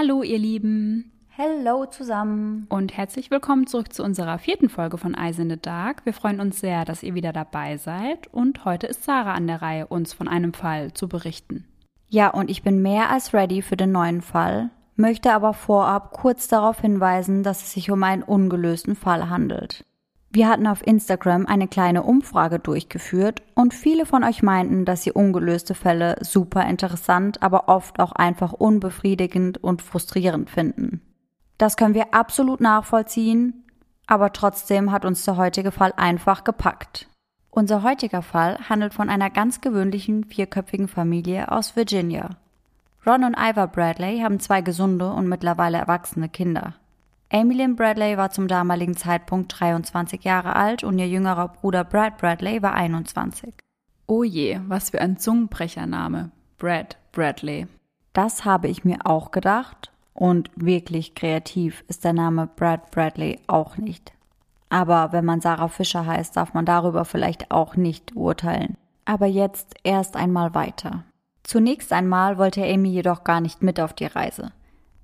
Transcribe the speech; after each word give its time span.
Hallo 0.00 0.22
ihr 0.22 0.38
Lieben 0.38 1.12
Hello 1.28 1.84
zusammen. 1.84 2.64
und 2.70 2.96
herzlich 2.96 3.30
willkommen 3.30 3.66
zurück 3.66 3.92
zu 3.92 4.02
unserer 4.02 4.38
vierten 4.38 4.70
Folge 4.70 4.96
von 4.96 5.12
Eyes 5.12 5.38
in 5.38 5.50
the 5.50 5.60
Dark. 5.60 6.06
Wir 6.06 6.14
freuen 6.14 6.40
uns 6.40 6.58
sehr, 6.58 6.86
dass 6.86 7.02
ihr 7.02 7.12
wieder 7.12 7.34
dabei 7.34 7.76
seid 7.76 8.32
und 8.32 8.64
heute 8.64 8.86
ist 8.86 9.04
Sarah 9.04 9.34
an 9.34 9.46
der 9.46 9.60
Reihe, 9.60 9.86
uns 9.86 10.14
von 10.14 10.26
einem 10.26 10.54
Fall 10.54 10.94
zu 10.94 11.06
berichten. 11.06 11.66
Ja, 12.08 12.30
und 12.30 12.50
ich 12.50 12.62
bin 12.62 12.80
mehr 12.80 13.10
als 13.10 13.34
ready 13.34 13.60
für 13.60 13.76
den 13.76 13.92
neuen 13.92 14.22
Fall, 14.22 14.70
möchte 14.96 15.34
aber 15.34 15.52
vorab 15.52 16.12
kurz 16.12 16.48
darauf 16.48 16.80
hinweisen, 16.80 17.42
dass 17.42 17.62
es 17.62 17.72
sich 17.72 17.90
um 17.90 18.02
einen 18.02 18.22
ungelösten 18.22 18.96
Fall 18.96 19.28
handelt. 19.28 19.84
Wir 20.32 20.48
hatten 20.48 20.68
auf 20.68 20.86
Instagram 20.86 21.46
eine 21.46 21.66
kleine 21.66 22.04
Umfrage 22.04 22.60
durchgeführt 22.60 23.42
und 23.56 23.74
viele 23.74 24.06
von 24.06 24.22
euch 24.22 24.44
meinten, 24.44 24.84
dass 24.84 25.02
sie 25.02 25.10
ungelöste 25.10 25.74
Fälle 25.74 26.16
super 26.20 26.64
interessant, 26.66 27.42
aber 27.42 27.68
oft 27.68 27.98
auch 27.98 28.12
einfach 28.12 28.52
unbefriedigend 28.52 29.58
und 29.58 29.82
frustrierend 29.82 30.48
finden. 30.48 31.00
Das 31.58 31.76
können 31.76 31.94
wir 31.94 32.14
absolut 32.14 32.60
nachvollziehen, 32.60 33.64
aber 34.06 34.32
trotzdem 34.32 34.92
hat 34.92 35.04
uns 35.04 35.24
der 35.24 35.36
heutige 35.36 35.72
Fall 35.72 35.92
einfach 35.96 36.44
gepackt. 36.44 37.08
Unser 37.50 37.82
heutiger 37.82 38.22
Fall 38.22 38.56
handelt 38.68 38.94
von 38.94 39.10
einer 39.10 39.30
ganz 39.30 39.60
gewöhnlichen 39.60 40.22
vierköpfigen 40.22 40.86
Familie 40.86 41.50
aus 41.50 41.74
Virginia. 41.74 42.30
Ron 43.04 43.24
und 43.24 43.36
Ivor 43.36 43.66
Bradley 43.66 44.20
haben 44.20 44.38
zwei 44.38 44.60
gesunde 44.60 45.10
und 45.10 45.28
mittlerweile 45.28 45.78
erwachsene 45.78 46.28
Kinder. 46.28 46.74
Lynn 47.32 47.76
Bradley 47.76 48.16
war 48.16 48.30
zum 48.30 48.48
damaligen 48.48 48.96
Zeitpunkt 48.96 49.60
23 49.60 50.24
Jahre 50.24 50.56
alt 50.56 50.82
und 50.82 50.98
ihr 50.98 51.08
jüngerer 51.08 51.48
Bruder 51.48 51.84
Brad 51.84 52.18
Bradley 52.18 52.60
war 52.62 52.74
21. 52.74 53.54
Oh 54.06 54.24
je, 54.24 54.60
was 54.66 54.90
für 54.90 55.00
ein 55.00 55.16
Zungenbrechername. 55.16 56.32
Brad 56.58 56.96
Bradley. 57.12 57.68
Das 58.12 58.44
habe 58.44 58.66
ich 58.66 58.84
mir 58.84 58.98
auch 59.04 59.30
gedacht 59.30 59.92
und 60.12 60.50
wirklich 60.56 61.14
kreativ 61.14 61.84
ist 61.86 62.04
der 62.04 62.12
Name 62.12 62.48
Brad 62.48 62.90
Bradley 62.90 63.38
auch 63.46 63.76
nicht. 63.76 64.12
Aber 64.68 65.12
wenn 65.12 65.24
man 65.24 65.40
Sarah 65.40 65.68
Fischer 65.68 66.06
heißt, 66.06 66.36
darf 66.36 66.52
man 66.52 66.66
darüber 66.66 67.04
vielleicht 67.04 67.52
auch 67.52 67.76
nicht 67.76 68.16
urteilen. 68.16 68.76
Aber 69.04 69.26
jetzt 69.26 69.76
erst 69.84 70.16
einmal 70.16 70.54
weiter. 70.54 71.04
Zunächst 71.44 71.92
einmal 71.92 72.38
wollte 72.38 72.64
Amy 72.64 72.90
jedoch 72.90 73.22
gar 73.22 73.40
nicht 73.40 73.62
mit 73.62 73.80
auf 73.80 73.92
die 73.92 74.06
Reise. 74.06 74.52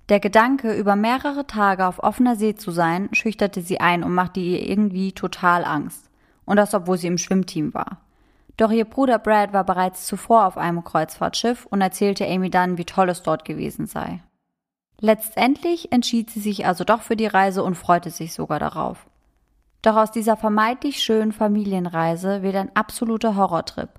Der 0.09 0.21
Gedanke, 0.21 0.73
über 0.73 0.95
mehrere 0.95 1.47
Tage 1.47 1.87
auf 1.87 1.99
offener 1.99 2.37
See 2.37 2.55
zu 2.55 2.71
sein, 2.71 3.09
schüchterte 3.13 3.61
sie 3.61 3.81
ein 3.81 4.05
und 4.05 4.15
machte 4.15 4.39
ihr 4.39 4.69
irgendwie 4.69 5.13
total 5.13 5.65
Angst. 5.65 6.11
Und 6.45 6.57
das, 6.57 6.75
obwohl 6.75 6.97
sie 6.97 7.09
im 7.09 7.19
Schwimmteam 7.19 7.75
war. 7.75 7.99
Doch 8.57 8.71
ihr 8.71 8.85
Bruder 8.85 9.19
Brad 9.19 9.53
war 9.53 9.65
bereits 9.65 10.07
zuvor 10.07 10.47
auf 10.47 10.57
einem 10.57 10.85
Kreuzfahrtschiff 10.85 11.67
und 11.67 11.81
erzählte 11.81 12.27
Amy 12.27 12.51
dann, 12.51 12.79
wie 12.79 12.85
toll 12.85 13.09
es 13.09 13.23
dort 13.23 13.45
gewesen 13.45 13.87
sei. 13.87 14.23
Letztendlich 15.01 15.93
entschied 15.93 16.31
sie 16.31 16.41
sich 16.41 16.67
also 16.67 16.85
doch 16.85 17.03
für 17.03 17.17
die 17.17 17.27
Reise 17.27 17.63
und 17.65 17.75
freute 17.75 18.11
sich 18.11 18.33
sogar 18.33 18.61
darauf. 18.61 19.07
Doch 19.83 19.97
aus 19.97 20.11
dieser 20.11 20.37
vermeintlich 20.37 21.03
schönen 21.03 21.33
Familienreise 21.33 22.43
wird 22.43 22.57
ein 22.57 22.75
absoluter 22.75 23.37
Horrortrip. 23.37 23.91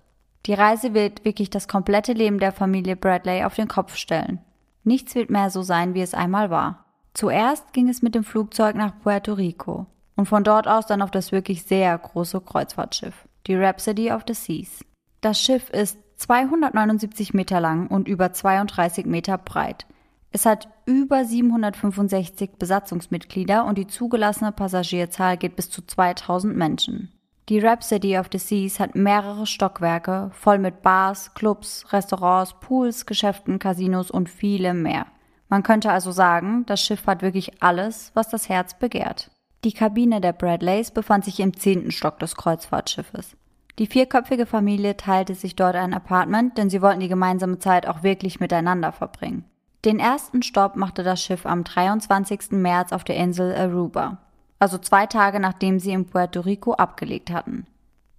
Die 0.47 0.53
Reise 0.53 0.93
wird 0.93 1.23
wirklich 1.23 1.49
das 1.49 1.67
komplette 1.67 2.13
Leben 2.13 2.39
der 2.39 2.51
Familie 2.51 2.95
Bradley 2.95 3.43
auf 3.43 3.55
den 3.55 3.67
Kopf 3.67 3.95
stellen. 3.95 4.39
Nichts 4.87 5.15
wird 5.15 5.29
mehr 5.29 5.49
so 5.49 5.63
sein, 5.63 5.95
wie 5.95 6.01
es 6.01 6.13
einmal 6.13 6.49
war. 6.49 6.85
Zuerst 7.13 7.73
ging 7.73 7.89
es 7.89 8.01
mit 8.01 8.15
dem 8.15 8.23
Flugzeug 8.23 8.73
nach 8.77 8.97
Puerto 9.01 9.33
Rico 9.33 9.85
und 10.15 10.27
von 10.27 10.45
dort 10.45 10.65
aus 10.65 10.85
dann 10.85 11.01
auf 11.01 11.11
das 11.11 11.33
wirklich 11.33 11.63
sehr 11.63 11.97
große 11.97 12.39
Kreuzfahrtschiff, 12.39 13.27
die 13.47 13.55
Rhapsody 13.55 14.13
of 14.13 14.23
the 14.25 14.33
Seas. 14.33 14.85
Das 15.19 15.41
Schiff 15.41 15.69
ist 15.71 15.97
279 16.15 17.33
Meter 17.33 17.59
lang 17.59 17.87
und 17.87 18.07
über 18.07 18.31
32 18.31 19.05
Meter 19.05 19.37
breit. 19.37 19.85
Es 20.31 20.45
hat 20.45 20.69
über 20.85 21.25
765 21.25 22.51
Besatzungsmitglieder 22.57 23.65
und 23.65 23.77
die 23.77 23.87
zugelassene 23.87 24.53
Passagierzahl 24.53 25.35
geht 25.35 25.57
bis 25.57 25.69
zu 25.69 25.85
2000 25.85 26.55
Menschen. 26.55 27.11
Die 27.49 27.59
Rhapsody 27.59 28.17
of 28.17 28.27
the 28.29 28.39
Seas 28.39 28.77
hat 28.77 28.95
mehrere 28.95 29.45
Stockwerke, 29.45 30.31
voll 30.33 30.57
mit 30.57 30.81
Bars, 30.81 31.33
Clubs, 31.33 31.85
Restaurants, 31.93 32.55
Pools, 32.59 33.05
Geschäften, 33.05 33.57
Casinos 33.57 34.11
und 34.11 34.29
vielem 34.29 34.81
mehr. 34.81 35.05
Man 35.47 35.63
könnte 35.63 35.89
also 35.89 36.11
sagen, 36.11 36.65
das 36.65 36.81
Schiff 36.81 37.07
hat 37.07 37.21
wirklich 37.21 37.63
alles, 37.63 38.11
was 38.15 38.27
das 38.27 38.49
Herz 38.49 38.77
begehrt. 38.77 39.31
Die 39.63 39.71
Kabine 39.71 40.19
der 40.19 40.33
Bradleys 40.33 40.91
befand 40.91 41.23
sich 41.23 41.39
im 41.39 41.55
zehnten 41.55 41.91
Stock 41.91 42.19
des 42.19 42.35
Kreuzfahrtschiffes. 42.35 43.37
Die 43.79 43.87
vierköpfige 43.87 44.45
Familie 44.45 44.97
teilte 44.97 45.33
sich 45.33 45.55
dort 45.55 45.75
ein 45.75 45.93
Apartment, 45.93 46.57
denn 46.57 46.69
sie 46.69 46.81
wollten 46.81 46.99
die 46.99 47.07
gemeinsame 47.07 47.59
Zeit 47.59 47.87
auch 47.87 48.03
wirklich 48.03 48.41
miteinander 48.41 48.91
verbringen. 48.91 49.45
Den 49.85 49.99
ersten 49.99 50.43
Stopp 50.43 50.75
machte 50.75 51.01
das 51.01 51.23
Schiff 51.23 51.45
am 51.45 51.63
23. 51.63 52.51
März 52.51 52.91
auf 52.91 53.05
der 53.05 53.15
Insel 53.15 53.55
Aruba, 53.55 54.17
also 54.59 54.77
zwei 54.77 55.05
Tage 55.05 55.39
nachdem 55.39 55.79
sie 55.79 55.91
in 55.91 56.05
Puerto 56.05 56.41
Rico 56.41 56.73
abgelegt 56.73 57.31
hatten. 57.31 57.65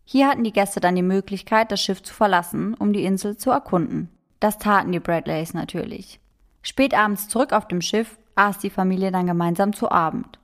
Hier 0.05 0.29
hatten 0.29 0.45
die 0.45 0.53
Gäste 0.53 0.81
dann 0.81 0.95
die 0.95 1.03
Möglichkeit, 1.03 1.71
das 1.71 1.83
Schiff 1.83 2.03
zu 2.03 2.15
verlassen, 2.15 2.75
um 2.75 2.93
die 2.93 3.05
Insel 3.05 3.37
zu 3.37 3.51
erkunden. 3.51 4.09
Das 4.41 4.59
taten 4.59 4.93
die 4.93 5.01
Bradleys 5.01 5.53
natürlich. 5.53 6.21
Spät 6.63 6.95
abends 6.95 7.29
zurück 7.29 7.53
auf 7.53 7.69
dem 7.69 7.81
Schiff 7.81 8.19
aß 8.35 8.59
die 8.59 8.71
Familie 8.71 9.11
dann 9.11 9.27
gemeinsam 9.27 9.73
zu 9.73 9.91
Abend. 9.91 10.39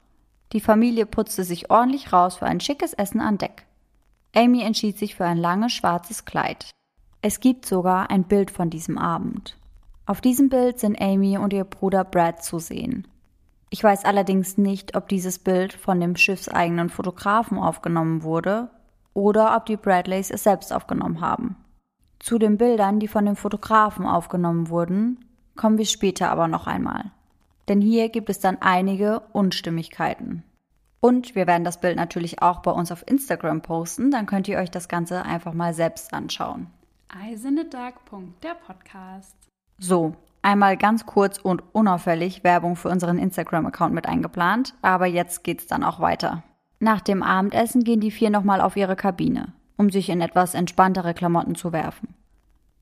Die 0.52 0.60
Familie 0.60 1.06
putzte 1.06 1.44
sich 1.44 1.70
ordentlich 1.70 2.12
raus 2.12 2.36
für 2.36 2.46
ein 2.46 2.60
schickes 2.60 2.92
Essen 2.92 3.20
an 3.20 3.38
Deck. 3.38 3.66
Amy 4.34 4.62
entschied 4.62 4.98
sich 4.98 5.14
für 5.14 5.24
ein 5.24 5.38
langes 5.38 5.72
schwarzes 5.72 6.24
Kleid. 6.24 6.70
Es 7.22 7.40
gibt 7.40 7.66
sogar 7.66 8.10
ein 8.10 8.24
Bild 8.24 8.50
von 8.50 8.68
diesem 8.68 8.98
Abend. 8.98 9.56
Auf 10.06 10.20
diesem 10.20 10.48
Bild 10.48 10.78
sind 10.78 11.00
Amy 11.00 11.38
und 11.38 11.52
ihr 11.52 11.64
Bruder 11.64 12.04
Brad 12.04 12.44
zu 12.44 12.58
sehen. 12.58 13.08
Ich 13.70 13.82
weiß 13.82 14.04
allerdings 14.04 14.56
nicht, 14.58 14.96
ob 14.96 15.08
dieses 15.08 15.38
Bild 15.38 15.72
von 15.72 16.00
dem 16.00 16.16
schiffseigenen 16.16 16.90
Fotografen 16.90 17.58
aufgenommen 17.58 18.22
wurde 18.22 18.70
oder 19.14 19.56
ob 19.56 19.66
die 19.66 19.76
Bradleys 19.76 20.30
es 20.30 20.44
selbst 20.44 20.72
aufgenommen 20.72 21.20
haben. 21.20 21.56
Zu 22.18 22.38
den 22.38 22.56
Bildern, 22.56 23.00
die 23.00 23.08
von 23.08 23.26
dem 23.26 23.36
Fotografen 23.36 24.06
aufgenommen 24.06 24.68
wurden, 24.68 25.24
kommen 25.56 25.78
wir 25.78 25.86
später 25.86 26.30
aber 26.30 26.48
noch 26.48 26.66
einmal. 26.66 27.10
Denn 27.68 27.80
hier 27.80 28.08
gibt 28.08 28.30
es 28.30 28.40
dann 28.40 28.58
einige 28.60 29.20
Unstimmigkeiten. 29.32 30.42
Und 31.00 31.34
wir 31.34 31.46
werden 31.46 31.64
das 31.64 31.80
Bild 31.80 31.96
natürlich 31.96 32.40
auch 32.40 32.60
bei 32.60 32.70
uns 32.70 32.90
auf 32.90 33.06
Instagram 33.06 33.60
posten, 33.60 34.10
dann 34.10 34.26
könnt 34.26 34.48
ihr 34.48 34.58
euch 34.58 34.70
das 34.70 34.88
Ganze 34.88 35.22
einfach 35.22 35.52
mal 35.52 35.74
selbst 35.74 36.14
anschauen. 36.14 36.68
Eyes 37.14 37.44
in 37.44 37.56
the 37.56 37.68
Dark. 37.68 37.96
Der 38.42 38.54
Podcast. 38.54 39.36
So, 39.78 40.14
einmal 40.44 40.76
ganz 40.76 41.06
kurz 41.06 41.38
und 41.38 41.62
unauffällig 41.72 42.44
Werbung 42.44 42.76
für 42.76 42.88
unseren 42.88 43.18
Instagram-Account 43.18 43.94
mit 43.94 44.06
eingeplant, 44.06 44.74
aber 44.82 45.06
jetzt 45.06 45.42
geht's 45.42 45.66
dann 45.66 45.82
auch 45.82 46.00
weiter. 46.00 46.42
Nach 46.78 47.00
dem 47.00 47.22
Abendessen 47.22 47.82
gehen 47.82 48.00
die 48.00 48.10
vier 48.10 48.30
nochmal 48.30 48.60
auf 48.60 48.76
ihre 48.76 48.96
Kabine, 48.96 49.52
um 49.76 49.90
sich 49.90 50.08
in 50.10 50.20
etwas 50.20 50.54
entspanntere 50.54 51.14
Klamotten 51.14 51.54
zu 51.54 51.72
werfen. 51.72 52.14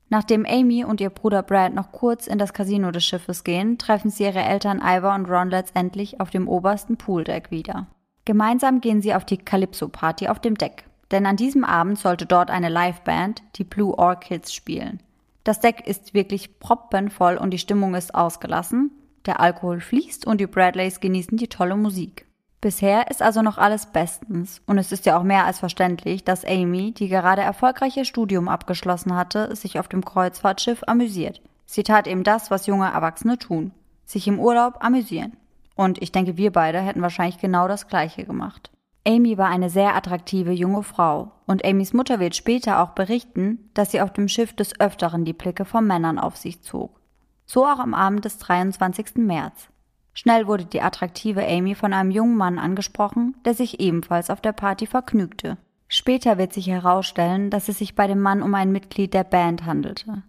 Nachdem 0.09 0.45
Amy 0.45 0.83
und 0.83 1.01
ihr 1.01 1.09
Bruder 1.09 1.41
Brad 1.41 1.73
noch 1.73 1.91
kurz 1.91 2.27
in 2.27 2.37
das 2.37 2.53
Casino 2.53 2.91
des 2.91 3.05
Schiffes 3.05 3.43
gehen, 3.43 3.77
treffen 3.77 4.11
sie 4.11 4.25
ihre 4.25 4.41
Eltern 4.41 4.81
Ivor 4.83 5.15
und 5.15 5.27
Ron 5.27 5.49
letztendlich 5.49 6.19
auf 6.19 6.29
dem 6.29 6.47
obersten 6.47 6.97
Pooldeck 6.97 7.49
wieder. 7.49 7.87
Gemeinsam 8.25 8.79
gehen 8.79 9.01
sie 9.01 9.15
auf 9.15 9.25
die 9.25 9.37
Calypso-Party 9.37 10.27
auf 10.27 10.39
dem 10.39 10.55
Deck, 10.55 10.85
denn 11.11 11.25
an 11.25 11.35
diesem 11.35 11.63
Abend 11.63 11.97
sollte 11.97 12.25
dort 12.25 12.51
eine 12.51 12.69
Liveband, 12.69 13.41
die 13.55 13.63
Blue 13.63 13.97
Orchids, 13.97 14.53
spielen. 14.53 15.01
Das 15.43 15.59
Deck 15.59 15.85
ist 15.85 16.13
wirklich 16.13 16.59
proppenvoll 16.59 17.37
und 17.37 17.51
die 17.51 17.57
Stimmung 17.57 17.95
ist 17.95 18.15
ausgelassen, 18.15 18.91
der 19.25 19.39
Alkohol 19.39 19.79
fließt 19.81 20.25
und 20.25 20.39
die 20.39 20.47
Bradleys 20.47 20.99
genießen 20.99 21.37
die 21.37 21.47
tolle 21.47 21.75
Musik. 21.75 22.25
Bisher 22.61 23.11
ist 23.11 23.21
also 23.21 23.41
noch 23.41 23.57
alles 23.57 23.87
bestens 23.87 24.61
und 24.65 24.77
es 24.77 24.93
ist 24.93 25.05
ja 25.05 25.17
auch 25.17 25.23
mehr 25.23 25.45
als 25.45 25.59
verständlich, 25.59 26.23
dass 26.23 26.45
Amy, 26.45 26.93
die 26.93 27.09
gerade 27.09 27.41
erfolgreich 27.41 27.97
ihr 27.97 28.05
Studium 28.05 28.47
abgeschlossen 28.47 29.15
hatte, 29.15 29.53
sich 29.55 29.79
auf 29.79 29.89
dem 29.89 30.05
Kreuzfahrtschiff 30.05 30.81
amüsiert. 30.87 31.41
Sie 31.65 31.83
tat 31.83 32.07
eben 32.07 32.23
das, 32.23 32.51
was 32.51 32.67
junge 32.67 32.85
Erwachsene 32.85 33.37
tun. 33.37 33.71
Sich 34.05 34.27
im 34.27 34.39
Urlaub 34.39 34.77
amüsieren. 34.79 35.35
Und 35.75 36.01
ich 36.01 36.11
denke, 36.11 36.37
wir 36.37 36.51
beide 36.51 36.79
hätten 36.79 37.01
wahrscheinlich 37.01 37.39
genau 37.39 37.67
das 37.67 37.87
Gleiche 37.87 38.23
gemacht. 38.25 38.71
Amy 39.05 39.37
war 39.37 39.49
eine 39.49 39.69
sehr 39.69 39.95
attraktive 39.95 40.51
junge 40.51 40.81
Frau 40.81 41.31
und 41.45 41.65
Amys 41.65 41.91
Mutter 41.91 42.21
wird 42.21 42.35
später 42.35 42.81
auch 42.81 42.91
berichten, 42.91 43.69
dass 43.73 43.91
sie 43.91 43.99
auf 43.99 44.13
dem 44.13 44.29
Schiff 44.29 44.53
des 44.53 44.79
Öfteren 44.79 45.25
die 45.25 45.33
Blicke 45.33 45.65
von 45.65 45.85
Männern 45.85 46.17
auf 46.17 46.37
sich 46.37 46.61
zog. 46.61 47.01
So 47.45 47.65
auch 47.65 47.79
am 47.79 47.93
Abend 47.93 48.23
des 48.23 48.37
23. 48.37 49.15
März. 49.17 49.67
Schnell 50.13 50.47
wurde 50.47 50.65
die 50.65 50.81
attraktive 50.81 51.45
Amy 51.45 51.75
von 51.75 51.91
einem 51.91 52.11
jungen 52.11 52.37
Mann 52.37 52.59
angesprochen, 52.59 53.35
der 53.43 53.55
sich 53.55 53.81
ebenfalls 53.81 54.29
auf 54.29 54.39
der 54.39 54.53
Party 54.53 54.87
vergnügte. 54.87 55.57
Später 55.89 56.37
wird 56.37 56.53
sich 56.53 56.67
herausstellen, 56.67 57.49
dass 57.49 57.67
es 57.67 57.79
sich 57.79 57.95
bei 57.95 58.07
dem 58.07 58.21
Mann 58.21 58.41
um 58.41 58.55
ein 58.55 58.71
Mitglied 58.71 59.13
der 59.13 59.25
Band 59.25 59.65
handelte. 59.65 60.23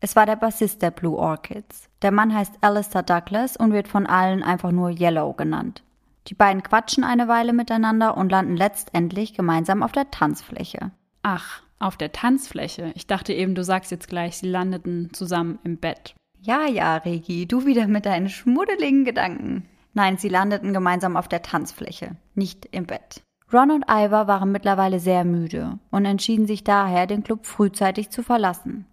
Es 0.00 0.16
war 0.16 0.26
der 0.26 0.36
Bassist 0.36 0.82
der 0.82 0.90
Blue 0.90 1.16
Orchids. 1.16 1.88
Der 2.02 2.12
Mann 2.12 2.34
heißt 2.34 2.58
Alistair 2.60 3.02
Douglas 3.02 3.56
und 3.56 3.72
wird 3.72 3.88
von 3.88 4.06
allen 4.06 4.42
einfach 4.42 4.70
nur 4.70 4.90
Yellow 4.90 5.32
genannt. 5.32 5.82
Die 6.28 6.34
beiden 6.34 6.62
quatschen 6.62 7.04
eine 7.04 7.26
Weile 7.26 7.54
miteinander 7.54 8.16
und 8.16 8.30
landen 8.30 8.56
letztendlich 8.56 9.34
gemeinsam 9.34 9.82
auf 9.82 9.92
der 9.92 10.10
Tanzfläche. 10.10 10.90
Ach, 11.22 11.62
auf 11.78 11.96
der 11.96 12.12
Tanzfläche. 12.12 12.92
Ich 12.94 13.06
dachte 13.06 13.32
eben, 13.32 13.54
du 13.54 13.64
sagst 13.64 13.90
jetzt 13.90 14.08
gleich, 14.08 14.36
sie 14.36 14.48
landeten 14.48 15.12
zusammen 15.12 15.58
im 15.64 15.78
Bett. 15.78 16.14
Ja, 16.40 16.66
ja, 16.66 16.98
Regi, 16.98 17.46
du 17.46 17.64
wieder 17.64 17.86
mit 17.86 18.04
deinen 18.04 18.28
schmuddeligen 18.28 19.04
Gedanken. 19.04 19.66
Nein, 19.94 20.18
sie 20.18 20.28
landeten 20.28 20.72
gemeinsam 20.72 21.16
auf 21.16 21.28
der 21.28 21.42
Tanzfläche, 21.42 22.16
nicht 22.34 22.68
im 22.72 22.86
Bett. 22.86 23.22
Ron 23.50 23.70
und 23.70 23.84
Ivor 23.88 24.26
waren 24.28 24.52
mittlerweile 24.52 25.00
sehr 25.00 25.24
müde 25.24 25.78
und 25.90 26.04
entschieden 26.04 26.46
sich 26.46 26.62
daher, 26.62 27.06
den 27.06 27.24
Club 27.24 27.46
frühzeitig 27.46 28.10
zu 28.10 28.22
verlassen. 28.22 28.84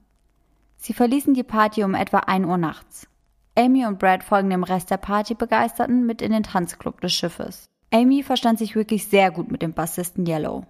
Sie 0.78 0.94
verließen 0.94 1.34
die 1.34 1.44
Party 1.44 1.84
um 1.84 1.94
etwa 1.94 2.20
1 2.20 2.46
Uhr 2.46 2.58
nachts. 2.58 3.08
Amy 3.58 3.86
und 3.86 4.00
Brad 4.00 4.24
folgen 4.24 4.50
dem 4.50 4.64
Rest 4.64 4.92
der 4.92 4.98
Partybegeisterten 4.98 6.06
mit 6.06 6.22
in 6.22 6.34
den 6.34 6.44
Tanzclub 6.44 7.00
des 7.00 7.14
Schiffes. 7.14 7.70
Amy 7.90 8.22
verstand 8.22 8.60
sich 8.60 8.76
wirklich 8.76 9.08
sehr 9.08 9.32
gut 9.32 9.50
mit 9.50 9.62
dem 9.62 9.72
Bassisten 9.72 10.28
Yellow. 10.28 10.66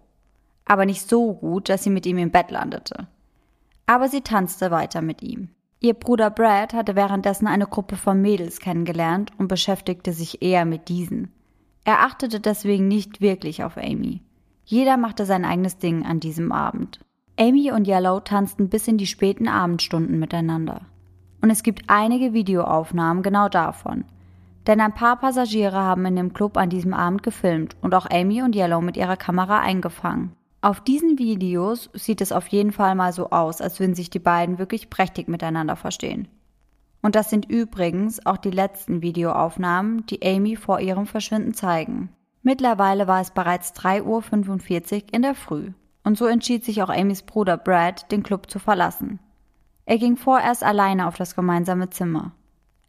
Aber 0.66 0.86
nicht 0.86 1.10
so 1.10 1.34
gut, 1.34 1.70
dass 1.70 1.84
sie 1.84 1.90
mit 1.90 2.06
ihm 2.06 2.20
im 2.20 2.30
Bett 2.30 2.52
landete. 2.52 3.08
Aber 3.88 4.08
sie 4.08 4.22
tanzte 4.22 4.70
weiter 4.70 5.02
mit 5.02 5.24
ihm. 5.24 5.50
Ihr 5.80 5.96
Bruder 5.96 6.30
Brad 6.30 6.74
hatte 6.74 6.96
währenddessen 6.96 7.48
eine 7.48 7.66
Gruppe 7.66 7.96
von 7.96 8.22
Mädels 8.22 8.60
kennengelernt 8.60 9.32
und 9.40 9.48
beschäftigte 9.48 10.14
sich 10.14 10.44
eher 10.44 10.66
mit 10.66 10.88
diesen. 10.88 11.32
Er 11.86 12.02
achtete 12.02 12.40
deswegen 12.40 12.88
nicht 12.88 13.20
wirklich 13.20 13.64
auf 13.64 13.78
Amy. 13.78 14.22
Jeder 14.64 14.98
machte 14.98 15.26
sein 15.26 15.46
eigenes 15.46 15.78
Ding 15.78 16.06
an 16.06 16.20
diesem 16.20 16.52
Abend. 16.52 17.00
Amy 17.40 17.72
und 17.72 17.88
Yellow 17.88 18.20
tanzten 18.20 18.70
bis 18.70 18.88
in 18.88 18.98
die 18.98 19.08
späten 19.08 19.48
Abendstunden 19.48 20.20
miteinander. 20.20 20.82
Und 21.46 21.52
es 21.52 21.62
gibt 21.62 21.84
einige 21.86 22.34
Videoaufnahmen 22.34 23.22
genau 23.22 23.50
davon. 23.50 24.04
Denn 24.66 24.82
ein 24.82 24.96
paar 24.96 25.18
Passagiere 25.18 25.78
haben 25.78 26.04
in 26.08 26.16
dem 26.16 26.34
Club 26.34 26.58
an 26.58 26.72
diesem 26.72 26.92
Abend 26.92 27.22
gefilmt 27.22 27.76
und 27.82 27.94
auch 27.94 28.10
Amy 28.10 28.42
und 28.42 28.56
Yellow 28.56 28.82
mit 28.82 28.98
ihrer 28.98 29.16
Kamera 29.16 29.60
eingefangen. 29.60 30.32
Auf 30.62 30.82
diesen 30.82 31.20
Videos 31.20 31.92
sieht 31.94 32.22
es 32.22 32.32
auf 32.32 32.48
jeden 32.48 32.72
Fall 32.72 32.96
mal 32.96 33.14
so 33.14 33.30
aus, 33.30 33.62
als 33.62 33.80
würden 33.80 33.94
sich 33.94 34.10
die 34.10 34.18
beiden 34.18 34.58
wirklich 34.58 34.90
prächtig 34.90 35.28
miteinander 35.28 35.76
verstehen. 35.76 36.28
Und 37.04 37.14
das 37.14 37.30
sind 37.30 37.48
übrigens 37.48 38.26
auch 38.26 38.38
die 38.38 38.50
letzten 38.50 39.04
Videoaufnahmen, 39.04 40.04
die 40.08 40.26
Amy 40.26 40.56
vor 40.56 40.80
ihrem 40.80 41.06
Verschwinden 41.06 41.54
zeigen. 41.54 42.10
Mittlerweile 42.42 43.08
war 43.08 43.22
es 43.22 43.30
bereits 43.30 43.72
3.45 43.76 44.96
Uhr 44.96 45.04
in 45.12 45.22
der 45.22 45.36
Früh. 45.36 45.74
Und 46.04 46.18
so 46.18 46.26
entschied 46.26 46.66
sich 46.66 46.82
auch 46.82 46.90
Amys 46.90 47.22
Bruder 47.22 47.58
Brad, 47.58 48.12
den 48.12 48.24
Club 48.24 48.50
zu 48.50 48.58
verlassen. 48.58 49.20
Er 49.86 49.98
ging 49.98 50.18
vorerst 50.18 50.64
alleine 50.64 51.08
auf 51.08 51.16
das 51.16 51.36
gemeinsame 51.36 51.90
Zimmer. 51.90 52.32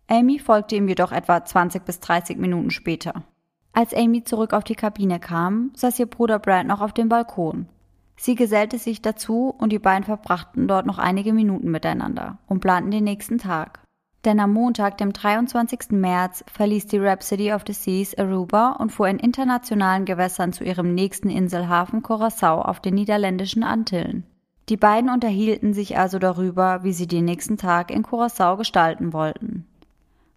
Amy 0.08 0.38
folgte 0.38 0.76
ihm 0.76 0.88
jedoch 0.88 1.12
etwa 1.12 1.44
20 1.44 1.84
bis 1.84 2.00
30 2.00 2.38
Minuten 2.38 2.70
später. 2.70 3.25
Als 3.72 3.93
Amy 3.93 4.25
zurück 4.25 4.54
auf 4.54 4.64
die 4.64 4.75
Kabine 4.75 5.20
kam, 5.20 5.72
saß 5.75 5.98
ihr 5.98 6.06
Bruder 6.06 6.38
Brad 6.38 6.66
noch 6.66 6.81
auf 6.81 6.93
dem 6.93 7.08
Balkon. 7.08 7.69
Sie 8.16 8.34
gesellte 8.34 8.78
sich 8.78 9.02
dazu 9.02 9.54
und 9.58 9.70
die 9.72 9.78
beiden 9.78 10.04
verbrachten 10.04 10.69
dort 10.69 10.87
noch 10.87 10.98
einige 10.98 11.34
Minuten 11.34 11.70
miteinander 11.70 12.38
und 12.46 12.60
planten 12.60 12.90
den 12.90 13.04
nächsten 13.04 13.37
Tag. 13.37 13.81
Denn 14.25 14.40
am 14.40 14.52
Montag, 14.52 14.96
dem 14.96 15.12
23. 15.12 15.90
März, 15.90 16.42
verließ 16.50 16.87
die 16.87 16.99
Rhapsody 16.99 17.52
of 17.52 17.62
the 17.66 17.75
Seas 17.75 18.16
Aruba 18.16 18.70
und 18.72 18.90
fuhr 18.90 19.08
in 19.08 19.19
internationalen 19.19 20.04
Gewässern 20.04 20.52
zu 20.52 20.64
ihrem 20.64 20.94
nächsten 20.94 21.28
Inselhafen 21.28 22.02
Curaçao 22.02 22.62
auf 22.62 22.81
den 22.81 22.94
niederländischen 22.94 23.62
Antillen. 23.62 24.25
Die 24.68 24.76
beiden 24.76 25.10
unterhielten 25.10 25.74
sich 25.74 25.96
also 25.96 26.18
darüber, 26.18 26.82
wie 26.82 26.92
sie 26.92 27.06
den 27.06 27.24
nächsten 27.24 27.56
Tag 27.56 27.90
in 27.90 28.02
Curaçao 28.02 28.56
gestalten 28.56 29.12
wollten. 29.12 29.66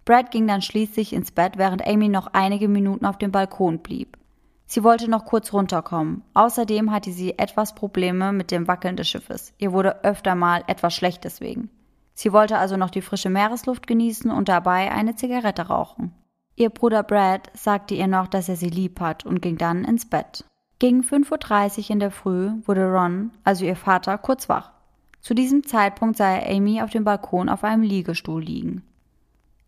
Brad 0.05 0.31
ging 0.31 0.47
dann 0.47 0.61
schließlich 0.61 1.13
ins 1.13 1.31
Bett, 1.31 1.57
während 1.57 1.85
Amy 1.85 2.09
noch 2.09 2.27
einige 2.33 2.67
Minuten 2.67 3.05
auf 3.05 3.17
dem 3.17 3.31
Balkon 3.31 3.79
blieb. 3.79 4.17
Sie 4.65 4.83
wollte 4.83 5.09
noch 5.09 5.25
kurz 5.25 5.51
runterkommen. 5.51 6.23
Außerdem 6.35 6.91
hatte 6.91 7.11
sie 7.11 7.39
etwas 7.39 7.73
Probleme 7.73 8.31
mit 8.31 8.51
dem 8.51 8.67
Wackeln 8.67 8.97
des 8.97 9.09
Schiffes. 9.09 9.53
Ihr 9.57 9.73
wurde 9.73 10.03
öfter 10.03 10.35
mal 10.35 10.63
etwas 10.67 10.93
schlecht 10.93 11.23
deswegen. 11.23 11.71
Sie 12.13 12.33
wollte 12.33 12.57
also 12.57 12.77
noch 12.77 12.91
die 12.91 13.01
frische 13.01 13.31
Meeresluft 13.31 13.87
genießen 13.87 14.29
und 14.29 14.47
dabei 14.47 14.91
eine 14.91 15.15
Zigarette 15.15 15.67
rauchen. 15.67 16.13
Ihr 16.55 16.69
Bruder 16.69 17.01
Brad 17.01 17.49
sagte 17.55 17.95
ihr 17.95 18.07
noch, 18.07 18.27
dass 18.27 18.49
er 18.49 18.57
sie 18.57 18.69
lieb 18.69 18.99
hat 18.99 19.25
und 19.25 19.41
ging 19.41 19.57
dann 19.57 19.85
ins 19.85 20.07
Bett. 20.07 20.43
Gegen 20.79 21.01
5.30 21.01 21.77
Uhr 21.77 21.89
in 21.89 21.99
der 21.99 22.09
Früh 22.09 22.51
wurde 22.65 22.89
Ron, 22.89 23.31
also 23.43 23.65
ihr 23.65 23.75
Vater, 23.75 24.17
kurz 24.17 24.47
wach. 24.47 24.71
Zu 25.19 25.33
diesem 25.33 25.65
Zeitpunkt 25.65 26.15
sah 26.15 26.29
er 26.29 26.55
Amy 26.55 26.81
auf 26.81 26.89
dem 26.89 27.03
Balkon 27.03 27.49
auf 27.49 27.65
einem 27.65 27.83
Liegestuhl 27.83 28.41
liegen. 28.41 28.83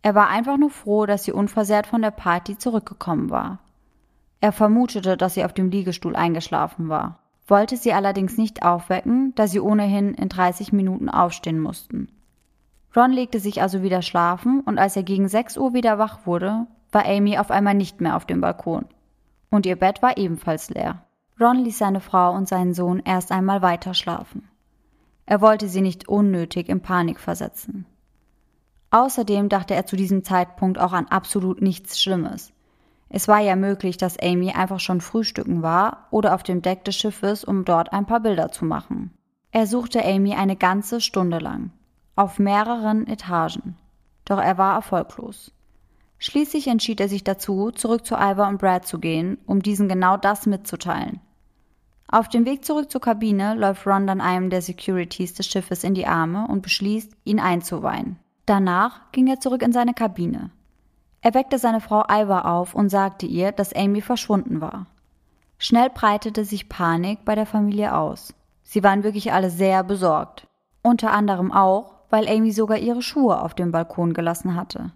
Er 0.02 0.16
war 0.16 0.30
einfach 0.30 0.58
nur 0.58 0.70
froh, 0.70 1.06
dass 1.06 1.26
sie 1.26 1.34
unversehrt 1.34 1.86
von 1.86 2.02
der 2.02 2.12
Party 2.12 2.58
zurückgekommen 2.58 3.30
war. 3.30 3.60
Er 4.40 4.54
vermutete, 4.54 5.18
dass 5.18 5.34
sie 5.34 5.44
auf 5.44 5.52
dem 5.52 5.70
Liegestuhl 5.70 6.16
eingeschlafen 6.16 6.88
war, 6.88 7.20
wollte 7.46 7.76
sie 7.76 7.92
allerdings 7.92 8.38
nicht 8.38 8.64
aufwecken, 8.64 9.36
da 9.36 9.48
sie 9.48 9.60
ohnehin 9.60 10.14
in 10.14 10.30
30 10.30 10.72
Minuten 10.72 11.10
aufstehen 11.10 11.60
mussten. 11.60 12.08
Ron 12.96 13.12
legte 13.12 13.40
sich 13.40 13.62
also 13.62 13.84
wieder 13.84 14.02
schlafen 14.02 14.62
und 14.62 14.80
als 14.80 14.96
er 14.96 15.04
gegen 15.04 15.28
6 15.28 15.58
Uhr 15.58 15.74
wieder 15.74 16.00
wach 16.00 16.26
wurde, 16.26 16.68
war 16.94 17.06
Amy 17.06 17.38
auf 17.38 17.52
einmal 17.52 17.74
nicht 17.74 18.00
mehr 18.00 18.16
auf 18.16 18.26
dem 18.26 18.40
Balkon. 18.40 18.86
Und 19.52 19.68
ihr 19.68 19.76
Bett 19.76 20.02
war 20.02 20.18
ebenfalls 20.18 20.72
leer. 20.72 21.06
Ron 21.40 21.60
ließ 21.60 21.78
seine 21.78 22.02
Frau 22.02 22.34
und 22.34 22.48
seinen 22.48 22.74
Sohn 22.74 23.00
erst 23.06 23.32
einmal 23.32 23.62
weiter 23.62 23.94
schlafen. 23.94 24.48
Er 25.28 25.42
wollte 25.42 25.68
sie 25.68 25.82
nicht 25.82 26.08
unnötig 26.08 26.68
in 26.70 26.82
Panik 26.82 27.20
versetzen. 27.20 27.86
Außerdem 28.90 29.48
dachte 29.48 29.74
er 29.76 29.86
zu 29.86 29.96
diesem 29.96 30.24
Zeitpunkt 30.24 30.80
auch 30.80 30.94
an 30.94 31.08
absolut 31.08 31.62
nichts 31.62 32.02
Schlimmes. 32.02 32.52
Es 33.10 33.28
war 33.28 33.40
ja 33.40 33.56
möglich, 33.56 33.98
dass 33.98 34.20
Amy 34.20 34.52
einfach 34.52 34.80
schon 34.80 35.02
frühstücken 35.02 35.62
war 35.62 36.08
oder 36.12 36.34
auf 36.34 36.44
dem 36.44 36.62
Deck 36.62 36.86
des 36.86 36.96
Schiffes, 36.96 37.44
um 37.44 37.66
dort 37.66 37.92
ein 37.92 38.06
paar 38.06 38.22
Bilder 38.22 38.52
zu 38.52 38.66
machen. 38.66 39.12
Er 39.52 39.68
suchte 39.68 40.04
Amy 40.06 40.34
eine 40.34 40.56
ganze 40.56 41.02
Stunde 41.02 41.40
lang, 41.40 41.72
auf 42.16 42.40
mehreren 42.40 43.08
Etagen, 43.08 43.76
doch 44.24 44.40
er 44.40 44.58
war 44.58 44.76
erfolglos. 44.76 45.52
Schließlich 46.24 46.68
entschied 46.68 47.00
er 47.00 47.10
sich 47.10 47.24
dazu, 47.24 47.72
zurück 47.72 48.06
zu 48.06 48.14
Ivor 48.14 48.48
und 48.48 48.60
Brad 48.60 48.86
zu 48.86 49.00
gehen, 49.00 49.40
um 49.48 49.64
diesen 49.64 49.90
genau 49.90 50.18
das 50.18 50.46
mitzuteilen. 50.46 51.20
Auf 52.08 52.30
dem 52.30 52.46
Weg 52.46 52.64
zurück 52.64 52.92
zur 52.92 53.02
Kabine 53.02 53.56
läuft 53.56 53.88
Ron 53.88 54.06
dann 54.06 54.22
einem 54.22 54.52
der 54.52 54.62
Securities 54.62 55.34
des 55.34 55.48
Schiffes 55.48 55.84
in 55.84 55.96
die 55.96 56.06
Arme 56.06 56.48
und 56.48 56.62
beschließt, 56.62 57.12
ihn 57.24 57.40
einzuweihen. 57.40 58.20
Danach 58.46 59.12
ging 59.12 59.26
er 59.26 59.40
zurück 59.40 59.64
in 59.64 59.72
seine 59.72 59.96
Kabine. 59.96 60.52
Er 61.22 61.34
weckte 61.34 61.58
seine 61.58 61.82
Frau 61.82 62.04
Ivor 62.08 62.46
auf 62.46 62.76
und 62.76 62.90
sagte 62.90 63.26
ihr, 63.26 63.52
dass 63.52 63.74
Amy 63.74 64.02
verschwunden 64.02 64.62
war. 64.62 64.86
Schnell 65.58 65.90
breitete 65.90 66.46
sich 66.46 66.70
Panik 66.70 67.26
bei 67.26 67.34
der 67.34 67.48
Familie 67.48 67.98
aus. 67.98 68.36
Sie 68.62 68.84
waren 68.84 69.04
wirklich 69.04 69.34
alle 69.34 69.50
sehr 69.50 69.84
besorgt. 69.84 70.48
Unter 70.84 71.14
anderem 71.14 71.52
auch, 71.52 71.96
weil 72.12 72.28
Amy 72.28 72.52
sogar 72.52 72.78
ihre 72.78 73.02
Schuhe 73.02 73.42
auf 73.42 73.56
dem 73.56 73.72
Balkon 73.72 74.14
gelassen 74.14 74.56
hatte. 74.56 74.92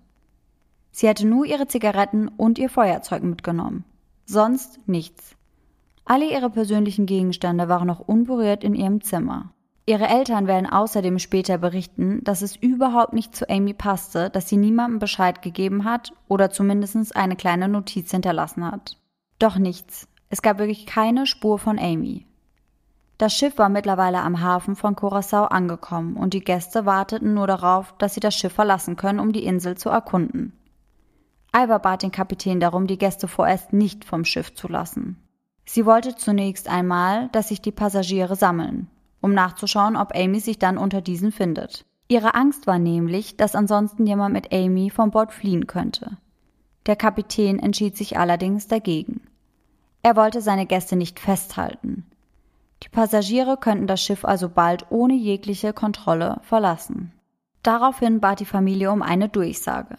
Sie 0.98 1.10
hatte 1.10 1.28
nur 1.28 1.46
ihre 1.46 1.68
Zigaretten 1.68 2.30
und 2.30 2.58
ihr 2.58 2.70
Feuerzeug 2.70 3.22
mitgenommen. 3.22 3.84
Sonst 4.24 4.80
nichts. 4.86 5.36
Alle 6.06 6.32
ihre 6.32 6.50
persönlichen 6.50 7.06
Gegenstände 7.06 7.68
waren 7.68 7.88
noch 7.88 8.00
unberührt 8.00 8.64
in 8.64 8.75
ihrem 8.75 9.02
Zimmer. 9.02 9.52
Ihre 9.86 10.08
Eltern 10.08 10.48
werden 10.48 10.70
außerdem 10.70 11.20
später 11.20 11.58
berichten, 11.58 12.24
dass 12.24 12.42
es 12.42 12.56
überhaupt 12.56 13.12
nicht 13.12 13.36
zu 13.36 13.50
Amy 13.50 13.74
passte, 13.74 14.30
dass 14.30 14.48
sie 14.48 14.56
niemandem 14.56 15.00
Bescheid 15.00 15.42
gegeben 15.42 15.84
hat 15.84 16.14
oder 16.30 16.50
zumindest 16.50 17.14
eine 17.14 17.36
kleine 17.36 17.68
Notiz 17.68 18.12
hinterlassen 18.12 18.64
hat. 18.64 18.98
Doch 19.38 19.58
nichts. 19.58 20.08
Es 20.30 20.42
gab 20.42 20.60
wirklich 20.60 20.86
keine 20.86 21.28
Spur 21.28 21.60
von 21.60 21.78
Amy. 21.78 22.25
Das 23.18 23.34
Schiff 23.34 23.58
war 23.58 23.68
mittlerweile 23.68 24.22
am 24.22 24.40
Hafen 24.40 24.78
von 24.78 24.96
Curacao 24.96 25.44
angekommen 25.44 26.16
und 26.16 26.34
die 26.34 26.46
Gäste 26.46 26.86
warteten 26.86 27.34
nur 27.34 27.48
darauf, 27.48 27.94
dass 27.98 28.14
sie 28.14 28.22
das 28.22 28.34
Schiff 28.34 28.54
verlassen 28.54 28.96
können, 28.96 29.20
um 29.20 29.34
die 29.34 29.44
Insel 29.44 29.75
zu 29.75 29.90
erkunden. 29.90 30.54
Ivor 31.55 31.79
bat 31.79 32.03
den 32.03 32.12
Kapitän 32.12 32.59
darum, 32.59 32.85
die 32.85 32.97
Gäste 32.97 33.29
vorerst 33.29 33.71
nicht 33.71 34.03
vom 34.03 34.25
Schiff 34.25 34.53
zu 34.53 34.67
lassen. 34.67 35.15
Sie 35.63 35.85
wollte 35.85 36.15
zunächst 36.15 36.67
einmal, 36.67 37.29
dass 37.29 37.47
sich 37.47 37.62
die 37.62 37.71
Passagiere 37.71 38.35
sammeln, 38.35 38.89
um 39.21 39.33
nachzuschauen, 39.33 39.95
ob 39.95 40.13
Amy 40.13 40.41
sich 40.41 40.59
dann 40.59 40.77
unter 40.77 41.01
diesen 41.01 41.31
findet. 41.31 41.85
Ihre 42.09 42.35
Angst 42.35 42.67
war 42.67 42.77
nämlich, 42.77 43.38
dass 43.38 43.55
ansonsten 43.55 44.05
jemand 44.05 44.33
mit 44.33 44.53
Amy 44.53 44.89
vom 44.89 45.12
Bord 45.12 45.31
fliehen 45.31 45.65
könnte. 45.65 46.17
Der 46.88 46.97
Kapitän 46.97 47.57
entschied 47.57 47.95
sich 47.95 48.19
allerdings 48.19 48.67
dagegen. 48.67 49.21
Er 50.03 50.15
wollte 50.15 50.41
seine 50.41 50.67
Gäste 50.67 50.97
nicht 50.97 51.19
festhalten. 51.19 52.05
Die 52.83 52.89
Passagiere 52.89 53.57
könnten 53.57 53.88
das 53.88 54.01
Schiff 54.01 54.25
also 54.25 54.50
bald 54.50 54.85
ohne 54.91 55.15
jegliche 55.15 55.71
Kontrolle 55.71 56.41
verlassen. 56.43 57.13
Daraufhin 57.63 58.19
bat 58.19 58.41
die 58.41 58.45
Familie 58.45 58.91
um 58.91 59.01
eine 59.01 59.29
Durchsage. 59.29 59.95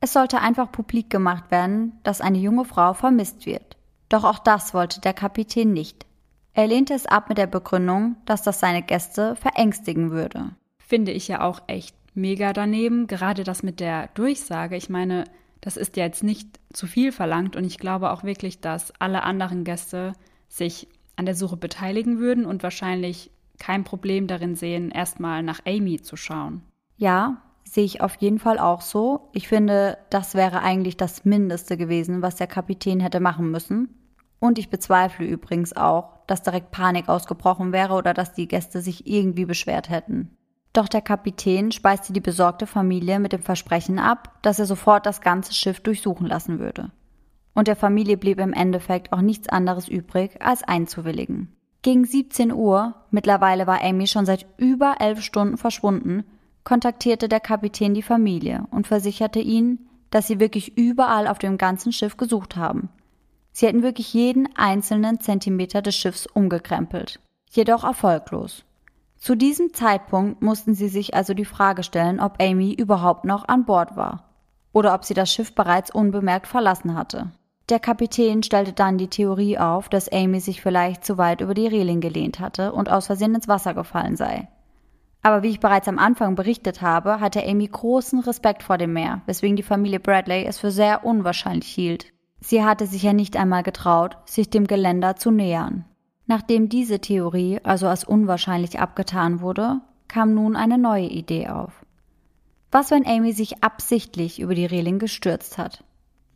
Es 0.00 0.12
sollte 0.12 0.40
einfach 0.40 0.70
publik 0.70 1.10
gemacht 1.10 1.50
werden, 1.50 1.98
dass 2.04 2.20
eine 2.20 2.38
junge 2.38 2.64
Frau 2.64 2.94
vermisst 2.94 3.46
wird. 3.46 3.76
Doch 4.08 4.24
auch 4.24 4.38
das 4.38 4.72
wollte 4.74 5.00
der 5.00 5.12
Kapitän 5.12 5.72
nicht. 5.72 6.06
Er 6.54 6.66
lehnte 6.66 6.94
es 6.94 7.06
ab 7.06 7.28
mit 7.28 7.38
der 7.38 7.46
Begründung, 7.46 8.16
dass 8.24 8.42
das 8.42 8.60
seine 8.60 8.82
Gäste 8.82 9.36
verängstigen 9.36 10.10
würde. 10.10 10.50
Finde 10.78 11.12
ich 11.12 11.28
ja 11.28 11.42
auch 11.42 11.62
echt 11.66 11.94
mega 12.14 12.52
daneben, 12.52 13.06
gerade 13.06 13.44
das 13.44 13.62
mit 13.62 13.80
der 13.80 14.08
Durchsage. 14.14 14.76
Ich 14.76 14.88
meine, 14.88 15.24
das 15.60 15.76
ist 15.76 15.96
ja 15.96 16.04
jetzt 16.04 16.22
nicht 16.22 16.58
zu 16.72 16.86
viel 16.86 17.12
verlangt 17.12 17.56
und 17.56 17.64
ich 17.64 17.78
glaube 17.78 18.10
auch 18.10 18.24
wirklich, 18.24 18.60
dass 18.60 18.92
alle 18.98 19.22
anderen 19.22 19.64
Gäste 19.64 20.14
sich 20.48 20.88
an 21.16 21.26
der 21.26 21.34
Suche 21.34 21.56
beteiligen 21.56 22.18
würden 22.18 22.46
und 22.46 22.62
wahrscheinlich 22.62 23.30
kein 23.58 23.84
Problem 23.84 24.26
darin 24.26 24.54
sehen, 24.54 24.90
erstmal 24.90 25.42
nach 25.42 25.60
Amy 25.66 26.00
zu 26.00 26.16
schauen. 26.16 26.62
Ja, 26.96 27.42
sehe 27.72 27.84
ich 27.84 28.00
auf 28.00 28.16
jeden 28.16 28.38
Fall 28.38 28.58
auch 28.58 28.80
so. 28.80 29.28
Ich 29.32 29.48
finde, 29.48 29.98
das 30.10 30.34
wäre 30.34 30.60
eigentlich 30.60 30.96
das 30.96 31.24
Mindeste 31.24 31.76
gewesen, 31.76 32.22
was 32.22 32.36
der 32.36 32.46
Kapitän 32.46 33.00
hätte 33.00 33.20
machen 33.20 33.50
müssen. 33.50 33.94
Und 34.40 34.58
ich 34.58 34.70
bezweifle 34.70 35.26
übrigens 35.26 35.76
auch, 35.76 36.18
dass 36.26 36.42
direkt 36.42 36.70
Panik 36.70 37.08
ausgebrochen 37.08 37.72
wäre 37.72 37.94
oder 37.94 38.14
dass 38.14 38.32
die 38.32 38.48
Gäste 38.48 38.80
sich 38.80 39.06
irgendwie 39.06 39.44
beschwert 39.44 39.90
hätten. 39.90 40.30
Doch 40.72 40.88
der 40.88 41.00
Kapitän 41.00 41.72
speiste 41.72 42.12
die 42.12 42.20
besorgte 42.20 42.66
Familie 42.66 43.18
mit 43.18 43.32
dem 43.32 43.42
Versprechen 43.42 43.98
ab, 43.98 44.38
dass 44.42 44.58
er 44.58 44.66
sofort 44.66 45.06
das 45.06 45.20
ganze 45.20 45.52
Schiff 45.54 45.80
durchsuchen 45.80 46.26
lassen 46.26 46.58
würde. 46.58 46.90
Und 47.54 47.66
der 47.66 47.76
Familie 47.76 48.16
blieb 48.16 48.38
im 48.38 48.52
Endeffekt 48.52 49.12
auch 49.12 49.20
nichts 49.20 49.48
anderes 49.48 49.88
übrig, 49.88 50.40
als 50.40 50.62
einzuwilligen. 50.62 51.52
Gegen 51.82 52.04
17 52.04 52.52
Uhr, 52.52 52.94
mittlerweile 53.10 53.66
war 53.66 53.82
Amy 53.82 54.06
schon 54.06 54.26
seit 54.26 54.46
über 54.58 54.96
elf 55.00 55.22
Stunden 55.22 55.56
verschwunden, 55.56 56.24
kontaktierte 56.64 57.28
der 57.28 57.40
Kapitän 57.40 57.94
die 57.94 58.02
Familie 58.02 58.64
und 58.70 58.86
versicherte 58.86 59.40
ihnen, 59.40 59.88
dass 60.10 60.26
sie 60.26 60.40
wirklich 60.40 60.76
überall 60.76 61.26
auf 61.26 61.38
dem 61.38 61.58
ganzen 61.58 61.92
Schiff 61.92 62.16
gesucht 62.16 62.56
haben. 62.56 62.88
Sie 63.52 63.66
hätten 63.66 63.82
wirklich 63.82 64.14
jeden 64.14 64.48
einzelnen 64.56 65.20
Zentimeter 65.20 65.82
des 65.82 65.96
Schiffs 65.96 66.26
umgekrempelt. 66.26 67.20
Jedoch 67.50 67.84
erfolglos. 67.84 68.64
Zu 69.16 69.34
diesem 69.34 69.74
Zeitpunkt 69.74 70.42
mussten 70.42 70.74
sie 70.74 70.88
sich 70.88 71.14
also 71.14 71.34
die 71.34 71.44
Frage 71.44 71.82
stellen, 71.82 72.20
ob 72.20 72.40
Amy 72.40 72.72
überhaupt 72.72 73.24
noch 73.24 73.48
an 73.48 73.64
Bord 73.64 73.96
war 73.96 74.28
oder 74.72 74.94
ob 74.94 75.04
sie 75.04 75.14
das 75.14 75.32
Schiff 75.32 75.54
bereits 75.54 75.92
unbemerkt 75.92 76.46
verlassen 76.46 76.94
hatte. 76.94 77.32
Der 77.68 77.80
Kapitän 77.80 78.42
stellte 78.42 78.72
dann 78.72 78.96
die 78.96 79.08
Theorie 79.08 79.58
auf, 79.58 79.88
dass 79.88 80.10
Amy 80.10 80.40
sich 80.40 80.62
vielleicht 80.62 81.04
zu 81.04 81.18
weit 81.18 81.40
über 81.40 81.52
die 81.52 81.66
Reling 81.66 82.00
gelehnt 82.00 82.40
hatte 82.40 82.72
und 82.72 82.90
aus 82.90 83.06
Versehen 83.06 83.34
ins 83.34 83.48
Wasser 83.48 83.74
gefallen 83.74 84.16
sei. 84.16 84.48
Aber 85.28 85.42
wie 85.42 85.50
ich 85.50 85.60
bereits 85.60 85.86
am 85.88 85.98
Anfang 85.98 86.36
berichtet 86.36 86.80
habe, 86.80 87.20
hatte 87.20 87.46
Amy 87.46 87.66
großen 87.66 88.20
Respekt 88.20 88.62
vor 88.62 88.78
dem 88.78 88.94
Meer, 88.94 89.20
weswegen 89.26 89.56
die 89.56 89.62
Familie 89.62 90.00
Bradley 90.00 90.46
es 90.46 90.58
für 90.58 90.70
sehr 90.70 91.04
unwahrscheinlich 91.04 91.68
hielt. 91.68 92.06
Sie 92.40 92.64
hatte 92.64 92.86
sich 92.86 93.02
ja 93.02 93.12
nicht 93.12 93.36
einmal 93.36 93.62
getraut, 93.62 94.16
sich 94.24 94.48
dem 94.48 94.66
Geländer 94.66 95.16
zu 95.16 95.30
nähern. 95.30 95.84
Nachdem 96.26 96.70
diese 96.70 97.00
Theorie 97.00 97.60
also 97.62 97.88
als 97.88 98.04
unwahrscheinlich 98.04 98.80
abgetan 98.80 99.42
wurde, 99.42 99.82
kam 100.08 100.32
nun 100.32 100.56
eine 100.56 100.78
neue 100.78 101.08
Idee 101.08 101.48
auf. 101.48 101.84
Was, 102.70 102.90
wenn 102.90 103.06
Amy 103.06 103.34
sich 103.34 103.62
absichtlich 103.62 104.40
über 104.40 104.54
die 104.54 104.64
Reling 104.64 104.98
gestürzt 104.98 105.58
hat? 105.58 105.84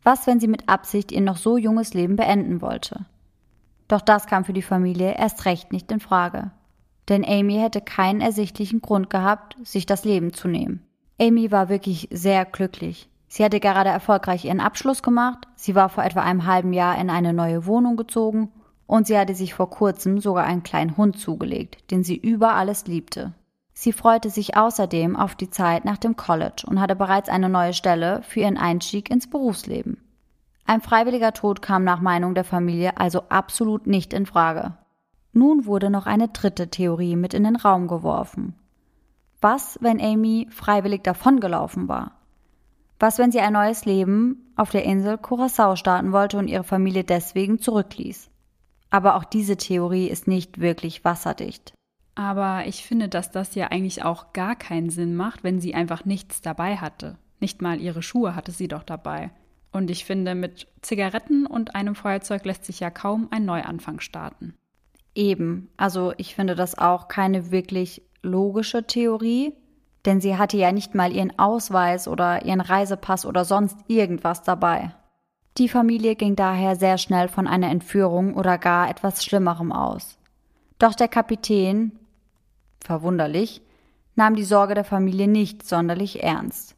Was, 0.03 0.27
wenn 0.27 0.39
sie 0.39 0.47
mit 0.47 0.69
Absicht 0.69 1.11
ihr 1.11 1.21
noch 1.21 1.37
so 1.37 1.57
junges 1.57 1.95
Leben 1.95 2.15
beenden 2.15 2.61
wollte? 2.61 3.07
Doch 3.87 4.01
das 4.01 4.27
kam 4.27 4.45
für 4.45 4.53
die 4.53 4.61
Familie 4.61 5.15
erst 5.17 5.45
recht 5.45 5.71
nicht 5.71 5.91
in 5.91 5.99
Frage 5.99 6.51
denn 7.09 7.25
Amy 7.25 7.55
hätte 7.55 7.81
keinen 7.81 8.21
ersichtlichen 8.21 8.81
Grund 8.81 9.09
gehabt, 9.09 9.57
sich 9.63 9.85
das 9.85 10.05
Leben 10.05 10.33
zu 10.33 10.47
nehmen. 10.47 10.85
Amy 11.19 11.51
war 11.51 11.69
wirklich 11.69 12.07
sehr 12.11 12.45
glücklich. 12.45 13.09
Sie 13.27 13.43
hatte 13.43 13.59
gerade 13.59 13.89
erfolgreich 13.89 14.45
ihren 14.45 14.59
Abschluss 14.59 15.01
gemacht, 15.01 15.47
sie 15.55 15.73
war 15.75 15.89
vor 15.89 16.03
etwa 16.03 16.21
einem 16.21 16.45
halben 16.45 16.71
Jahr 16.71 16.97
in 16.99 17.09
eine 17.09 17.33
neue 17.33 17.65
Wohnung 17.65 17.97
gezogen 17.97 18.49
und 18.85 19.07
sie 19.07 19.17
hatte 19.17 19.33
sich 19.33 19.53
vor 19.53 19.69
kurzem 19.69 20.19
sogar 20.19 20.45
einen 20.45 20.63
kleinen 20.63 20.97
Hund 20.97 21.17
zugelegt, 21.17 21.89
den 21.91 22.03
sie 22.03 22.15
über 22.15 22.53
alles 22.53 22.85
liebte. 22.85 23.33
Sie 23.73 23.91
freute 23.91 24.29
sich 24.29 24.55
außerdem 24.55 25.15
auf 25.15 25.33
die 25.33 25.49
Zeit 25.49 25.83
nach 25.83 25.97
dem 25.97 26.15
College 26.15 26.63
und 26.67 26.79
hatte 26.79 26.95
bereits 26.95 27.27
eine 27.27 27.49
neue 27.49 27.73
Stelle 27.73 28.21
für 28.21 28.41
ihren 28.41 28.57
Einstieg 28.57 29.09
ins 29.09 29.27
Berufsleben. 29.27 29.97
Ein 30.65 30.81
freiwilliger 30.81 31.33
Tod 31.33 31.61
kam 31.61 31.83
nach 31.83 31.99
Meinung 31.99 32.35
der 32.35 32.43
Familie 32.43 32.97
also 32.97 33.23
absolut 33.29 33.87
nicht 33.87 34.13
in 34.13 34.25
Frage. 34.25 34.77
Nun 35.33 35.65
wurde 35.65 35.89
noch 35.89 36.05
eine 36.05 36.27
dritte 36.29 36.69
Theorie 36.69 37.15
mit 37.15 37.33
in 37.33 37.43
den 37.43 37.55
Raum 37.55 37.87
geworfen. 37.87 38.55
Was, 39.41 39.77
wenn 39.81 39.99
Amy 39.99 40.47
freiwillig 40.51 41.01
davongelaufen 41.03 41.87
war? 41.87 42.13
Was, 42.99 43.17
wenn 43.17 43.31
sie 43.31 43.41
ein 43.41 43.53
neues 43.53 43.83
Leben 43.83 44.53
auf 44.55 44.69
der 44.69 44.85
Insel 44.85 45.17
Curacao 45.17 45.75
starten 45.75 46.11
wollte 46.11 46.37
und 46.37 46.47
ihre 46.47 46.63
Familie 46.63 47.03
deswegen 47.03 47.59
zurückließ? 47.59 48.29
Aber 48.91 49.15
auch 49.15 49.23
diese 49.23 49.57
Theorie 49.57 50.07
ist 50.07 50.27
nicht 50.27 50.61
wirklich 50.61 51.03
wasserdicht. 51.03 51.73
Aber 52.15 52.67
ich 52.67 52.85
finde, 52.85 53.09
dass 53.09 53.31
das 53.31 53.55
ja 53.55 53.67
eigentlich 53.69 54.03
auch 54.03 54.33
gar 54.33 54.55
keinen 54.55 54.91
Sinn 54.91 55.15
macht, 55.15 55.43
wenn 55.43 55.59
sie 55.59 55.73
einfach 55.73 56.05
nichts 56.05 56.41
dabei 56.41 56.77
hatte. 56.77 57.17
Nicht 57.39 57.61
mal 57.61 57.81
ihre 57.81 58.03
Schuhe 58.03 58.35
hatte 58.35 58.51
sie 58.51 58.67
doch 58.67 58.83
dabei. 58.83 59.31
Und 59.71 59.89
ich 59.89 60.05
finde, 60.05 60.35
mit 60.35 60.67
Zigaretten 60.81 61.47
und 61.47 61.73
einem 61.73 61.95
Feuerzeug 61.95 62.45
lässt 62.45 62.65
sich 62.65 62.79
ja 62.79 62.91
kaum 62.91 63.27
ein 63.31 63.45
Neuanfang 63.45 63.99
starten. 63.99 64.53
Eben, 65.15 65.69
also 65.77 66.13
ich 66.17 66.35
finde 66.35 66.55
das 66.55 66.77
auch 66.77 67.07
keine 67.07 67.51
wirklich 67.51 68.01
logische 68.23 68.87
Theorie, 68.87 69.53
denn 70.05 70.21
sie 70.21 70.37
hatte 70.37 70.57
ja 70.57 70.71
nicht 70.71 70.95
mal 70.95 71.13
ihren 71.13 71.37
Ausweis 71.37 72.07
oder 72.07 72.45
ihren 72.45 72.61
Reisepass 72.61 73.25
oder 73.25 73.45
sonst 73.45 73.77
irgendwas 73.87 74.43
dabei. 74.43 74.93
Die 75.57 75.69
Familie 75.69 76.15
ging 76.15 76.35
daher 76.35 76.75
sehr 76.75 76.97
schnell 76.97 77.27
von 77.27 77.47
einer 77.47 77.69
Entführung 77.69 78.33
oder 78.33 78.57
gar 78.57 78.89
etwas 78.89 79.23
Schlimmerem 79.23 79.71
aus. 79.71 80.17
Doch 80.79 80.95
der 80.95 81.07
Kapitän, 81.07 81.91
verwunderlich, 82.83 83.61
nahm 84.15 84.35
die 84.35 84.43
Sorge 84.43 84.73
der 84.73 84.83
Familie 84.83 85.27
nicht 85.27 85.63
sonderlich 85.63 86.23
ernst. 86.23 86.75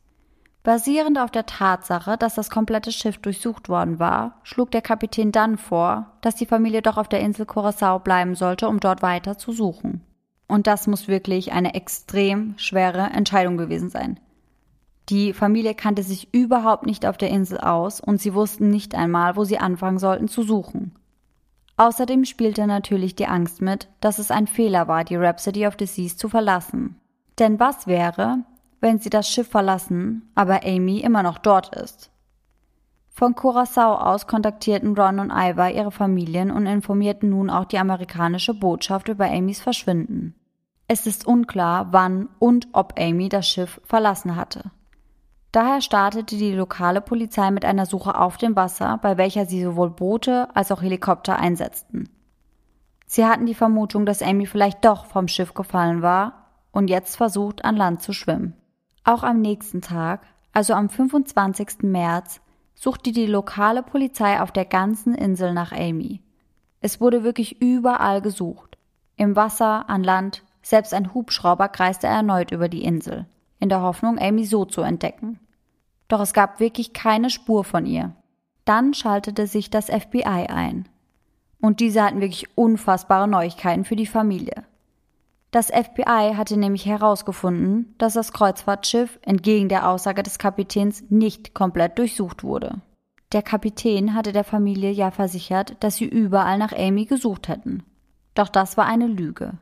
Basierend 0.65 1.19
auf 1.19 1.29
der 1.29 1.45
Tatsache, 1.45 2.17
dass 2.17 2.33
das 2.33 2.49
komplette 2.49 2.91
Schiff 2.91 3.19
durchsucht 3.19 3.69
worden 3.69 3.99
war, 3.99 4.39
schlug 4.41 4.71
der 4.71 4.81
Kapitän 4.81 5.31
dann 5.31 5.59
vor, 5.59 6.07
dass 6.21 6.33
die 6.33 6.47
Familie 6.47 6.81
doch 6.81 6.97
auf 6.97 7.07
der 7.07 7.19
Insel 7.19 7.45
Curacao 7.45 7.99
bleiben 7.99 8.33
sollte, 8.33 8.67
um 8.67 8.79
dort 8.79 9.03
weiter 9.03 9.37
zu 9.37 9.51
suchen. 9.51 10.01
Und 10.47 10.65
das 10.65 10.87
muss 10.87 11.07
wirklich 11.07 11.51
eine 11.51 11.75
extrem 11.75 12.57
schwere 12.57 13.11
Entscheidung 13.11 13.57
gewesen 13.57 13.91
sein. 13.91 14.19
Die 15.09 15.33
Familie 15.33 15.75
kannte 15.75 16.01
sich 16.01 16.33
überhaupt 16.33 16.87
nicht 16.87 17.05
auf 17.05 17.17
der 17.17 17.29
Insel 17.29 17.59
aus 17.59 18.01
und 18.01 18.19
sie 18.19 18.33
wussten 18.33 18.71
nicht 18.71 18.95
einmal, 18.95 19.35
wo 19.35 19.43
sie 19.43 19.59
anfangen 19.59 19.99
sollten 19.99 20.27
zu 20.27 20.41
suchen. 20.41 20.95
Außerdem 21.77 22.25
spielte 22.25 22.65
natürlich 22.65 23.13
die 23.13 23.27
Angst 23.27 23.61
mit, 23.61 23.87
dass 24.01 24.17
es 24.17 24.31
ein 24.31 24.47
Fehler 24.47 24.87
war, 24.87 25.03
die 25.03 25.15
Rhapsody 25.15 25.67
of 25.67 25.75
the 25.77 25.85
Seas 25.85 26.17
zu 26.17 26.27
verlassen. 26.27 26.99
Denn 27.37 27.59
was 27.59 27.85
wäre, 27.85 28.39
wenn 28.85 28.99
sie 28.99 29.09
das 29.09 29.27
Schiff 29.27 29.49
verlassen, 29.49 30.29
aber 30.35 30.63
Amy 30.63 30.99
immer 30.99 31.23
noch 31.23 31.39
dort 31.39 31.75
ist. 31.75 32.11
Von 33.09 33.33
Curacao 33.33 33.95
aus 33.95 34.27
kontaktierten 34.27 34.95
Ron 34.95 35.17
und 35.17 35.31
Iva 35.31 35.69
ihre 35.69 35.89
Familien 35.89 36.51
und 36.51 36.67
informierten 36.67 37.31
nun 37.31 37.49
auch 37.49 37.65
die 37.65 37.79
amerikanische 37.79 38.53
Botschaft 38.53 39.07
über 39.07 39.25
Amys 39.25 39.59
Verschwinden. 39.59 40.35
Es 40.87 41.07
ist 41.07 41.25
unklar, 41.25 41.87
wann 41.93 42.29
und 42.37 42.67
ob 42.73 42.93
Amy 42.99 43.27
das 43.27 43.47
Schiff 43.47 43.81
verlassen 43.85 44.35
hatte. 44.35 44.69
Daher 45.51 45.81
startete 45.81 46.37
die 46.37 46.51
lokale 46.51 47.01
Polizei 47.01 47.49
mit 47.49 47.65
einer 47.65 47.87
Suche 47.87 48.19
auf 48.19 48.37
dem 48.37 48.55
Wasser, 48.55 48.99
bei 49.01 49.17
welcher 49.17 49.47
sie 49.47 49.63
sowohl 49.63 49.89
Boote 49.89 50.47
als 50.53 50.71
auch 50.71 50.83
Helikopter 50.83 51.39
einsetzten. 51.39 52.07
Sie 53.07 53.25
hatten 53.25 53.47
die 53.47 53.55
Vermutung, 53.55 54.05
dass 54.05 54.21
Amy 54.21 54.45
vielleicht 54.45 54.85
doch 54.85 55.07
vom 55.07 55.27
Schiff 55.27 55.55
gefallen 55.55 56.03
war 56.03 56.51
und 56.71 56.87
jetzt 56.87 57.15
versucht, 57.15 57.65
an 57.65 57.77
Land 57.77 58.03
zu 58.03 58.13
schwimmen. 58.13 58.53
Auch 59.07 59.21
am 59.21 59.39
nächsten 59.39 59.81
Tag, 59.81 60.21
also 60.51 60.73
am 60.73 60.89
25. 60.89 61.83
März, 61.83 62.41
suchte 62.73 63.11
die 63.11 63.27
lokale 63.27 63.83
Polizei 63.83 64.41
auf 64.41 64.51
der 64.51 64.65
ganzen 64.65 65.13
Insel 65.13 65.53
nach 65.53 65.71
Amy. 65.71 66.21
Es 66.81 66.99
wurde 66.99 67.23
wirklich 67.23 67.61
überall 67.61 68.21
gesucht. 68.23 68.79
Im 69.15 69.35
Wasser, 69.35 69.89
an 69.89 70.03
Land, 70.03 70.43
selbst 70.63 70.91
ein 70.95 71.13
Hubschrauber 71.13 71.69
kreiste 71.69 72.07
erneut 72.07 72.49
über 72.51 72.67
die 72.67 72.83
Insel, 72.83 73.27
in 73.59 73.69
der 73.69 73.81
Hoffnung, 73.81 74.17
Amy 74.19 74.43
so 74.43 74.65
zu 74.65 74.81
entdecken. 74.81 75.39
Doch 76.07 76.19
es 76.19 76.33
gab 76.33 76.59
wirklich 76.59 76.91
keine 76.91 77.29
Spur 77.29 77.63
von 77.63 77.85
ihr. 77.85 78.15
Dann 78.65 78.95
schaltete 78.95 79.45
sich 79.45 79.69
das 79.69 79.85
FBI 79.85 80.47
ein. 80.49 80.89
Und 81.61 81.79
diese 81.79 82.03
hatten 82.03 82.21
wirklich 82.21 82.57
unfassbare 82.57 83.27
Neuigkeiten 83.27 83.85
für 83.85 83.95
die 83.95 84.07
Familie. 84.07 84.63
Das 85.55 85.67
FBI 85.67 86.33
hatte 86.35 86.57
nämlich 86.57 86.85
herausgefunden, 86.85 87.95
dass 87.97 88.15
das 88.15 88.33
Kreuzfahrtschiff 88.33 89.19
entgegen 89.21 89.69
der 89.69 89.89
Aussage 89.89 90.21
des 90.21 90.37
Kapitäns 90.37 91.05
nicht 91.07 91.53
komplett 91.53 91.97
durchsucht 91.97 92.43
wurde. 92.43 92.81
Der 93.31 93.41
Kapitän 93.41 94.13
hatte 94.13 94.33
der 94.33 94.43
Familie 94.43 94.91
ja 94.91 95.11
versichert, 95.11 95.77
dass 95.79 95.95
sie 95.95 96.09
überall 96.09 96.57
nach 96.57 96.73
Amy 96.73 97.05
gesucht 97.05 97.47
hätten. 97.47 97.83
Doch 98.33 98.49
das 98.49 98.75
war 98.75 98.85
eine 98.85 99.07
Lüge. 99.07 99.53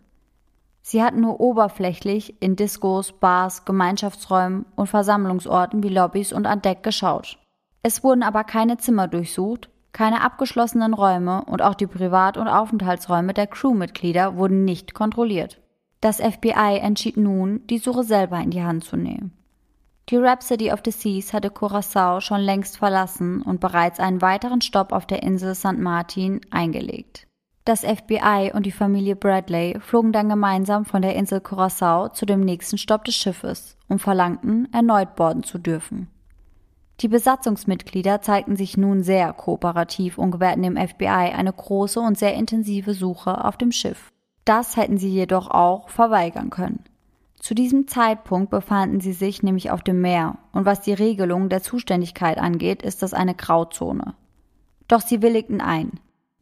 Sie 0.82 1.04
hatten 1.04 1.22
nur 1.22 1.40
oberflächlich 1.40 2.42
in 2.42 2.56
Diskos, 2.56 3.12
Bars, 3.12 3.64
Gemeinschaftsräumen 3.64 4.66
und 4.76 4.88
Versammlungsorten 4.88 5.84
wie 5.84 5.90
Lobbys 5.90 6.34
und 6.34 6.48
an 6.48 6.64
Deck 6.64 6.82
geschaut. 6.82 7.38
Es 7.84 8.04
wurden 8.04 8.24
aber 8.24 8.44
keine 8.46 8.78
Zimmer 8.78 9.08
durchsucht, 9.08 9.70
keine 9.92 10.22
abgeschlossenen 10.22 10.96
Räume 10.96 11.44
und 11.46 11.62
auch 11.62 11.76
die 11.76 11.86
Privat- 11.86 12.38
und 12.38 12.48
Aufenthaltsräume 12.48 13.36
der 13.36 13.46
Crewmitglieder 13.46 14.38
wurden 14.38 14.66
nicht 14.66 14.96
kontrolliert. 14.96 15.60
Das 16.04 16.18
FBI 16.18 16.80
entschied 16.82 17.16
nun, 17.16 17.66
die 17.68 17.78
Suche 17.78 18.04
selber 18.04 18.38
in 18.38 18.50
die 18.50 18.62
Hand 18.62 18.84
zu 18.84 18.98
nehmen. 18.98 19.32
Die 20.10 20.18
Rhapsody 20.18 20.70
of 20.70 20.82
the 20.84 20.92
Seas 20.92 21.32
hatte 21.32 21.50
Curacao 21.50 22.20
schon 22.20 22.42
längst 22.42 22.78
verlassen 22.78 23.42
und 23.42 23.62
bereits 23.62 24.02
einen 24.02 24.22
weiteren 24.22 24.60
Stopp 24.60 24.92
auf 24.92 25.06
der 25.06 25.24
Insel 25.24 25.56
St. 25.56 25.78
Martin 25.78 26.42
eingelegt. 26.52 27.26
Das 27.64 27.86
FBI 27.86 28.52
und 28.54 28.66
die 28.66 28.74
Familie 28.74 29.16
Bradley 29.16 29.80
flogen 29.80 30.12
dann 30.12 30.28
gemeinsam 30.28 30.84
von 30.84 31.02
der 31.02 31.16
Insel 31.16 31.40
Curacao 31.40 32.10
zu 32.10 32.26
dem 32.26 32.42
nächsten 32.42 32.78
Stopp 32.78 33.06
des 33.06 33.16
Schiffes 33.16 33.78
und 33.88 34.00
verlangten, 34.00 34.68
erneut 34.74 35.16
borden 35.16 35.44
zu 35.44 35.58
dürfen. 35.58 36.10
Die 37.00 37.08
Besatzungsmitglieder 37.08 38.22
zeigten 38.22 38.58
sich 38.58 38.76
nun 38.76 39.04
sehr 39.04 39.32
kooperativ 39.32 40.18
und 40.18 40.32
gewährten 40.32 40.64
dem 40.64 40.76
FBI 40.76 41.06
eine 41.08 41.54
große 41.54 42.02
und 42.02 42.18
sehr 42.18 42.34
intensive 42.34 42.94
Suche 42.94 43.46
auf 43.46 43.56
dem 43.56 43.72
Schiff. 43.72 44.13
Das 44.46 44.76
hätten 44.76 44.98
sie 44.98 45.10
jedoch 45.10 45.50
auch 45.50 45.90
verweigern 45.90 46.50
können. 46.50 46.84
Zu 47.40 47.56
diesem 47.56 47.88
Zeitpunkt 47.88 48.52
befanden 48.52 49.02
sie 49.02 49.14
sich 49.14 49.44
nämlich 49.44 49.70
auf 49.72 49.82
dem 49.82 50.00
Meer, 50.00 50.38
und 50.54 50.66
was 50.66 50.80
die 50.80 50.94
Regelung 50.94 51.50
der 51.50 51.62
Zuständigkeit 51.62 52.38
angeht, 52.38 52.82
ist 52.82 53.04
das 53.04 53.14
eine 53.14 53.36
Grauzone. 53.36 54.16
Doch 54.88 55.02
sie 55.02 55.22
willigten 55.22 55.60
ein. 55.60 56.00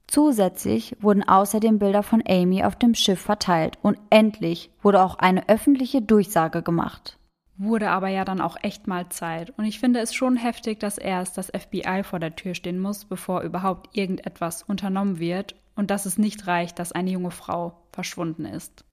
Zusätzlich 0.08 0.96
wurden 1.00 1.27
außerdem 1.27 1.79
Bilder 1.79 2.03
von 2.03 2.22
Amy 2.27 2.63
auf 2.63 2.75
dem 2.75 2.96
Schiff 2.96 3.20
verteilt 3.20 3.79
und 3.81 3.98
endlich 4.10 4.70
wurde 4.81 5.01
auch 5.01 5.15
eine 5.15 5.48
öffentliche 5.48 6.01
Durchsage 6.01 6.62
gemacht. 6.62 7.17
Wurde 7.58 7.89
aber 7.91 8.10
ja 8.10 8.25
dann 8.25 8.41
auch 8.41 8.58
echt 8.62 8.88
mal 8.88 9.10
Zeit. 9.10 9.58
Und 9.58 9.65
ich 9.65 9.79
finde 9.79 10.01
es 10.01 10.13
schon 10.13 10.36
heftig, 10.36 10.79
dass 10.79 10.98
erst 10.98 11.38
das 11.38 11.48
FBI 11.48 12.03
vor 12.03 12.20
der 12.20 12.36
Tür 12.36 12.55
stehen 12.55 12.79
muss, 12.79 13.05
bevor 13.05 13.41
überhaupt 13.41 13.96
irgendetwas 13.96 14.63
unternommen 14.63 15.17
wird 15.20 15.55
und 15.75 15.91
dass 15.91 16.05
es 16.05 16.17
nicht 16.17 16.46
reicht, 16.46 16.77
dass 16.77 16.91
eine 16.91 17.12
junge 17.12 17.31
Frau 17.31 17.81
verschwunden 17.92 18.46
ist. 18.46 18.86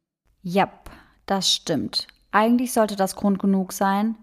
Jap, 0.42 0.90
das 1.26 1.52
stimmt. 1.52 2.06
Eigentlich 2.30 2.72
sollte 2.72 2.96
das 2.96 3.16
Grund 3.16 3.38
genug 3.38 3.72
sein, 3.72 4.16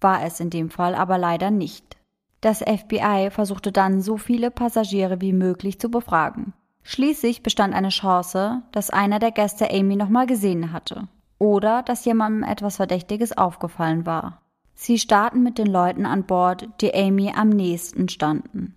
war 0.00 0.24
es 0.24 0.40
in 0.40 0.50
dem 0.50 0.70
Fall 0.70 0.94
aber 0.94 1.18
leider 1.18 1.50
nicht. 1.50 1.96
Das 2.40 2.58
FBI 2.58 3.28
versuchte 3.30 3.70
dann 3.70 4.00
so 4.00 4.16
viele 4.16 4.50
Passagiere 4.50 5.20
wie 5.20 5.32
möglich 5.32 5.78
zu 5.78 5.90
befragen. 5.90 6.54
Schließlich 6.82 7.42
bestand 7.42 7.74
eine 7.74 7.90
Chance, 7.90 8.62
dass 8.72 8.90
einer 8.90 9.20
der 9.20 9.30
Gäste 9.30 9.70
Amy 9.70 9.94
nochmal 9.96 10.26
gesehen 10.26 10.72
hatte 10.72 11.08
oder 11.38 11.82
dass 11.82 12.04
jemandem 12.04 12.42
etwas 12.42 12.76
Verdächtiges 12.76 13.36
aufgefallen 13.36 14.06
war. 14.06 14.42
Sie 14.74 14.98
starten 14.98 15.42
mit 15.42 15.58
den 15.58 15.66
Leuten 15.66 16.06
an 16.06 16.24
Bord, 16.24 16.68
die 16.80 16.94
Amy 16.94 17.32
am 17.36 17.50
nächsten 17.50 18.08
standen. 18.08 18.74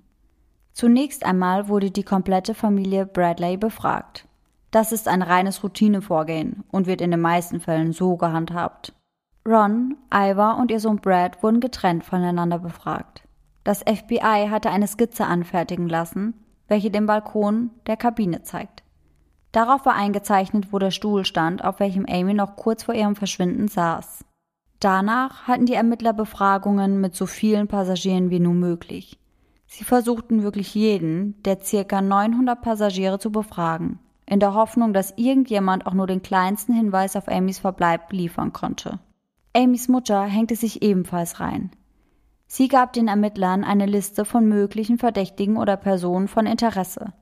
Zunächst 0.73 1.25
einmal 1.25 1.67
wurde 1.67 1.89
die 1.89 2.03
komplette 2.03 2.53
Familie 2.53 3.05
Bradley 3.05 3.57
befragt. 3.57 4.27
Das 4.75 4.91
ist 4.91 5.07
ein 5.07 5.21
reines 5.21 5.63
Routinevorgehen 5.63 6.65
und 6.69 6.85
wird 6.85 6.99
in 6.99 7.11
den 7.11 7.21
meisten 7.21 7.61
Fällen 7.61 7.93
so 7.93 8.17
gehandhabt. 8.17 8.91
Ron, 9.47 9.95
Iva 10.13 10.51
und 10.51 10.69
ihr 10.69 10.81
Sohn 10.81 10.97
Brad 10.97 11.41
wurden 11.41 11.61
getrennt 11.61 12.03
voneinander 12.03 12.59
befragt. 12.59 13.23
Das 13.63 13.83
FBI 13.83 14.49
hatte 14.49 14.69
eine 14.71 14.87
Skizze 14.87 15.27
anfertigen 15.27 15.87
lassen, 15.87 16.33
welche 16.67 16.91
den 16.91 17.05
Balkon 17.05 17.69
der 17.87 17.95
Kabine 17.95 18.43
zeigt. 18.43 18.83
Darauf 19.53 19.85
war 19.85 19.95
eingezeichnet, 19.95 20.73
wo 20.73 20.77
der 20.77 20.91
Stuhl 20.91 21.23
stand, 21.23 21.63
auf 21.63 21.79
welchem 21.79 22.05
Amy 22.05 22.33
noch 22.33 22.57
kurz 22.57 22.83
vor 22.83 22.95
ihrem 22.95 23.15
Verschwinden 23.15 23.69
saß. 23.69 24.25
Danach 24.81 25.43
hatten 25.47 25.67
die 25.67 25.75
Ermittler 25.75 26.11
Befragungen 26.11 26.99
mit 26.99 27.15
so 27.15 27.27
vielen 27.27 27.69
Passagieren 27.69 28.29
wie 28.29 28.41
nur 28.41 28.53
möglich. 28.53 29.17
Sie 29.67 29.85
versuchten 29.85 30.43
wirklich 30.43 30.75
jeden 30.75 31.41
der 31.43 31.61
circa 31.61 32.01
900 32.01 32.61
Passagiere 32.61 33.19
zu 33.19 33.31
befragen, 33.31 33.99
in 34.25 34.39
der 34.39 34.53
Hoffnung, 34.53 34.93
dass 34.93 35.13
irgendjemand 35.17 35.85
auch 35.85 35.93
nur 35.93 36.07
den 36.07 36.21
kleinsten 36.21 36.73
Hinweis 36.73 37.15
auf 37.15 37.27
Amys 37.27 37.59
Verbleib 37.59 38.11
liefern 38.11 38.53
konnte. 38.53 38.99
Amys 39.55 39.87
Mutter 39.87 40.23
hängte 40.23 40.55
sich 40.55 40.81
ebenfalls 40.81 41.39
rein. 41.39 41.71
Sie 42.47 42.67
gab 42.67 42.93
den 42.93 43.07
Ermittlern 43.07 43.63
eine 43.63 43.85
Liste 43.85 44.25
von 44.25 44.47
möglichen 44.47 44.97
Verdächtigen 44.97 45.57
oder 45.57 45.77
Personen 45.77 46.27
von 46.27 46.45
Interesse 46.45 47.13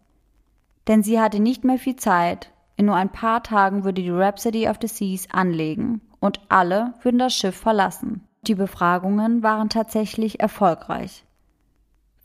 denn 0.88 1.04
sie 1.04 1.20
hatte 1.20 1.40
nicht 1.40 1.64
mehr 1.64 1.78
viel 1.78 1.96
Zeit. 1.96 2.52
In 2.76 2.88
nur 2.88 2.96
ein 2.96 3.12
paar 3.12 3.44
Tagen 3.44 3.84
würde 3.84 4.02
die 4.02 4.10
Rhapsody 4.10 4.68
of 4.68 4.78
the 4.82 4.88
Seas 4.88 5.28
anlegen 5.32 6.02
und 6.20 6.42
alle 6.50 6.94
würden 7.02 7.20
das 7.20 7.36
Schiff 7.36 7.56
verlassen. 7.56 8.28
Die 8.48 8.56
Befragungen 8.56 9.44
waren 9.44 9.70
tatsächlich 9.70 10.40
erfolgreich. 10.40 11.24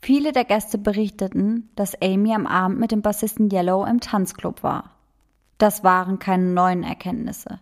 Viele 0.01 0.31
der 0.31 0.45
Gäste 0.45 0.77
berichteten, 0.77 1.69
dass 1.75 2.01
Amy 2.01 2.33
am 2.33 2.47
Abend 2.47 2.79
mit 2.79 2.91
dem 2.91 3.01
Bassisten 3.01 3.49
Yellow 3.51 3.85
im 3.85 3.99
Tanzclub 3.99 4.63
war. 4.63 4.91
Das 5.57 5.83
waren 5.83 6.19
keine 6.19 6.45
neuen 6.45 6.83
Erkenntnisse. 6.83 7.59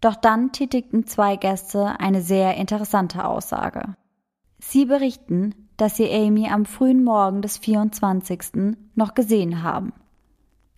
Doch 0.00 0.16
dann 0.16 0.52
tätigten 0.52 1.06
zwei 1.06 1.36
Gäste 1.36 2.00
eine 2.00 2.22
sehr 2.22 2.56
interessante 2.56 3.24
Aussage. 3.24 3.96
Sie 4.58 4.84
berichten, 4.84 5.54
dass 5.76 5.96
sie 5.96 6.10
Amy 6.10 6.48
am 6.48 6.64
frühen 6.64 7.02
Morgen 7.02 7.42
des 7.42 7.58
24. 7.58 8.76
noch 8.94 9.14
gesehen 9.14 9.62
haben. 9.62 9.92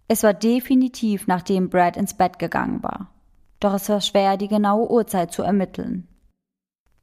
Es 0.09 0.22
war 0.22 0.35
definitiv 0.35 1.27
nachdem 1.27 1.70
Brad 1.70 1.96
ins 1.96 2.14
Bett 2.14 2.38
gegangen 2.38 2.83
war. 2.83 3.11
Doch 3.61 3.74
es 3.74 3.88
war 3.88 4.00
schwer, 4.00 4.37
die 4.37 4.48
genaue 4.48 4.90
Uhrzeit 4.90 5.33
zu 5.33 5.42
ermitteln. 5.42 6.07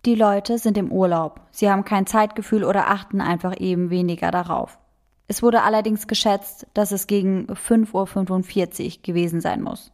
Die 0.05 0.15
Leute 0.15 0.57
sind 0.57 0.79
im 0.79 0.91
Urlaub, 0.91 1.41
sie 1.51 1.69
haben 1.69 1.85
kein 1.85 2.07
Zeitgefühl 2.07 2.63
oder 2.63 2.89
achten 2.89 3.21
einfach 3.21 3.59
eben 3.59 3.91
weniger 3.91 4.31
darauf. 4.31 4.79
Es 5.27 5.43
wurde 5.43 5.61
allerdings 5.61 6.07
geschätzt, 6.07 6.65
dass 6.73 6.91
es 6.91 7.05
gegen 7.05 7.45
5.45 7.45 8.97
Uhr 8.97 9.03
gewesen 9.03 9.41
sein 9.41 9.61
muss. 9.61 9.91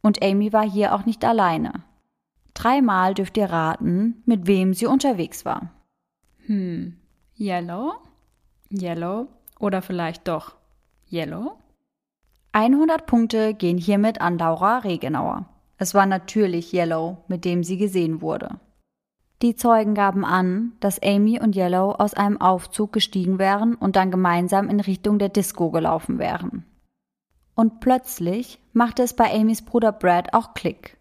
Und 0.00 0.22
Amy 0.22 0.52
war 0.52 0.62
hier 0.62 0.94
auch 0.94 1.04
nicht 1.04 1.24
alleine. 1.24 1.82
Dreimal 2.54 3.14
dürft 3.14 3.36
ihr 3.36 3.50
raten, 3.50 4.22
mit 4.26 4.46
wem 4.46 4.74
sie 4.74 4.86
unterwegs 4.86 5.44
war. 5.44 5.72
Hm, 6.46 6.96
Yellow? 7.36 7.94
Yellow? 8.70 9.26
Oder 9.58 9.82
vielleicht 9.82 10.28
doch 10.28 10.54
Yellow? 11.10 11.58
100 12.52 13.06
Punkte 13.06 13.54
gehen 13.54 13.76
hiermit 13.76 14.20
an 14.20 14.38
Laura 14.38 14.78
Regenauer. 14.78 15.46
Es 15.78 15.94
war 15.94 16.06
natürlich 16.06 16.72
Yellow, 16.72 17.18
mit 17.26 17.44
dem 17.44 17.64
sie 17.64 17.76
gesehen 17.76 18.20
wurde. 18.20 18.58
Die 19.40 19.54
Zeugen 19.54 19.94
gaben 19.94 20.24
an, 20.24 20.72
dass 20.80 21.00
Amy 21.00 21.40
und 21.40 21.54
Yellow 21.54 21.92
aus 21.92 22.14
einem 22.14 22.40
Aufzug 22.40 22.92
gestiegen 22.92 23.38
wären 23.38 23.74
und 23.74 23.94
dann 23.94 24.10
gemeinsam 24.10 24.68
in 24.68 24.80
Richtung 24.80 25.18
der 25.20 25.28
Disco 25.28 25.70
gelaufen 25.70 26.18
wären. 26.18 26.64
Und 27.54 27.80
plötzlich 27.80 28.60
machte 28.72 29.02
es 29.02 29.14
bei 29.14 29.32
Amys 29.32 29.62
Bruder 29.62 29.92
Brad 29.92 30.34
auch 30.34 30.54
Klick. 30.54 30.96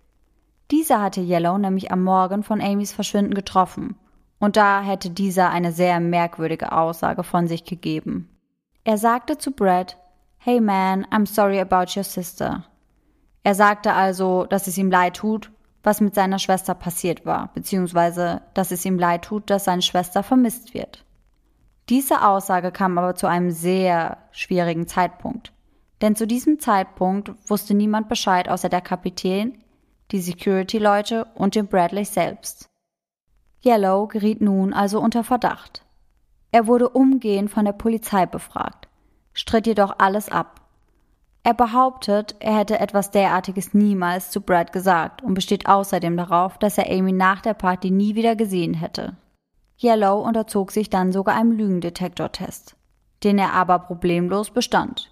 Dieser 0.70 1.02
hatte 1.02 1.22
Yellow 1.22 1.58
nämlich 1.58 1.92
am 1.92 2.04
Morgen 2.04 2.44
von 2.44 2.62
Amys 2.62 2.94
Verschwinden 2.94 3.34
getroffen 3.34 3.96
und 4.40 4.56
da 4.56 4.82
hätte 4.82 5.10
dieser 5.10 5.50
eine 5.50 5.72
sehr 5.72 6.00
merkwürdige 6.00 6.72
Aussage 6.72 7.24
von 7.24 7.48
sich 7.48 7.64
gegeben. 7.64 8.30
Er 8.84 8.98
sagte 8.98 9.38
zu 9.38 9.52
Brad, 9.52 9.98
Hey 10.38 10.62
man, 10.62 11.06
I'm 11.06 11.26
sorry 11.26 11.60
about 11.60 11.98
your 11.98 12.04
sister. 12.04 12.66
Er 13.44 13.56
sagte 13.56 13.94
also, 13.94 14.46
dass 14.46 14.68
es 14.68 14.78
ihm 14.78 14.92
leid 14.92 15.16
tut, 15.16 15.52
was 15.88 16.02
mit 16.02 16.16
seiner 16.16 16.38
Schwester 16.38 16.76
passiert 16.76 17.26
war, 17.26 17.50
beziehungsweise, 17.54 18.42
dass 18.54 18.72
es 18.72 18.84
ihm 18.84 19.00
leid 19.00 19.24
tut, 19.24 19.50
dass 19.50 19.64
seine 19.64 19.82
Schwester 19.82 20.22
vermisst 20.22 20.74
wird. 20.74 21.06
Diese 21.88 22.28
Aussage 22.28 22.74
kam 22.74 22.98
aber 22.98 23.16
zu 23.16 23.26
einem 23.26 23.52
sehr 23.52 24.18
schwierigen 24.32 24.86
Zeitpunkt. 24.86 25.54
Denn 26.02 26.18
zu 26.18 26.28
diesem 26.28 26.60
Zeitpunkt 26.60 27.32
wusste 27.50 27.74
niemand 27.74 28.10
Bescheid 28.10 28.50
außer 28.50 28.68
der 28.68 28.82
Kapitän, 28.82 29.64
die 30.12 30.20
Security-Leute 30.20 31.26
und 31.36 31.56
dem 31.56 31.68
Bradley 31.68 32.04
selbst. 32.04 32.68
Yellow 33.66 34.08
geriet 34.08 34.42
nun 34.42 34.74
also 34.74 35.00
unter 35.00 35.24
Verdacht. 35.24 35.86
Er 36.52 36.68
wurde 36.68 36.90
umgehend 36.90 37.50
von 37.50 37.64
der 37.64 37.72
Polizei 37.72 38.26
befragt, 38.26 38.90
stritt 39.32 39.68
jedoch 39.68 39.96
alles 40.00 40.28
ab. 40.28 40.67
Er 41.48 41.54
behauptet, 41.54 42.36
er 42.40 42.58
hätte 42.58 42.78
etwas 42.78 43.10
derartiges 43.10 43.74
niemals 43.74 44.32
zu 44.32 44.42
Brad 44.42 44.74
gesagt 44.74 45.24
und 45.24 45.34
besteht 45.34 45.66
außerdem 45.66 46.18
darauf, 46.18 46.58
dass 46.58 46.78
er 46.78 46.92
Amy 46.92 47.14
nach 47.14 47.40
der 47.40 47.54
Party 47.54 47.90
nie 47.90 48.16
wieder 48.16 48.36
gesehen 48.36 48.74
hätte. 48.74 49.16
Yellow 49.82 50.20
unterzog 50.20 50.74
sich 50.74 50.90
dann 50.90 51.14
sogar 51.14 51.38
einem 51.38 51.54
Lügendetektortest, 51.54 52.76
den 53.24 53.40
er 53.40 53.54
aber 53.54 53.80
problemlos 53.80 54.52
bestand. 54.52 55.10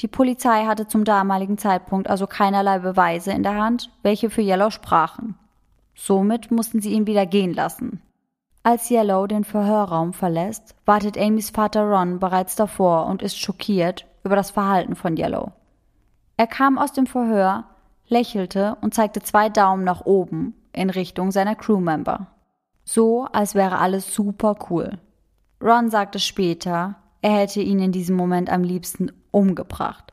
Die 0.00 0.08
Polizei 0.08 0.64
hatte 0.64 0.88
zum 0.88 1.04
damaligen 1.04 1.58
Zeitpunkt 1.58 2.10
also 2.10 2.26
keinerlei 2.26 2.80
Beweise 2.80 3.30
in 3.30 3.44
der 3.44 3.54
Hand, 3.54 3.88
welche 4.02 4.30
für 4.30 4.42
Yellow 4.42 4.70
sprachen. 4.70 5.38
Somit 5.94 6.50
mussten 6.50 6.80
sie 6.80 6.90
ihn 6.90 7.06
wieder 7.06 7.24
gehen 7.24 7.54
lassen. 7.54 8.02
Als 8.64 8.90
Yellow 8.90 9.28
den 9.28 9.44
Verhörraum 9.44 10.12
verlässt, 10.12 10.74
wartet 10.86 11.16
Amys 11.16 11.50
Vater 11.50 11.84
Ron 11.84 12.18
bereits 12.18 12.56
davor 12.56 13.06
und 13.06 13.22
ist 13.22 13.38
schockiert 13.38 14.06
über 14.24 14.36
das 14.36 14.50
Verhalten 14.50 14.94
von 14.94 15.16
Yellow. 15.16 15.52
Er 16.36 16.46
kam 16.46 16.78
aus 16.78 16.92
dem 16.92 17.06
Verhör, 17.06 17.64
lächelte 18.08 18.76
und 18.80 18.94
zeigte 18.94 19.20
zwei 19.22 19.48
Daumen 19.48 19.84
nach 19.84 20.04
oben 20.04 20.54
in 20.72 20.90
Richtung 20.90 21.30
seiner 21.30 21.54
Crewmember. 21.54 22.28
So, 22.84 23.24
als 23.32 23.54
wäre 23.54 23.78
alles 23.78 24.14
super 24.14 24.56
cool. 24.70 24.98
Ron 25.62 25.90
sagte 25.90 26.18
später, 26.18 26.96
er 27.20 27.32
hätte 27.32 27.60
ihn 27.60 27.78
in 27.78 27.92
diesem 27.92 28.16
Moment 28.16 28.50
am 28.50 28.64
liebsten 28.64 29.12
umgebracht. 29.30 30.12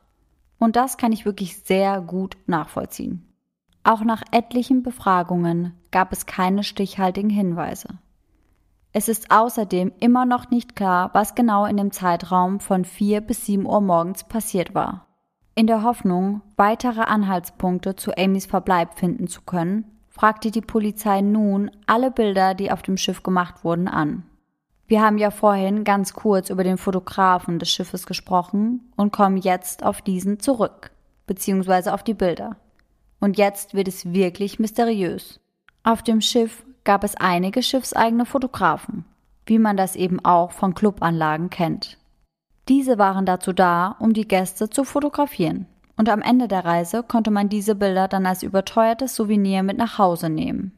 Und 0.58 0.76
das 0.76 0.96
kann 0.96 1.12
ich 1.12 1.24
wirklich 1.24 1.58
sehr 1.64 2.00
gut 2.00 2.36
nachvollziehen. 2.46 3.26
Auch 3.82 4.02
nach 4.02 4.22
etlichen 4.30 4.82
Befragungen 4.82 5.74
gab 5.90 6.12
es 6.12 6.26
keine 6.26 6.62
stichhaltigen 6.62 7.30
Hinweise. 7.30 7.88
Es 8.92 9.08
ist 9.08 9.30
außerdem 9.30 9.92
immer 10.00 10.26
noch 10.26 10.50
nicht 10.50 10.74
klar, 10.74 11.10
was 11.12 11.36
genau 11.36 11.64
in 11.64 11.76
dem 11.76 11.92
Zeitraum 11.92 12.58
von 12.58 12.84
4 12.84 13.20
bis 13.20 13.46
7 13.46 13.64
Uhr 13.64 13.80
morgens 13.80 14.24
passiert 14.24 14.74
war. 14.74 15.06
In 15.54 15.68
der 15.68 15.84
Hoffnung, 15.84 16.42
weitere 16.56 17.02
Anhaltspunkte 17.02 17.94
zu 17.94 18.16
Amys 18.16 18.46
Verbleib 18.46 18.98
finden 18.98 19.28
zu 19.28 19.42
können, 19.42 19.84
fragte 20.08 20.50
die 20.50 20.60
Polizei 20.60 21.20
nun 21.20 21.70
alle 21.86 22.10
Bilder, 22.10 22.54
die 22.54 22.72
auf 22.72 22.82
dem 22.82 22.96
Schiff 22.96 23.22
gemacht 23.22 23.62
wurden, 23.62 23.86
an. 23.86 24.24
Wir 24.88 25.02
haben 25.02 25.18
ja 25.18 25.30
vorhin 25.30 25.84
ganz 25.84 26.14
kurz 26.14 26.50
über 26.50 26.64
den 26.64 26.76
Fotografen 26.76 27.60
des 27.60 27.70
Schiffes 27.70 28.06
gesprochen 28.06 28.92
und 28.96 29.12
kommen 29.12 29.36
jetzt 29.36 29.84
auf 29.84 30.02
diesen 30.02 30.40
zurück, 30.40 30.90
beziehungsweise 31.28 31.94
auf 31.94 32.02
die 32.02 32.14
Bilder. 32.14 32.56
Und 33.20 33.38
jetzt 33.38 33.74
wird 33.74 33.86
es 33.86 34.12
wirklich 34.12 34.58
mysteriös. 34.58 35.38
Auf 35.84 36.02
dem 36.02 36.20
Schiff 36.20 36.64
gab 36.84 37.04
es 37.04 37.16
einige 37.16 37.62
schiffseigene 37.62 38.26
Fotografen, 38.26 39.04
wie 39.46 39.58
man 39.58 39.76
das 39.76 39.96
eben 39.96 40.24
auch 40.24 40.52
von 40.52 40.74
Clubanlagen 40.74 41.50
kennt. 41.50 41.98
Diese 42.68 42.98
waren 42.98 43.26
dazu 43.26 43.52
da, 43.52 43.96
um 43.98 44.12
die 44.12 44.28
Gäste 44.28 44.70
zu 44.70 44.84
fotografieren. 44.84 45.66
Und 45.96 46.08
am 46.08 46.22
Ende 46.22 46.48
der 46.48 46.64
Reise 46.64 47.02
konnte 47.02 47.30
man 47.30 47.48
diese 47.48 47.74
Bilder 47.74 48.08
dann 48.08 48.26
als 48.26 48.42
überteuertes 48.42 49.14
Souvenir 49.14 49.62
mit 49.62 49.76
nach 49.76 49.98
Hause 49.98 50.30
nehmen. 50.30 50.72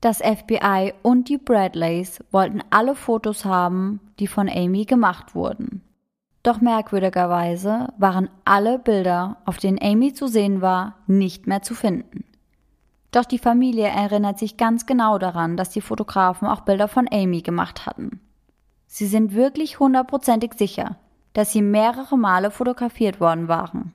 Das 0.00 0.18
FBI 0.18 0.92
und 1.02 1.28
die 1.28 1.38
Bradleys 1.38 2.22
wollten 2.30 2.62
alle 2.70 2.94
Fotos 2.94 3.44
haben, 3.44 4.00
die 4.18 4.26
von 4.26 4.48
Amy 4.48 4.84
gemacht 4.84 5.34
wurden. 5.34 5.82
Doch 6.42 6.60
merkwürdigerweise 6.60 7.88
waren 7.98 8.30
alle 8.44 8.78
Bilder, 8.78 9.38
auf 9.46 9.56
denen 9.56 9.80
Amy 9.82 10.14
zu 10.14 10.28
sehen 10.28 10.60
war, 10.60 10.94
nicht 11.06 11.46
mehr 11.46 11.62
zu 11.62 11.74
finden. 11.74 12.24
Doch 13.16 13.24
die 13.24 13.38
Familie 13.38 13.86
erinnert 13.86 14.38
sich 14.38 14.58
ganz 14.58 14.84
genau 14.84 15.16
daran, 15.16 15.56
dass 15.56 15.70
die 15.70 15.80
Fotografen 15.80 16.46
auch 16.46 16.60
Bilder 16.60 16.86
von 16.86 17.08
Amy 17.10 17.40
gemacht 17.40 17.86
hatten. 17.86 18.20
Sie 18.86 19.06
sind 19.06 19.32
wirklich 19.32 19.80
hundertprozentig 19.80 20.52
sicher, 20.52 20.96
dass 21.32 21.50
sie 21.50 21.62
mehrere 21.62 22.18
Male 22.18 22.50
fotografiert 22.50 23.18
worden 23.18 23.48
waren. 23.48 23.94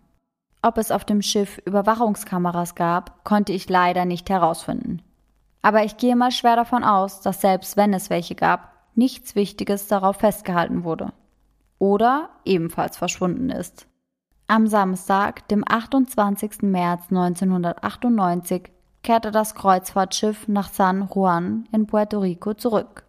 Ob 0.64 0.80
es 0.80 0.90
auf 0.90 1.06
dem 1.06 1.22
Schiff 1.22 1.62
Überwachungskameras 1.68 2.74
gab, 2.74 3.24
konnte 3.24 3.54
ich 3.54 3.70
leider 3.70 4.06
nicht 4.06 4.28
herausfinden. 4.28 5.04
Aber 5.62 5.84
ich 5.84 5.98
gehe 5.98 6.16
mal 6.16 6.32
schwer 6.32 6.56
davon 6.56 6.84
aus, 6.84 7.22
dass 7.22 7.42
selbst 7.42 7.78
wenn 7.78 7.94
es 7.94 8.10
welche 8.10 8.34
gab, 8.34 8.74
nichts 8.96 9.36
Wichtiges 9.36 9.86
darauf 9.86 10.16
festgehalten 10.16 10.84
wurde 10.84 11.14
oder 11.78 12.32
ebenfalls 12.44 12.98
verschwunden 12.98 13.52
ist. 13.52 13.86
Am 14.48 14.66
Samstag, 14.66 15.48
dem 15.50 15.64
28. 15.68 16.64
März 16.64 17.04
1998, 17.12 18.72
kehrte 19.04 19.32
das 19.32 19.56
Kreuzfahrtschiff 19.56 20.48
nach 20.48 20.72
San 20.72 21.10
Juan 21.14 21.68
in 21.72 21.88
Puerto 21.88 22.20
Rico 22.20 22.54
zurück. 22.54 23.04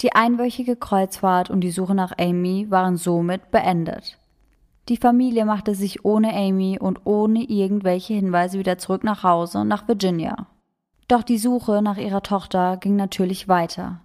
Die 0.00 0.14
einwöchige 0.14 0.76
Kreuzfahrt 0.76 1.50
und 1.50 1.60
die 1.60 1.70
Suche 1.70 1.94
nach 1.94 2.12
Amy 2.18 2.70
waren 2.70 2.96
somit 2.96 3.50
beendet. 3.50 4.18
Die 4.88 4.96
Familie 4.96 5.44
machte 5.44 5.74
sich 5.74 6.04
ohne 6.04 6.34
Amy 6.34 6.78
und 6.80 7.00
ohne 7.04 7.42
irgendwelche 7.44 8.14
Hinweise 8.14 8.58
wieder 8.58 8.78
zurück 8.78 9.04
nach 9.04 9.22
Hause 9.22 9.64
nach 9.64 9.86
Virginia. 9.86 10.46
Doch 11.06 11.22
die 11.22 11.38
Suche 11.38 11.82
nach 11.82 11.98
ihrer 11.98 12.22
Tochter 12.22 12.76
ging 12.78 12.96
natürlich 12.96 13.46
weiter. 13.46 14.00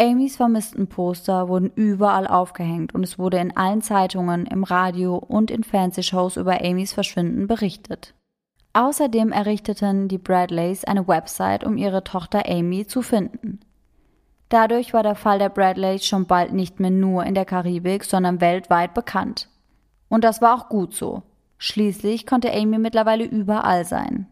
Amys 0.00 0.36
vermissten 0.36 0.88
Poster 0.88 1.48
wurden 1.48 1.70
überall 1.76 2.26
aufgehängt 2.26 2.94
und 2.94 3.04
es 3.04 3.18
wurde 3.18 3.38
in 3.38 3.56
allen 3.56 3.80
Zeitungen, 3.80 4.46
im 4.46 4.64
Radio 4.64 5.16
und 5.16 5.52
in 5.52 5.62
Fernsehshows 5.62 6.36
über 6.36 6.64
Amys 6.64 6.92
Verschwinden 6.92 7.46
berichtet. 7.46 8.14
Außerdem 8.74 9.30
errichteten 9.30 10.08
die 10.08 10.18
Bradleys 10.18 10.84
eine 10.84 11.06
Website, 11.06 11.62
um 11.64 11.76
ihre 11.76 12.02
Tochter 12.02 12.42
Amy 12.48 12.86
zu 12.86 13.02
finden. 13.02 13.60
Dadurch 14.48 14.92
war 14.92 15.04
der 15.04 15.14
Fall 15.14 15.38
der 15.38 15.48
Bradleys 15.48 16.04
schon 16.04 16.26
bald 16.26 16.52
nicht 16.52 16.80
mehr 16.80 16.90
nur 16.90 17.24
in 17.24 17.34
der 17.34 17.44
Karibik, 17.44 18.04
sondern 18.04 18.40
weltweit 18.40 18.92
bekannt. 18.92 19.48
Und 20.08 20.24
das 20.24 20.42
war 20.42 20.56
auch 20.56 20.68
gut 20.68 20.92
so. 20.92 21.22
Schließlich 21.56 22.26
konnte 22.26 22.52
Amy 22.52 22.78
mittlerweile 22.78 23.24
überall 23.24 23.84
sein. 23.84 24.26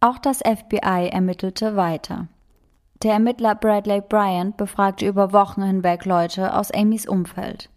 Auch 0.00 0.18
das 0.18 0.38
FBI 0.38 1.08
ermittelte 1.10 1.76
weiter. 1.76 2.26
Der 3.02 3.12
Ermittler 3.12 3.54
Bradley 3.54 4.00
Bryant 4.00 4.56
befragte 4.56 5.06
über 5.06 5.32
Wochen 5.32 5.62
hinweg 5.62 6.04
Leute 6.04 6.54
aus 6.54 6.72
Amys 6.72 7.06
Umfeld. 7.06 7.70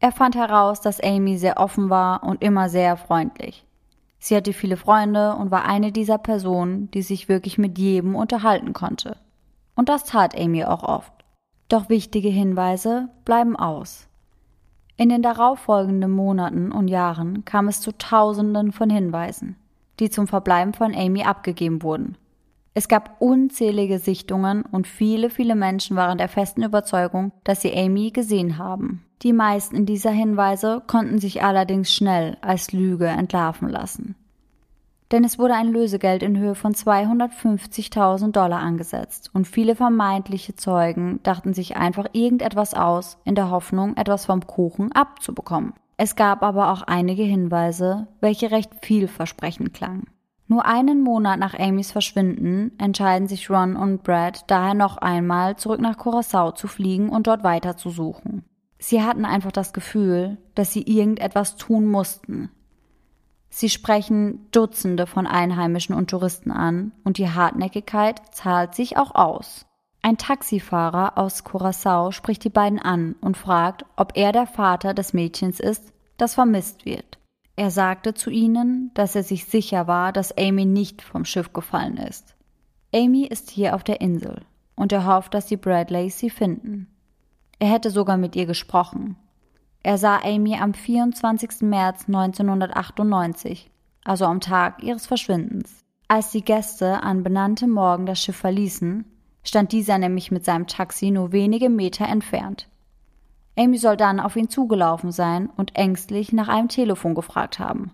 Er 0.00 0.12
fand 0.12 0.34
heraus, 0.34 0.80
dass 0.80 1.00
Amy 1.00 1.38
sehr 1.38 1.58
offen 1.58 1.88
war 1.88 2.24
und 2.24 2.42
immer 2.42 2.68
sehr 2.68 2.96
freundlich. 2.96 3.64
Sie 4.20 4.36
hatte 4.36 4.52
viele 4.52 4.76
Freunde 4.76 5.34
und 5.34 5.50
war 5.50 5.64
eine 5.64 5.92
dieser 5.92 6.18
Personen, 6.18 6.90
die 6.90 7.02
sich 7.02 7.28
wirklich 7.28 7.56
mit 7.56 7.78
jedem 7.78 8.14
unterhalten 8.14 8.74
konnte. 8.74 9.16
Und 9.74 9.88
das 9.88 10.04
tat 10.04 10.38
Amy 10.38 10.64
auch 10.64 10.82
oft. 10.82 11.12
Doch 11.68 11.88
wichtige 11.88 12.28
Hinweise 12.28 13.08
bleiben 13.24 13.56
aus. 13.56 14.08
In 14.96 15.08
den 15.08 15.22
darauffolgenden 15.22 16.10
Monaten 16.10 16.70
und 16.70 16.88
Jahren 16.88 17.46
kam 17.46 17.68
es 17.68 17.80
zu 17.80 17.96
Tausenden 17.96 18.72
von 18.72 18.90
Hinweisen, 18.90 19.56
die 19.98 20.10
zum 20.10 20.26
Verbleiben 20.26 20.74
von 20.74 20.94
Amy 20.94 21.22
abgegeben 21.22 21.82
wurden. 21.82 22.18
Es 22.72 22.86
gab 22.86 23.20
unzählige 23.20 23.98
Sichtungen 23.98 24.62
und 24.62 24.86
viele, 24.86 25.28
viele 25.28 25.56
Menschen 25.56 25.96
waren 25.96 26.18
der 26.18 26.28
festen 26.28 26.62
Überzeugung, 26.62 27.32
dass 27.42 27.62
sie 27.62 27.76
Amy 27.76 28.10
gesehen 28.10 28.58
haben. 28.58 29.04
Die 29.22 29.32
meisten 29.32 29.86
dieser 29.86 30.12
Hinweise 30.12 30.82
konnten 30.86 31.18
sich 31.18 31.42
allerdings 31.42 31.92
schnell 31.92 32.36
als 32.40 32.72
Lüge 32.72 33.06
entlarven 33.06 33.68
lassen. 33.68 34.14
Denn 35.10 35.24
es 35.24 35.40
wurde 35.40 35.54
ein 35.54 35.72
Lösegeld 35.72 36.22
in 36.22 36.38
Höhe 36.38 36.54
von 36.54 36.72
250.000 36.72 38.30
Dollar 38.30 38.60
angesetzt 38.60 39.30
und 39.34 39.48
viele 39.48 39.74
vermeintliche 39.74 40.54
Zeugen 40.54 41.18
dachten 41.24 41.52
sich 41.52 41.76
einfach 41.76 42.06
irgendetwas 42.12 42.74
aus, 42.74 43.18
in 43.24 43.34
der 43.34 43.50
Hoffnung, 43.50 43.96
etwas 43.96 44.26
vom 44.26 44.46
Kuchen 44.46 44.92
abzubekommen. 44.92 45.74
Es 45.96 46.14
gab 46.14 46.42
aber 46.42 46.70
auch 46.72 46.82
einige 46.82 47.24
Hinweise, 47.24 48.06
welche 48.20 48.52
recht 48.52 48.70
vielversprechend 48.80 49.74
klangen. 49.74 50.06
Nur 50.50 50.66
einen 50.66 51.02
Monat 51.02 51.38
nach 51.38 51.56
Amys 51.56 51.92
Verschwinden 51.92 52.72
entscheiden 52.76 53.28
sich 53.28 53.48
Ron 53.50 53.76
und 53.76 54.02
Brad 54.02 54.50
daher 54.50 54.74
noch 54.74 54.96
einmal 54.96 55.54
zurück 55.54 55.80
nach 55.80 55.96
Curacao 55.96 56.50
zu 56.50 56.66
fliegen 56.66 57.08
und 57.08 57.28
dort 57.28 57.44
weiter 57.44 57.76
zu 57.76 57.90
suchen. 57.90 58.44
Sie 58.76 59.00
hatten 59.00 59.24
einfach 59.24 59.52
das 59.52 59.72
Gefühl, 59.72 60.38
dass 60.56 60.72
sie 60.72 60.82
irgendetwas 60.82 61.54
tun 61.54 61.86
mussten. 61.86 62.50
Sie 63.48 63.70
sprechen 63.70 64.48
Dutzende 64.50 65.06
von 65.06 65.28
Einheimischen 65.28 65.94
und 65.94 66.10
Touristen 66.10 66.50
an 66.50 66.90
und 67.04 67.18
die 67.18 67.30
Hartnäckigkeit 67.30 68.20
zahlt 68.34 68.74
sich 68.74 68.96
auch 68.96 69.14
aus. 69.14 69.66
Ein 70.02 70.16
Taxifahrer 70.16 71.16
aus 71.16 71.44
Curacao 71.44 72.10
spricht 72.10 72.42
die 72.42 72.50
beiden 72.50 72.80
an 72.80 73.14
und 73.20 73.36
fragt, 73.36 73.84
ob 73.94 74.16
er 74.16 74.32
der 74.32 74.48
Vater 74.48 74.94
des 74.94 75.12
Mädchens 75.12 75.60
ist, 75.60 75.92
das 76.16 76.34
vermisst 76.34 76.86
wird. 76.86 77.19
Er 77.60 77.70
sagte 77.70 78.14
zu 78.14 78.30
ihnen, 78.30 78.90
dass 78.94 79.14
er 79.14 79.22
sich 79.22 79.44
sicher 79.44 79.86
war, 79.86 80.14
dass 80.14 80.34
Amy 80.38 80.64
nicht 80.64 81.02
vom 81.02 81.26
Schiff 81.26 81.52
gefallen 81.52 81.98
ist. 81.98 82.34
Amy 82.90 83.26
ist 83.26 83.50
hier 83.50 83.74
auf 83.74 83.84
der 83.84 84.00
Insel 84.00 84.46
und 84.76 84.92
er 84.92 85.04
hofft, 85.04 85.34
dass 85.34 85.44
die 85.44 85.58
Bradleys 85.58 86.18
sie 86.18 86.30
finden. 86.30 86.86
Er 87.58 87.68
hätte 87.68 87.90
sogar 87.90 88.16
mit 88.16 88.34
ihr 88.34 88.46
gesprochen. 88.46 89.16
Er 89.82 89.98
sah 89.98 90.20
Amy 90.24 90.56
am 90.56 90.72
24. 90.72 91.60
März 91.60 92.06
1998, 92.06 93.70
also 94.04 94.24
am 94.24 94.40
Tag 94.40 94.82
ihres 94.82 95.06
Verschwindens. 95.06 95.84
Als 96.08 96.30
die 96.30 96.42
Gäste 96.42 97.02
an 97.02 97.22
benanntem 97.22 97.72
Morgen 97.72 98.06
das 98.06 98.22
Schiff 98.22 98.36
verließen, 98.36 99.04
stand 99.44 99.72
dieser 99.72 99.98
nämlich 99.98 100.30
mit 100.30 100.46
seinem 100.46 100.66
Taxi 100.66 101.10
nur 101.10 101.32
wenige 101.32 101.68
Meter 101.68 102.08
entfernt. 102.08 102.69
Amy 103.56 103.78
soll 103.78 103.96
dann 103.96 104.20
auf 104.20 104.36
ihn 104.36 104.48
zugelaufen 104.48 105.12
sein 105.12 105.50
und 105.56 105.76
ängstlich 105.76 106.32
nach 106.32 106.48
einem 106.48 106.68
Telefon 106.68 107.14
gefragt 107.14 107.58
haben. 107.58 107.92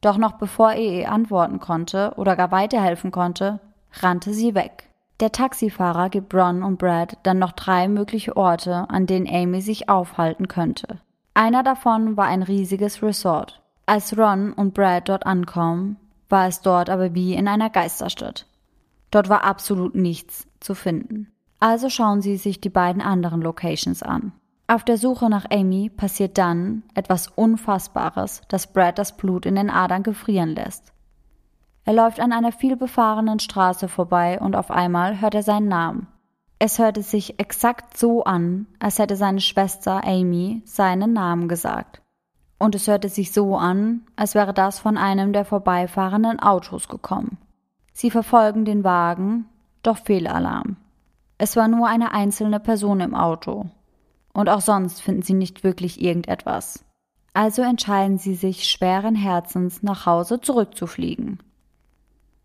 Doch 0.00 0.16
noch 0.16 0.32
bevor 0.32 0.72
er 0.72 1.00
ihr 1.00 1.12
antworten 1.12 1.60
konnte 1.60 2.14
oder 2.16 2.36
gar 2.36 2.50
weiterhelfen 2.50 3.10
konnte, 3.10 3.60
rannte 4.00 4.32
sie 4.32 4.54
weg. 4.54 4.88
Der 5.20 5.32
Taxifahrer 5.32 6.10
gibt 6.10 6.32
Ron 6.32 6.62
und 6.62 6.78
Brad 6.78 7.18
dann 7.24 7.38
noch 7.38 7.52
drei 7.52 7.88
mögliche 7.88 8.36
Orte, 8.36 8.86
an 8.88 9.06
denen 9.06 9.28
Amy 9.28 9.60
sich 9.60 9.88
aufhalten 9.88 10.46
könnte. 10.46 11.00
Einer 11.34 11.62
davon 11.62 12.16
war 12.16 12.26
ein 12.26 12.42
riesiges 12.42 13.02
Resort. 13.02 13.60
Als 13.86 14.16
Ron 14.16 14.52
und 14.52 14.74
Brad 14.74 15.08
dort 15.08 15.26
ankommen, 15.26 15.96
war 16.28 16.46
es 16.46 16.60
dort 16.60 16.90
aber 16.90 17.14
wie 17.14 17.34
in 17.34 17.48
einer 17.48 17.70
Geisterstadt. 17.70 18.46
Dort 19.10 19.28
war 19.28 19.44
absolut 19.44 19.94
nichts 19.94 20.46
zu 20.60 20.74
finden. 20.74 21.32
Also 21.58 21.88
schauen 21.88 22.20
sie 22.20 22.36
sich 22.36 22.60
die 22.60 22.68
beiden 22.68 23.02
anderen 23.02 23.40
Locations 23.40 24.02
an. 24.02 24.32
Auf 24.70 24.84
der 24.84 24.98
Suche 24.98 25.30
nach 25.30 25.46
Amy 25.50 25.88
passiert 25.88 26.36
dann 26.36 26.82
etwas 26.94 27.28
Unfassbares, 27.28 28.42
das 28.48 28.70
Brad 28.70 28.98
das 28.98 29.16
Blut 29.16 29.46
in 29.46 29.54
den 29.54 29.70
Adern 29.70 30.02
gefrieren 30.02 30.54
lässt. 30.54 30.92
Er 31.86 31.94
läuft 31.94 32.20
an 32.20 32.34
einer 32.34 32.52
vielbefahrenen 32.52 33.38
Straße 33.38 33.88
vorbei 33.88 34.38
und 34.38 34.54
auf 34.54 34.70
einmal 34.70 35.22
hört 35.22 35.34
er 35.34 35.42
seinen 35.42 35.68
Namen. 35.68 36.06
Es 36.58 36.78
hörte 36.78 37.02
sich 37.02 37.40
exakt 37.40 37.96
so 37.96 38.24
an, 38.24 38.66
als 38.78 38.98
hätte 38.98 39.16
seine 39.16 39.40
Schwester 39.40 40.04
Amy 40.04 40.60
seinen 40.66 41.14
Namen 41.14 41.48
gesagt. 41.48 42.02
Und 42.58 42.74
es 42.74 42.88
hörte 42.88 43.08
sich 43.08 43.32
so 43.32 43.56
an, 43.56 44.02
als 44.16 44.34
wäre 44.34 44.52
das 44.52 44.80
von 44.80 44.98
einem 44.98 45.32
der 45.32 45.46
vorbeifahrenden 45.46 46.40
Autos 46.40 46.88
gekommen. 46.88 47.38
Sie 47.94 48.10
verfolgen 48.10 48.66
den 48.66 48.84
Wagen, 48.84 49.46
doch 49.82 49.96
Fehlalarm. 49.96 50.76
Es 51.38 51.56
war 51.56 51.68
nur 51.68 51.88
eine 51.88 52.12
einzelne 52.12 52.60
Person 52.60 53.00
im 53.00 53.14
Auto, 53.14 53.70
und 54.38 54.48
auch 54.48 54.60
sonst 54.60 55.02
finden 55.02 55.22
sie 55.22 55.34
nicht 55.34 55.64
wirklich 55.64 56.00
irgendetwas. 56.00 56.84
Also 57.34 57.62
entscheiden 57.62 58.18
sie 58.18 58.36
sich 58.36 58.70
schweren 58.70 59.16
Herzens, 59.16 59.82
nach 59.82 60.06
Hause 60.06 60.40
zurückzufliegen. 60.40 61.42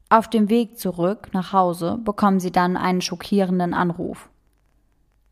Auf 0.10 0.28
dem 0.28 0.50
Weg 0.50 0.80
zurück 0.80 1.30
nach 1.34 1.54
Hause 1.54 2.00
bekommen 2.04 2.40
sie 2.40 2.52
dann 2.52 2.78
einen 2.78 3.02
schockierenden 3.02 3.76
Anruf. 3.76 4.32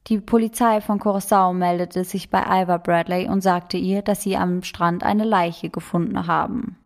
Die 0.06 0.20
Polizei 0.20 0.82
von 0.82 1.00
Curacao 1.00 1.52
meldete 1.52 2.04
sich 2.04 2.30
bei 2.30 2.44
Iva 2.44 2.78
Bradley 2.78 3.28
und 3.28 3.42
sagte 3.42 3.78
ihr, 3.78 4.04
dass 4.04 4.22
sie 4.22 4.38
am 4.38 4.62
Strand 4.62 5.04
eine 5.04 5.26
Leiche 5.26 5.72
gefunden 5.72 6.28
haben. 6.28 6.78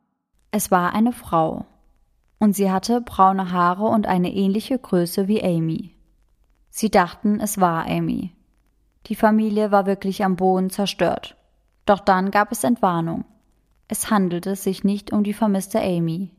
Es 0.52 0.72
war 0.72 0.94
eine 0.94 1.12
Frau. 1.12 1.66
Und 2.40 2.56
sie 2.56 2.72
hatte 2.72 3.02
braune 3.02 3.52
Haare 3.52 3.88
und 3.88 4.08
eine 4.08 4.34
ähnliche 4.34 4.80
Größe 4.80 5.28
wie 5.28 5.44
Amy. 5.44 5.94
Sie 6.70 6.90
dachten, 6.90 7.42
es 7.42 7.60
war 7.60 7.88
Amy. 7.88 8.35
Die 9.08 9.16
Familie 9.16 9.72
war 9.72 9.86
wirklich 9.86 10.24
am 10.24 10.36
Boden 10.36 10.70
zerstört. 10.70 11.36
Doch 11.86 12.00
dann 12.00 12.32
gab 12.32 12.52
es 12.52 12.64
Entwarnung. 12.64 13.26
Es 13.88 14.10
handelte 14.10 14.56
sich 14.56 14.84
nicht 14.84 15.12
um 15.14 15.24
die 15.24 15.34
vermisste 15.34 15.80
Amy. 15.80 16.32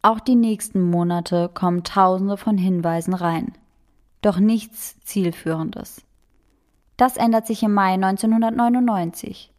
Auch 0.00 0.20
die 0.20 0.36
nächsten 0.36 0.80
Monate 0.80 1.50
kommen 1.52 1.84
Tausende 1.84 2.36
von 2.36 2.56
Hinweisen 2.56 3.12
rein. 3.12 3.52
Doch 4.22 4.38
nichts 4.38 4.98
Zielführendes. 5.00 6.02
Das 6.96 7.18
ändert 7.18 7.46
sich 7.46 7.62
im 7.62 7.74
Mai 7.74 7.94
1999. 7.94 9.52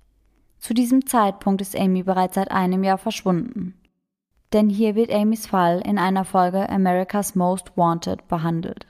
Zu 0.57 0.73
diesem 0.73 1.05
Zeitpunkt 1.05 1.61
ist 1.61 1.79
Amy 1.79 2.01
bereits 2.01 2.35
seit 2.35 2.49
einem 2.49 2.83
Jahr 2.83 2.97
verschwunden. 2.97 3.75
Denn 4.53 4.69
hier 4.69 4.95
wird 4.95 5.11
Amys 5.11 5.45
Fall 5.45 5.81
in 5.85 5.99
einer 5.99 6.25
Folge 6.25 6.67
America's 6.69 7.35
Most 7.35 7.77
Wanted 7.77 8.27
behandelt. 8.27 8.87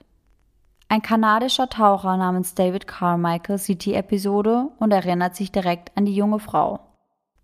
Ein 0.89 1.02
kanadischer 1.02 1.69
Taucher 1.69 2.15
namens 2.15 2.56
David 2.56 2.88
Carmichael 2.88 3.58
sieht 3.58 3.84
die 3.84 3.93
Episode 3.93 4.69
und 4.80 4.91
erinnert 4.91 5.36
sich 5.36 5.52
direkt 5.52 5.95
an 5.97 6.06
die 6.06 6.15
junge 6.15 6.39
Frau. 6.39 6.80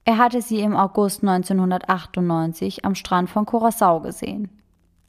Er 0.06 0.18
hatte 0.18 0.42
sie 0.42 0.60
im 0.60 0.76
August 0.76 1.24
1998 1.24 2.86
am 2.86 2.96
Strand 2.96 3.30
von 3.30 3.46
Curacao 3.46 4.00
gesehen, 4.00 4.50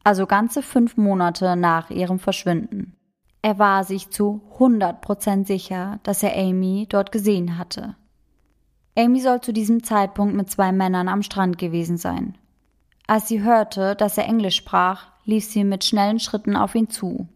also 0.03 0.27
ganze 0.27 0.63
fünf 0.63 0.97
Monate 0.97 1.55
nach 1.55 1.91
ihrem 1.91 2.19
Verschwinden. 2.19 2.97
Er 3.41 3.59
war 3.59 3.85
sich 3.85 4.11
zu 4.11 4.41
100% 4.59 5.47
sicher, 5.47 6.01
dass 6.03 6.23
er 6.23 6.37
Amy 6.37 6.87
dort 6.89 7.13
gesehen 7.13 7.59
hatte. 7.59 7.95
Amy 8.97 9.21
soll 9.21 9.41
zu 9.43 9.53
diesem 9.53 9.83
Zeitpunkt 9.83 10.35
mit 10.35 10.51
zwei 10.51 10.73
Männern 10.73 11.09
am 11.09 11.23
Strand 11.23 11.59
gewesen 11.59 11.99
sein. 11.99 12.39
Als 13.07 13.29
sie 13.29 13.43
hörte, 13.43 13.97
dass 13.97 14.17
er 14.17 14.25
Englisch 14.25 14.57
sprach, 14.57 15.09
lief 15.25 15.45
sie 15.45 15.63
mit 15.63 15.85
schnellen 15.85 16.21
Schritten 16.21 16.57
auf 16.57 16.75
ihn 16.75 16.89
zu. 16.89 17.29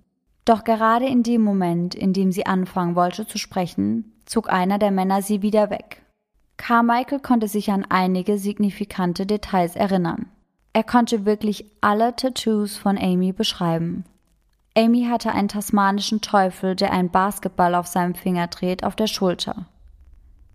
Doch 0.48 0.64
gerade 0.64 1.04
in 1.04 1.22
dem 1.22 1.42
Moment, 1.42 1.94
in 1.94 2.14
dem 2.14 2.32
sie 2.32 2.46
anfangen 2.46 2.94
wollte 2.96 3.26
zu 3.26 3.36
sprechen, 3.36 4.14
zog 4.24 4.50
einer 4.50 4.78
der 4.78 4.90
Männer 4.90 5.20
sie 5.20 5.42
wieder 5.42 5.68
weg. 5.68 6.00
Carmichael 6.56 7.20
konnte 7.20 7.48
sich 7.48 7.70
an 7.70 7.84
einige 7.86 8.38
signifikante 8.38 9.26
Details 9.26 9.76
erinnern. 9.76 10.24
Er 10.72 10.84
konnte 10.84 11.26
wirklich 11.26 11.66
alle 11.82 12.16
Tattoos 12.16 12.78
von 12.78 12.96
Amy 12.96 13.32
beschreiben. 13.32 14.06
Amy 14.74 15.04
hatte 15.04 15.32
einen 15.32 15.48
tasmanischen 15.48 16.22
Teufel, 16.22 16.74
der 16.74 16.92
einen 16.92 17.10
Basketball 17.10 17.74
auf 17.74 17.86
seinem 17.86 18.14
Finger 18.14 18.46
dreht, 18.46 18.84
auf 18.84 18.96
der 18.96 19.06
Schulter. 19.06 19.66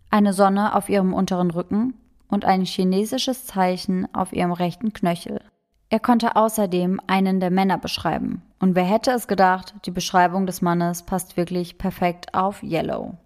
Eine 0.09 0.33
Sonne 0.33 0.73
auf 0.73 0.89
ihrem 0.89 1.13
unteren 1.13 1.51
Rücken 1.51 1.93
und 2.27 2.45
ein 2.45 2.65
chinesisches 2.65 3.45
Zeichen 3.45 4.07
auf 4.15 4.33
ihrem 4.33 4.53
rechten 4.53 4.91
Knöchel. 4.91 5.39
Er 5.93 5.99
konnte 5.99 6.35
außerdem 6.35 6.99
einen 7.05 7.39
der 7.39 7.51
Männer 7.51 7.77
beschreiben. 7.77 8.41
Und 8.57 8.73
wer 8.73 8.83
hätte 8.83 9.11
es 9.11 9.27
gedacht, 9.27 9.75
die 9.85 9.91
Beschreibung 9.91 10.47
des 10.47 10.63
Mannes 10.63 11.03
passt 11.03 11.37
wirklich 11.37 11.77
perfekt 11.77 12.33
auf 12.33 12.63
Yellow. 12.63 13.19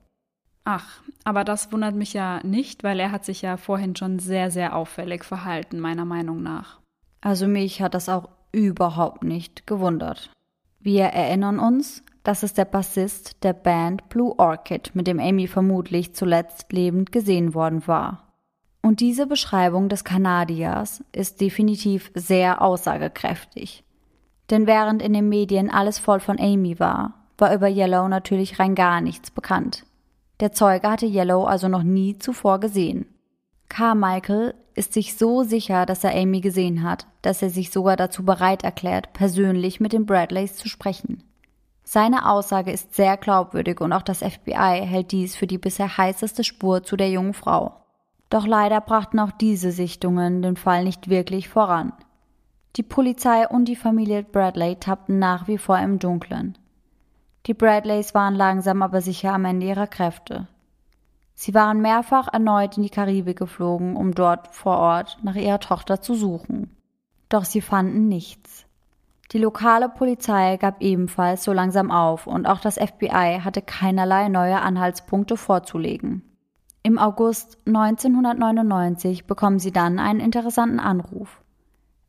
Ach, 0.66 1.02
aber 1.24 1.46
das 1.46 1.72
wundert 1.72 1.96
mich 1.96 2.12
ja 2.12 2.42
nicht, 2.44 2.84
weil 2.84 3.00
er 3.00 3.14
hat 3.14 3.24
sich 3.24 3.42
ja 3.42 3.56
vorhin 3.56 3.96
schon 3.96 4.20
sehr, 4.20 4.52
sehr 4.52 4.76
auffällig 4.76 5.24
verhalten, 5.24 5.80
meiner 5.80 6.04
Meinung 6.04 6.44
nach. 6.44 6.82
Also 7.22 7.48
mich 7.48 7.82
hat 7.82 7.94
das 7.94 8.10
auch 8.10 8.28
überhaupt 8.52 9.24
nicht 9.24 9.66
gewundert. 9.66 10.30
Wir 10.82 11.06
erinnern 11.06 11.60
uns, 11.60 12.04
das 12.24 12.44
ist 12.44 12.58
der 12.58 12.66
Bassist 12.66 13.46
der 13.46 13.54
Band 13.54 14.10
Blue 14.10 14.38
Orchid, 14.38 14.92
mit 14.94 15.08
dem 15.08 15.22
Amy 15.22 15.48
vermutlich 15.48 16.16
zuletzt 16.16 16.74
lebend 16.74 17.14
gesehen 17.14 17.54
worden 17.54 17.88
war. 17.88 18.27
Und 18.82 19.00
diese 19.00 19.28
Beschreibung 19.28 19.90
des 19.90 20.04
Kanadiers 20.04 21.04
ist 21.12 21.42
definitiv 21.42 22.12
sehr 22.14 22.62
aussagekräftig. 22.62 23.84
Denn 24.50 24.66
während 24.66 25.02
in 25.02 25.14
den 25.14 25.28
Medien 25.28 25.70
alles 25.70 26.00
voll 26.00 26.20
von 26.20 26.40
Amy 26.40 26.80
war, 26.80 27.14
war 27.38 27.54
über 27.54 27.68
Yellow 27.68 28.08
natürlich 28.08 28.60
rein 28.60 28.76
gar 28.76 29.02
nichts 29.02 29.32
bekannt. 29.32 29.86
Der 30.40 30.52
Zeuge 30.52 30.90
hatte 30.90 31.06
Yellow 31.06 31.46
also 31.46 31.68
noch 31.68 31.84
nie 31.84 32.18
zuvor 32.18 32.60
gesehen. 32.60 33.06
Carmichael 33.70 34.54
ist 34.76 34.94
sich 34.94 35.18
so 35.18 35.44
sicher, 35.44 35.86
dass 35.86 36.04
er 36.04 36.16
Amy 36.16 36.40
gesehen 36.40 36.84
hat, 36.84 37.08
dass 37.22 37.42
er 37.42 37.50
sich 37.50 37.72
sogar 37.72 37.98
dazu 37.98 38.24
bereit 38.24 38.64
erklärt, 38.64 39.12
persönlich 39.14 39.80
mit 39.80 39.92
den 39.92 40.06
Bradleys 40.06 40.56
zu 40.56 40.70
sprechen. 40.70 41.24
Seine 41.84 42.30
Aussage 42.30 42.72
ist 42.72 42.96
sehr 42.96 43.18
glaubwürdig 43.18 43.82
und 43.82 43.94
auch 43.94 44.02
das 44.02 44.20
FBI 44.20 44.82
hält 44.86 45.12
dies 45.12 45.36
für 45.36 45.48
die 45.48 45.58
bisher 45.58 45.98
heißeste 45.98 46.44
Spur 46.44 46.84
zu 46.84 46.96
der 46.96 47.10
jungen 47.10 47.34
Frau. 47.34 47.87
Doch 48.30 48.46
leider 48.46 48.82
brachten 48.82 49.20
auch 49.20 49.32
diese 49.32 49.72
Sichtungen 49.72 50.42
den 50.42 50.58
Fall 50.58 50.84
nicht 50.84 51.10
wirklich 51.10 51.48
voran. 51.48 51.94
Die 52.76 52.84
Polizei 52.84 53.48
und 53.48 53.66
die 53.66 53.76
Familie 53.76 54.24
Bradley 54.24 54.76
tappten 54.76 55.18
nach 55.18 55.48
wie 55.48 55.58
vor 55.58 55.80
im 55.80 55.98
Dunkeln. 55.98 56.58
Die 57.46 57.54
Bradleys 57.54 58.14
waren 58.14 58.36
langsam 58.36 58.82
aber 58.82 59.02
sicher 59.02 59.34
am 59.34 59.46
Ende 59.46 59.68
ihrer 59.68 59.88
Kräfte. 59.88 60.48
Sie 61.34 61.54
waren 61.54 61.82
mehrfach 61.82 62.28
erneut 62.34 62.78
in 62.78 62.84
die 62.84 62.90
Karibik 62.90 63.38
geflogen, 63.38 63.96
um 63.96 64.14
dort 64.14 64.54
vor 64.54 64.78
Ort 64.78 65.18
nach 65.24 65.36
ihrer 65.36 65.60
Tochter 65.60 66.02
zu 66.02 66.14
suchen. 66.14 66.76
Doch 67.30 67.46
sie 67.46 67.62
fanden 67.62 68.08
nichts. 68.08 68.66
Die 69.32 69.38
lokale 69.38 69.90
Polizei 69.90 70.58
gab 70.58 70.82
ebenfalls 70.82 71.44
so 71.44 71.54
langsam 71.54 71.92
auf 71.92 72.28
und 72.28 72.48
auch 72.48 72.60
das 72.60 72.76
FBI 72.76 73.42
hatte 73.44 73.62
keinerlei 73.62 74.30
neue 74.30 74.60
Anhaltspunkte 74.62 75.38
vorzulegen. 75.38 76.27
Im 76.88 77.00
August 77.00 77.58
1999 77.66 79.26
bekommen 79.26 79.60
sie 79.60 79.74
dann 79.74 80.00
einen 80.00 80.22
interessanten 80.22 80.80
Anruf. 80.80 81.42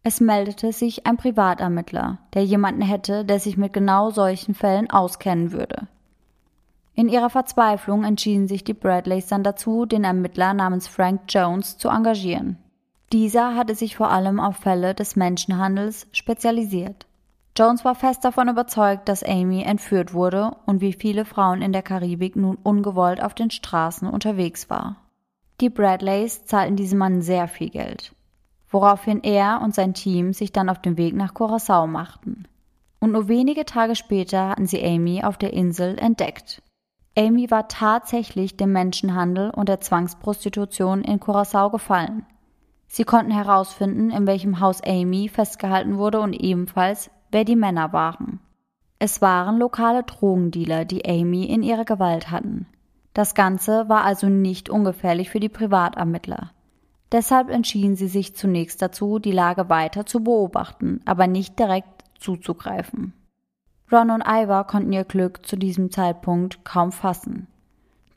Es 0.04 0.20
meldete 0.20 0.72
sich 0.72 1.04
ein 1.04 1.16
Privatermittler, 1.16 2.18
der 2.32 2.44
jemanden 2.44 2.82
hätte, 2.82 3.24
der 3.24 3.40
sich 3.40 3.56
mit 3.56 3.72
genau 3.72 4.10
solchen 4.10 4.54
Fällen 4.54 4.88
auskennen 4.88 5.50
würde. 5.50 5.88
In 6.94 7.08
ihrer 7.08 7.28
Verzweiflung 7.28 8.04
entschieden 8.04 8.46
sich 8.46 8.62
die 8.62 8.72
Bradleys 8.72 9.26
dann 9.26 9.42
dazu, 9.42 9.84
den 9.84 10.04
Ermittler 10.04 10.54
namens 10.54 10.86
Frank 10.86 11.22
Jones 11.28 11.76
zu 11.76 11.88
engagieren. 11.88 12.56
Dieser 13.12 13.56
hatte 13.56 13.74
sich 13.74 13.96
vor 13.96 14.12
allem 14.12 14.38
auf 14.38 14.58
Fälle 14.58 14.94
des 14.94 15.16
Menschenhandels 15.16 16.06
spezialisiert. 16.12 17.07
Jones 17.58 17.84
war 17.84 17.96
fest 17.96 18.24
davon 18.24 18.48
überzeugt, 18.48 19.08
dass 19.08 19.24
Amy 19.24 19.64
entführt 19.64 20.14
wurde 20.14 20.52
und 20.66 20.80
wie 20.80 20.92
viele 20.92 21.24
Frauen 21.24 21.60
in 21.60 21.72
der 21.72 21.82
Karibik 21.82 22.36
nun 22.36 22.56
ungewollt 22.62 23.20
auf 23.20 23.34
den 23.34 23.50
Straßen 23.50 24.06
unterwegs 24.06 24.70
war. 24.70 24.94
Die 25.60 25.68
Bradleys 25.68 26.44
zahlten 26.44 26.76
diesem 26.76 27.00
Mann 27.00 27.20
sehr 27.20 27.48
viel 27.48 27.70
Geld, 27.70 28.14
woraufhin 28.70 29.24
er 29.24 29.60
und 29.60 29.74
sein 29.74 29.92
Team 29.92 30.32
sich 30.34 30.52
dann 30.52 30.68
auf 30.68 30.80
den 30.80 30.96
Weg 30.96 31.16
nach 31.16 31.34
Curacao 31.34 31.88
machten. 31.88 32.46
Und 33.00 33.10
nur 33.10 33.26
wenige 33.26 33.64
Tage 33.64 33.96
später 33.96 34.50
hatten 34.50 34.68
sie 34.68 34.84
Amy 34.84 35.24
auf 35.24 35.36
der 35.36 35.52
Insel 35.52 35.98
entdeckt. 35.98 36.62
Amy 37.16 37.50
war 37.50 37.66
tatsächlich 37.66 38.56
dem 38.56 38.70
Menschenhandel 38.70 39.50
und 39.50 39.68
der 39.68 39.80
Zwangsprostitution 39.80 41.02
in 41.02 41.18
Curacao 41.18 41.70
gefallen. 41.70 42.24
Sie 42.86 43.02
konnten 43.02 43.32
herausfinden, 43.32 44.10
in 44.10 44.28
welchem 44.28 44.60
Haus 44.60 44.80
Amy 44.80 45.28
festgehalten 45.28 45.98
wurde 45.98 46.20
und 46.20 46.34
ebenfalls, 46.34 47.10
wer 47.30 47.44
die 47.44 47.56
Männer 47.56 47.92
waren. 47.92 48.40
Es 48.98 49.22
waren 49.22 49.58
lokale 49.58 50.02
Drogendealer, 50.02 50.84
die 50.84 51.08
Amy 51.08 51.44
in 51.44 51.62
ihrer 51.62 51.84
Gewalt 51.84 52.30
hatten. 52.30 52.66
Das 53.14 53.34
Ganze 53.34 53.88
war 53.88 54.04
also 54.04 54.28
nicht 54.28 54.70
ungefährlich 54.70 55.30
für 55.30 55.40
die 55.40 55.48
Privatermittler. 55.48 56.50
Deshalb 57.10 57.48
entschieden 57.48 57.96
sie 57.96 58.08
sich 58.08 58.36
zunächst 58.36 58.82
dazu, 58.82 59.18
die 59.18 59.32
Lage 59.32 59.68
weiter 59.68 60.04
zu 60.04 60.22
beobachten, 60.22 61.00
aber 61.04 61.26
nicht 61.26 61.58
direkt 61.58 62.04
zuzugreifen. 62.18 63.14
Ron 63.90 64.10
und 64.10 64.24
Ivar 64.26 64.66
konnten 64.66 64.92
ihr 64.92 65.04
Glück 65.04 65.46
zu 65.46 65.56
diesem 65.56 65.90
Zeitpunkt 65.90 66.64
kaum 66.64 66.92
fassen. 66.92 67.46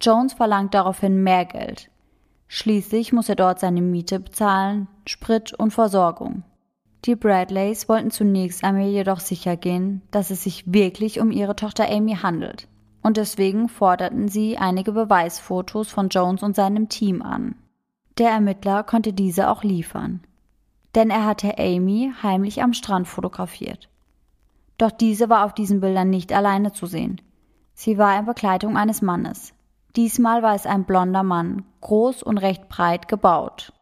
Jones 0.02 0.34
verlangt 0.34 0.74
daraufhin 0.74 1.24
mehr 1.24 1.45
Geld. 1.45 1.89
Schließlich 2.47 3.13
muss 3.13 3.30
er 3.30 3.36
dort 3.36 3.62
seine 3.62 3.82
Miete 3.82 4.19
bezahlen, 4.19 4.89
Sprit 5.06 5.54
und 5.54 5.71
Versorgung. 5.71 6.43
Die 7.06 7.16
Bradleys 7.16 7.90
wollten 7.90 8.12
zunächst 8.12 8.64
einmal 8.64 8.86
jedoch 8.86 9.20
sicher 9.20 9.58
gehen, 9.58 10.04
dass 10.12 10.30
es 10.30 10.44
sich 10.44 10.72
wirklich 10.72 11.20
um 11.20 11.32
ihre 11.32 11.56
Tochter 11.56 11.90
Amy 11.90 12.16
handelt. 12.16 12.68
Und 13.02 13.18
deswegen 13.18 13.70
forderten 13.70 14.28
sie 14.28 14.58
einige 14.58 14.92
Beweisfotos 14.92 15.90
von 15.90 16.10
Jones 16.10 16.44
und 16.44 16.56
seinem 16.56 16.90
Team 16.90 17.24
an. 17.24 17.56
Der 18.20 18.30
Ermittler 18.30 18.84
konnte 18.84 19.14
diese 19.14 19.50
auch 19.50 19.64
liefern. 19.64 20.22
Denn 20.94 21.10
er 21.10 21.26
hatte 21.26 21.58
Amy 21.58 22.14
heimlich 22.22 22.62
am 22.62 22.74
Strand 22.74 23.08
fotografiert. 23.08 23.90
Doch 24.78 24.92
diese 24.92 25.30
war 25.30 25.46
auf 25.46 25.54
diesen 25.54 25.80
Bildern 25.80 26.12
nicht 26.12 26.32
alleine 26.34 26.72
zu 26.72 26.86
sehen. 26.86 27.20
Sie 27.74 27.98
war 27.98 28.20
in 28.20 28.26
Begleitung 28.26 28.78
eines 28.78 29.02
Mannes. 29.02 29.54
Diesmal 29.96 30.44
war 30.44 30.54
es 30.54 30.68
ein 30.68 30.84
blonder 30.84 31.24
Mann, 31.24 31.66
groß 31.82 32.22
und 32.22 32.38
recht 32.38 32.70
breit 32.70 33.08
gebaut. 33.08 33.74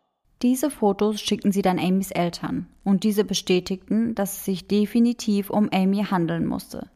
Diese 0.41 0.71
Fotos 0.71 1.19
schickten 1.19 1.51
sie 1.51 1.61
dann 1.61 1.79
Amys 1.79 2.11
Eltern 2.11 2.67
und 2.85 3.03
diese 3.03 3.25
bestätigten, 3.25 4.15
dass 4.15 4.37
es 4.37 4.45
sich 4.45 4.67
definitiv 4.67 5.49
um 5.49 5.69
Amy 5.73 6.05
handeln 6.05 6.45
musste. 6.45 6.89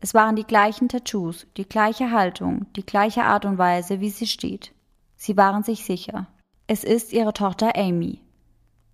Es 0.00 0.12
waren 0.12 0.34
die 0.34 0.44
gleichen 0.44 0.88
Tattoos, 0.88 1.46
die 1.56 1.68
gleiche 1.68 2.10
Haltung, 2.10 2.66
die 2.74 2.84
gleiche 2.84 3.24
Art 3.24 3.44
und 3.44 3.58
Weise, 3.58 4.00
wie 4.00 4.10
sie 4.10 4.26
steht. 4.26 4.72
Sie 5.16 5.36
waren 5.36 5.62
sich 5.62 5.84
sicher. 5.84 6.26
Es 6.66 6.82
ist 6.82 7.12
ihre 7.12 7.32
Tochter 7.32 7.76
Amy. 7.76 8.20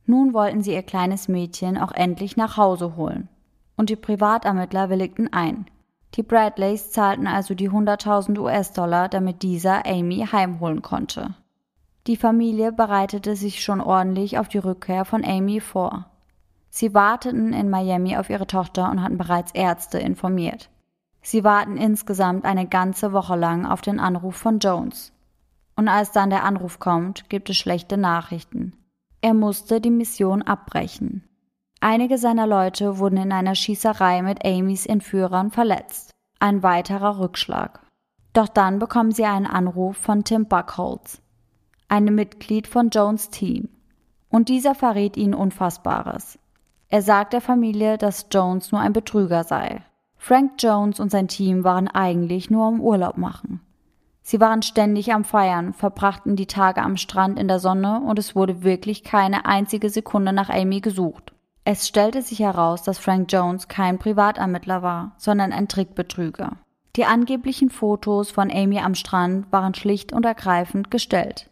Nun 0.04 0.34
wollten 0.34 0.62
sie 0.62 0.72
ihr 0.72 0.82
kleines 0.82 1.26
Mädchen 1.28 1.78
auch 1.78 1.92
endlich 1.92 2.36
nach 2.36 2.56
Hause 2.58 2.96
holen. 2.96 3.28
Und 3.76 3.88
die 3.88 3.96
Privatermittler 3.96 4.90
willigten 4.90 5.32
ein. 5.32 5.66
Die 6.16 6.22
Bradleys 6.22 6.90
zahlten 6.90 7.26
also 7.26 7.54
die 7.54 7.70
100.000 7.70 8.38
US-Dollar, 8.38 9.08
damit 9.08 9.42
dieser 9.42 9.86
Amy 9.86 10.26
heimholen 10.30 10.82
konnte. 10.82 11.34
Die 12.06 12.16
Familie 12.16 12.72
bereitete 12.72 13.36
sich 13.36 13.62
schon 13.62 13.80
ordentlich 13.80 14.38
auf 14.38 14.48
die 14.48 14.58
Rückkehr 14.58 15.04
von 15.04 15.24
Amy 15.24 15.60
vor. 15.60 16.06
Sie 16.70 16.94
warteten 16.94 17.52
in 17.52 17.68
Miami 17.68 18.16
auf 18.16 18.30
ihre 18.30 18.46
Tochter 18.46 18.90
und 18.90 19.02
hatten 19.02 19.18
bereits 19.18 19.52
Ärzte 19.52 19.98
informiert. 19.98 20.70
Sie 21.22 21.44
warten 21.44 21.76
insgesamt 21.76 22.44
eine 22.44 22.66
ganze 22.66 23.12
Woche 23.12 23.36
lang 23.36 23.66
auf 23.66 23.82
den 23.82 24.00
Anruf 24.00 24.36
von 24.36 24.58
Jones. 24.58 25.12
Und 25.76 25.88
als 25.88 26.12
dann 26.12 26.30
der 26.30 26.44
Anruf 26.44 26.78
kommt, 26.78 27.28
gibt 27.28 27.50
es 27.50 27.56
schlechte 27.56 27.96
Nachrichten. 27.96 28.74
Er 29.20 29.34
musste 29.34 29.80
die 29.80 29.90
Mission 29.90 30.42
abbrechen. 30.42 31.24
Einige 31.80 32.18
seiner 32.18 32.46
Leute 32.46 32.98
wurden 32.98 33.16
in 33.16 33.32
einer 33.32 33.54
Schießerei 33.54 34.22
mit 34.22 34.44
Amys 34.44 34.86
Entführern 34.86 35.50
verletzt. 35.50 36.10
Ein 36.38 36.62
weiterer 36.62 37.18
Rückschlag. 37.18 37.80
Doch 38.32 38.48
dann 38.48 38.78
bekommen 38.78 39.12
sie 39.12 39.24
einen 39.24 39.46
Anruf 39.46 39.96
von 39.96 40.24
Tim 40.24 40.46
Buckholz, 40.46 41.20
einem 41.90 42.14
Mitglied 42.14 42.66
von 42.66 42.90
Jones 42.90 43.30
Team. 43.30 43.68
Und 44.28 44.48
dieser 44.48 44.74
verrät 44.74 45.16
ihnen 45.16 45.34
Unfassbares. 45.34 46.38
Er 46.88 47.02
sagt 47.02 47.32
der 47.32 47.40
Familie, 47.40 47.98
dass 47.98 48.26
Jones 48.30 48.72
nur 48.72 48.80
ein 48.80 48.92
Betrüger 48.92 49.44
sei. 49.44 49.82
Frank 50.16 50.52
Jones 50.58 51.00
und 51.00 51.10
sein 51.10 51.28
Team 51.28 51.64
waren 51.64 51.88
eigentlich 51.88 52.50
nur 52.50 52.66
am 52.66 52.80
Urlaub 52.80 53.16
machen. 53.16 53.60
Sie 54.22 54.38
waren 54.38 54.62
ständig 54.62 55.12
am 55.12 55.24
Feiern, 55.24 55.72
verbrachten 55.72 56.36
die 56.36 56.46
Tage 56.46 56.82
am 56.82 56.96
Strand 56.96 57.38
in 57.38 57.48
der 57.48 57.58
Sonne 57.58 58.00
und 58.00 58.18
es 58.18 58.36
wurde 58.36 58.62
wirklich 58.62 59.02
keine 59.02 59.46
einzige 59.46 59.90
Sekunde 59.90 60.32
nach 60.32 60.50
Amy 60.50 60.80
gesucht. 60.80 61.32
Es 61.64 61.88
stellte 61.88 62.22
sich 62.22 62.38
heraus, 62.38 62.82
dass 62.82 62.98
Frank 62.98 63.32
Jones 63.32 63.68
kein 63.68 63.98
Privatermittler 63.98 64.82
war, 64.82 65.12
sondern 65.18 65.52
ein 65.52 65.68
Trickbetrüger. 65.68 66.52
Die 66.96 67.04
angeblichen 67.04 67.70
Fotos 67.70 68.30
von 68.30 68.50
Amy 68.50 68.78
am 68.78 68.94
Strand 68.94 69.50
waren 69.52 69.74
schlicht 69.74 70.12
und 70.12 70.24
ergreifend 70.24 70.90
gestellt. 70.90 71.49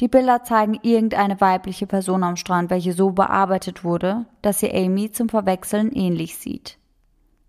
Die 0.00 0.08
Bilder 0.08 0.42
zeigen 0.42 0.78
irgendeine 0.82 1.40
weibliche 1.40 1.86
Person 1.86 2.24
am 2.24 2.36
Strand, 2.36 2.70
welche 2.70 2.92
so 2.92 3.12
bearbeitet 3.12 3.84
wurde, 3.84 4.26
dass 4.42 4.60
sie 4.60 4.72
Amy 4.72 5.12
zum 5.12 5.28
Verwechseln 5.28 5.92
ähnlich 5.92 6.36
sieht. 6.36 6.78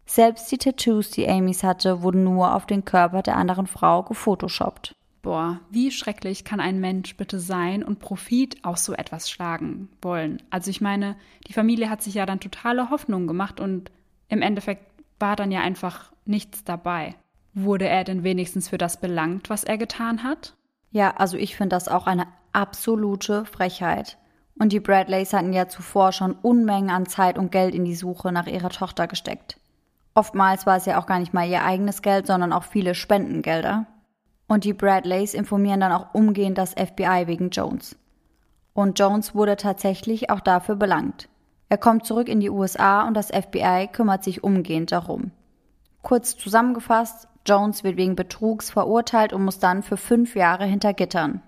Selbst 0.05 0.51
die 0.51 0.59
Tattoos, 0.59 1.09
die 1.09 1.27
Amys 1.27 1.63
hatte, 1.63 2.03
wurden 2.03 2.23
nur 2.23 2.53
auf 2.53 2.67
den 2.67 2.85
Körper 2.85 3.23
der 3.23 3.37
anderen 3.37 3.65
Frau 3.65 4.03
gefotoshoppt. 4.03 4.93
Boah, 5.23 5.59
wie 5.71 5.89
schrecklich 5.89 6.43
kann 6.43 6.59
ein 6.59 6.79
Mensch 6.79 7.17
bitte 7.17 7.39
sein 7.39 7.83
und 7.83 7.97
Profit 7.97 8.63
aus 8.63 8.85
so 8.85 8.93
etwas 8.93 9.27
schlagen 9.27 9.89
wollen? 10.03 10.43
Also 10.51 10.69
ich 10.69 10.81
meine, 10.81 11.15
die 11.47 11.53
Familie 11.53 11.89
hat 11.89 12.03
sich 12.03 12.13
ja 12.13 12.27
dann 12.27 12.39
totale 12.39 12.91
Hoffnung 12.91 13.25
gemacht 13.25 13.59
und 13.59 13.89
im 14.29 14.43
Endeffekt 14.43 14.85
war 15.19 15.35
dann 15.35 15.51
ja 15.51 15.61
einfach 15.61 16.11
nichts 16.25 16.63
dabei. 16.63 17.15
Wurde 17.55 17.87
er 17.87 18.03
denn 18.03 18.23
wenigstens 18.23 18.69
für 18.69 18.77
das 18.77 18.99
belangt, 19.01 19.49
was 19.49 19.63
er 19.63 19.79
getan 19.79 20.21
hat? 20.21 20.53
Ja, 20.95 21.13
also 21.17 21.35
ich 21.35 21.57
finde 21.57 21.75
das 21.75 21.89
auch 21.89 22.07
eine 22.07 22.25
absolute 22.53 23.43
Frechheit. 23.43 24.17
Und 24.57 24.71
die 24.71 24.79
Bradleys 24.79 25.33
hatten 25.33 25.51
ja 25.51 25.67
zuvor 25.67 26.13
schon 26.13 26.31
Unmengen 26.31 26.89
an 26.89 27.05
Zeit 27.05 27.37
und 27.37 27.51
Geld 27.51 27.75
in 27.75 27.83
die 27.83 27.95
Suche 27.95 28.31
nach 28.31 28.47
ihrer 28.47 28.69
Tochter 28.69 29.05
gesteckt. 29.05 29.59
Oftmals 30.13 30.65
war 30.65 30.77
es 30.77 30.85
ja 30.85 30.97
auch 30.97 31.05
gar 31.05 31.19
nicht 31.19 31.33
mal 31.33 31.49
ihr 31.49 31.65
eigenes 31.65 32.01
Geld, 32.01 32.27
sondern 32.27 32.53
auch 32.53 32.63
viele 32.63 32.95
Spendengelder. 32.95 33.87
Und 34.47 34.63
die 34.63 34.71
Bradleys 34.71 35.33
informieren 35.33 35.81
dann 35.81 35.91
auch 35.91 36.13
umgehend 36.13 36.57
das 36.57 36.71
FBI 36.71 37.23
wegen 37.25 37.49
Jones. 37.49 37.97
Und 38.73 38.97
Jones 38.97 39.35
wurde 39.35 39.57
tatsächlich 39.57 40.29
auch 40.29 40.39
dafür 40.39 40.77
belangt. 40.77 41.27
Er 41.67 41.77
kommt 41.77 42.05
zurück 42.05 42.29
in 42.29 42.39
die 42.39 42.49
USA 42.49 43.05
und 43.05 43.15
das 43.15 43.31
FBI 43.31 43.89
kümmert 43.91 44.23
sich 44.23 44.45
umgehend 44.45 44.93
darum. 44.93 45.31
Kurz 46.05 46.37
zusammengefasst, 46.37 47.27
Jones 47.47 47.83
wird 47.83 47.97
wegen 47.97 48.15
Betrugs 48.15 48.69
verurteilt 48.69 49.33
und 49.33 49.43
muss 49.43 49.57
dann 49.57 49.81
für 49.81 49.97
fünf 49.97 50.35
Jahre 50.35 50.63
hinter 50.63 50.93
Gittern. 50.93 51.41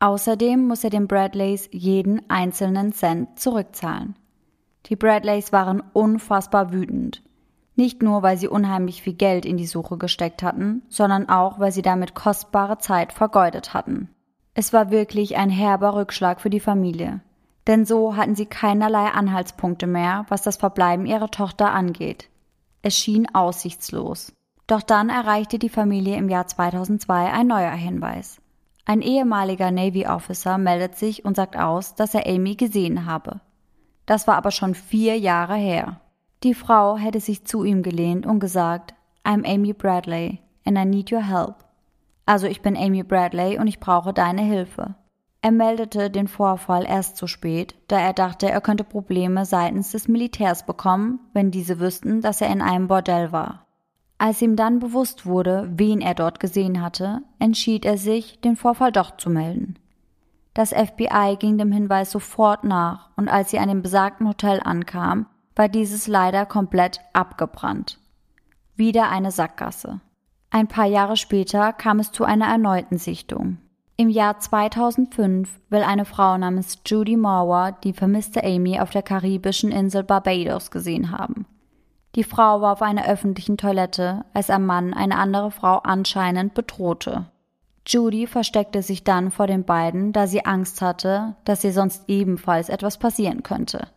Außerdem 0.00 0.68
muss 0.68 0.84
er 0.84 0.90
den 0.90 1.08
Bradleys 1.08 1.70
jeden 1.72 2.28
einzelnen 2.28 2.92
Cent 2.92 3.40
zurückzahlen. 3.40 4.14
Die 4.84 4.96
Bradleys 4.96 5.50
waren 5.50 5.82
unfassbar 5.94 6.74
wütend. 6.74 7.22
Nicht 7.74 8.02
nur, 8.02 8.22
weil 8.22 8.36
sie 8.36 8.48
unheimlich 8.48 9.00
viel 9.00 9.14
Geld 9.14 9.46
in 9.46 9.56
die 9.56 9.66
Suche 9.66 9.96
gesteckt 9.96 10.42
hatten, 10.42 10.82
sondern 10.90 11.30
auch, 11.30 11.58
weil 11.58 11.72
sie 11.72 11.80
damit 11.80 12.14
kostbare 12.14 12.76
Zeit 12.76 13.14
vergeudet 13.14 13.72
hatten. 13.72 14.10
Es 14.52 14.74
war 14.74 14.90
wirklich 14.90 15.38
ein 15.38 15.48
herber 15.48 15.94
Rückschlag 15.94 16.42
für 16.42 16.50
die 16.50 16.60
Familie. 16.60 17.22
Denn 17.66 17.86
so 17.86 18.14
hatten 18.14 18.34
sie 18.34 18.44
keinerlei 18.44 19.06
Anhaltspunkte 19.06 19.86
mehr, 19.86 20.26
was 20.28 20.42
das 20.42 20.58
Verbleiben 20.58 21.06
ihrer 21.06 21.30
Tochter 21.30 21.72
angeht. 21.72 22.28
Es 22.82 22.96
schien 22.96 23.32
aussichtslos. 23.34 24.32
Doch 24.66 24.82
dann 24.82 25.08
erreichte 25.08 25.58
die 25.58 25.68
Familie 25.68 26.16
im 26.16 26.28
Jahr 26.28 26.46
2002 26.46 27.32
ein 27.32 27.46
neuer 27.46 27.70
Hinweis. 27.70 28.40
Ein 28.84 29.00
ehemaliger 29.00 29.70
Navy 29.70 30.06
Officer 30.06 30.58
meldet 30.58 30.96
sich 30.96 31.24
und 31.24 31.36
sagt 31.36 31.56
aus, 31.56 31.94
dass 31.94 32.14
er 32.14 32.26
Amy 32.26 32.56
gesehen 32.56 33.06
habe. 33.06 33.40
Das 34.06 34.26
war 34.26 34.36
aber 34.36 34.50
schon 34.50 34.74
vier 34.74 35.16
Jahre 35.16 35.54
her. 35.54 36.00
Die 36.42 36.54
Frau 36.54 36.96
hätte 36.96 37.20
sich 37.20 37.44
zu 37.44 37.62
ihm 37.62 37.82
gelehnt 37.82 38.26
und 38.26 38.40
gesagt, 38.40 38.94
I'm 39.24 39.46
Amy 39.46 39.72
Bradley 39.72 40.40
and 40.64 40.76
I 40.76 40.84
need 40.84 41.12
your 41.12 41.22
help. 41.22 41.54
Also 42.26 42.48
ich 42.48 42.62
bin 42.62 42.76
Amy 42.76 43.04
Bradley 43.04 43.58
und 43.58 43.68
ich 43.68 43.78
brauche 43.78 44.12
deine 44.12 44.42
Hilfe. 44.42 44.96
Er 45.44 45.50
meldete 45.50 46.08
den 46.08 46.28
Vorfall 46.28 46.86
erst 46.86 47.16
zu 47.16 47.26
spät, 47.26 47.74
da 47.88 47.98
er 47.98 48.12
dachte, 48.12 48.48
er 48.48 48.60
könnte 48.60 48.84
Probleme 48.84 49.44
seitens 49.44 49.90
des 49.90 50.06
Militärs 50.06 50.64
bekommen, 50.64 51.18
wenn 51.32 51.50
diese 51.50 51.80
wüssten, 51.80 52.20
dass 52.20 52.40
er 52.40 52.48
in 52.48 52.62
einem 52.62 52.86
Bordell 52.86 53.32
war. 53.32 53.66
Als 54.18 54.40
ihm 54.40 54.54
dann 54.54 54.78
bewusst 54.78 55.26
wurde, 55.26 55.68
wen 55.74 56.00
er 56.00 56.14
dort 56.14 56.38
gesehen 56.38 56.80
hatte, 56.80 57.22
entschied 57.40 57.84
er 57.84 57.98
sich, 57.98 58.40
den 58.40 58.54
Vorfall 58.54 58.92
doch 58.92 59.16
zu 59.16 59.30
melden. 59.30 59.80
Das 60.54 60.70
FBI 60.70 61.36
ging 61.40 61.58
dem 61.58 61.72
Hinweis 61.72 62.12
sofort 62.12 62.62
nach 62.62 63.10
und 63.16 63.28
als 63.28 63.50
sie 63.50 63.58
an 63.58 63.68
dem 63.68 63.82
besagten 63.82 64.28
Hotel 64.28 64.60
ankam, 64.62 65.26
war 65.56 65.68
dieses 65.68 66.06
leider 66.06 66.46
komplett 66.46 67.00
abgebrannt. 67.14 67.98
Wieder 68.76 69.10
eine 69.10 69.32
Sackgasse. 69.32 70.00
Ein 70.50 70.68
paar 70.68 70.86
Jahre 70.86 71.16
später 71.16 71.72
kam 71.72 71.98
es 71.98 72.12
zu 72.12 72.24
einer 72.24 72.46
erneuten 72.46 72.98
Sichtung. 72.98 73.58
Im 73.96 74.08
Jahr 74.08 74.38
2005 74.38 75.60
will 75.68 75.82
eine 75.82 76.04
Frau 76.04 76.36
namens 76.38 76.78
Judy 76.86 77.16
Mauer 77.16 77.72
die 77.84 77.92
vermisste 77.92 78.42
Amy 78.42 78.80
auf 78.80 78.90
der 78.90 79.02
karibischen 79.02 79.70
Insel 79.70 80.02
Barbados 80.02 80.70
gesehen 80.70 81.10
haben. 81.10 81.46
Die 82.14 82.24
Frau 82.24 82.60
war 82.60 82.72
auf 82.72 82.82
einer 82.82 83.06
öffentlichen 83.06 83.56
Toilette, 83.56 84.24
als 84.34 84.50
ein 84.50 84.64
Mann 84.64 84.92
eine 84.92 85.16
andere 85.16 85.50
Frau 85.50 85.78
anscheinend 85.78 86.54
bedrohte. 86.54 87.26
Judy 87.86 88.26
versteckte 88.26 88.82
sich 88.82 89.02
dann 89.02 89.30
vor 89.30 89.46
den 89.46 89.64
beiden, 89.64 90.12
da 90.12 90.26
sie 90.26 90.44
Angst 90.44 90.82
hatte, 90.82 91.36
dass 91.44 91.64
ihr 91.64 91.72
sonst 91.72 92.04
ebenfalls 92.08 92.68
etwas 92.68 92.98
passieren 92.98 93.42
könnte. 93.42 93.88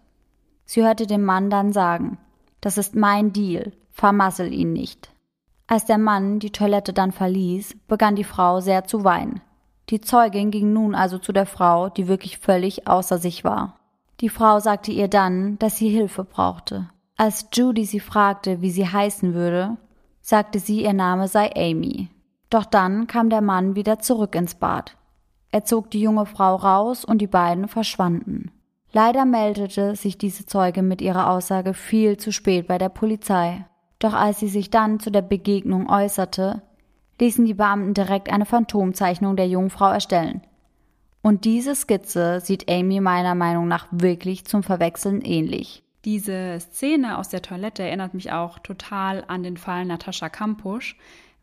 Sie 0.65 0.83
hörte 0.83 1.07
den 1.07 1.23
Mann 1.23 1.49
dann 1.49 1.71
sagen, 1.71 2.17
das 2.61 2.77
ist 2.77 2.95
mein 2.95 3.31
Deal, 3.31 3.73
vermassel 3.91 4.51
ihn 4.51 4.73
nicht. 4.73 5.11
Als 5.67 5.85
der 5.85 5.97
Mann 5.97 6.39
die 6.39 6.51
Toilette 6.51 6.93
dann 6.93 7.11
verließ, 7.11 7.75
begann 7.87 8.15
die 8.15 8.23
Frau 8.23 8.59
sehr 8.59 8.85
zu 8.85 9.03
weinen. 9.03 9.41
Die 9.89 10.01
Zeugin 10.01 10.51
ging 10.51 10.73
nun 10.73 10.95
also 10.95 11.17
zu 11.17 11.31
der 11.31 11.45
Frau, 11.45 11.89
die 11.89 12.07
wirklich 12.07 12.39
völlig 12.39 12.87
außer 12.87 13.17
sich 13.17 13.43
war. 13.43 13.75
Die 14.21 14.29
Frau 14.29 14.59
sagte 14.59 14.91
ihr 14.91 15.07
dann, 15.07 15.59
dass 15.59 15.77
sie 15.77 15.89
Hilfe 15.89 16.23
brauchte. 16.23 16.89
Als 17.17 17.47
Judy 17.53 17.85
sie 17.85 17.99
fragte, 17.99 18.61
wie 18.61 18.71
sie 18.71 18.87
heißen 18.87 19.33
würde, 19.33 19.77
sagte 20.21 20.59
sie, 20.59 20.83
ihr 20.83 20.93
Name 20.93 21.27
sei 21.27 21.51
Amy. 21.55 22.09
Doch 22.49 22.65
dann 22.65 23.07
kam 23.07 23.29
der 23.29 23.41
Mann 23.41 23.75
wieder 23.75 23.99
zurück 23.99 24.35
ins 24.35 24.55
Bad. 24.55 24.97
Er 25.51 25.65
zog 25.65 25.91
die 25.91 26.01
junge 26.01 26.25
Frau 26.25 26.55
raus 26.55 27.05
und 27.05 27.19
die 27.19 27.27
beiden 27.27 27.67
verschwanden. 27.67 28.51
Leider 28.91 29.25
meldete 29.25 29.95
sich 29.95 30.17
diese 30.17 30.45
Zeuge 30.45 30.81
mit 30.81 31.01
ihrer 31.01 31.29
Aussage 31.29 31.73
viel 31.73 32.17
zu 32.17 32.31
spät 32.31 32.67
bei 32.67 32.77
der 32.77 32.89
Polizei. 32.89 33.65
Doch 33.99 34.13
als 34.13 34.39
sie 34.39 34.47
sich 34.47 34.69
dann 34.69 34.99
zu 34.99 35.11
der 35.11 35.21
Begegnung 35.21 35.89
äußerte, 35.89 36.61
ließen 37.19 37.45
die 37.45 37.53
Beamten 37.53 37.93
direkt 37.93 38.31
eine 38.31 38.45
Phantomzeichnung 38.45 39.35
der 39.35 39.47
Jungfrau 39.47 39.89
erstellen. 39.89 40.41
Und 41.21 41.45
diese 41.45 41.73
Skizze 41.73 42.39
sieht 42.39 42.69
Amy 42.69 42.99
meiner 42.99 43.33
Meinung 43.33 43.67
nach 43.67 43.87
wirklich 43.89 44.45
zum 44.45 44.61
Verwechseln 44.61 45.21
ähnlich. 45.21 45.83
Diese 46.05 46.59
Szene 46.59 47.17
aus 47.17 47.29
der 47.29 47.41
Toilette 47.41 47.81
erinnert 47.81 48.13
mich 48.13 48.31
auch 48.31 48.59
total 48.59 49.23
an 49.27 49.41
den 49.41 49.57
Fall 49.57 49.85
Natascha 49.85 50.29
Kampusch, 50.29 50.97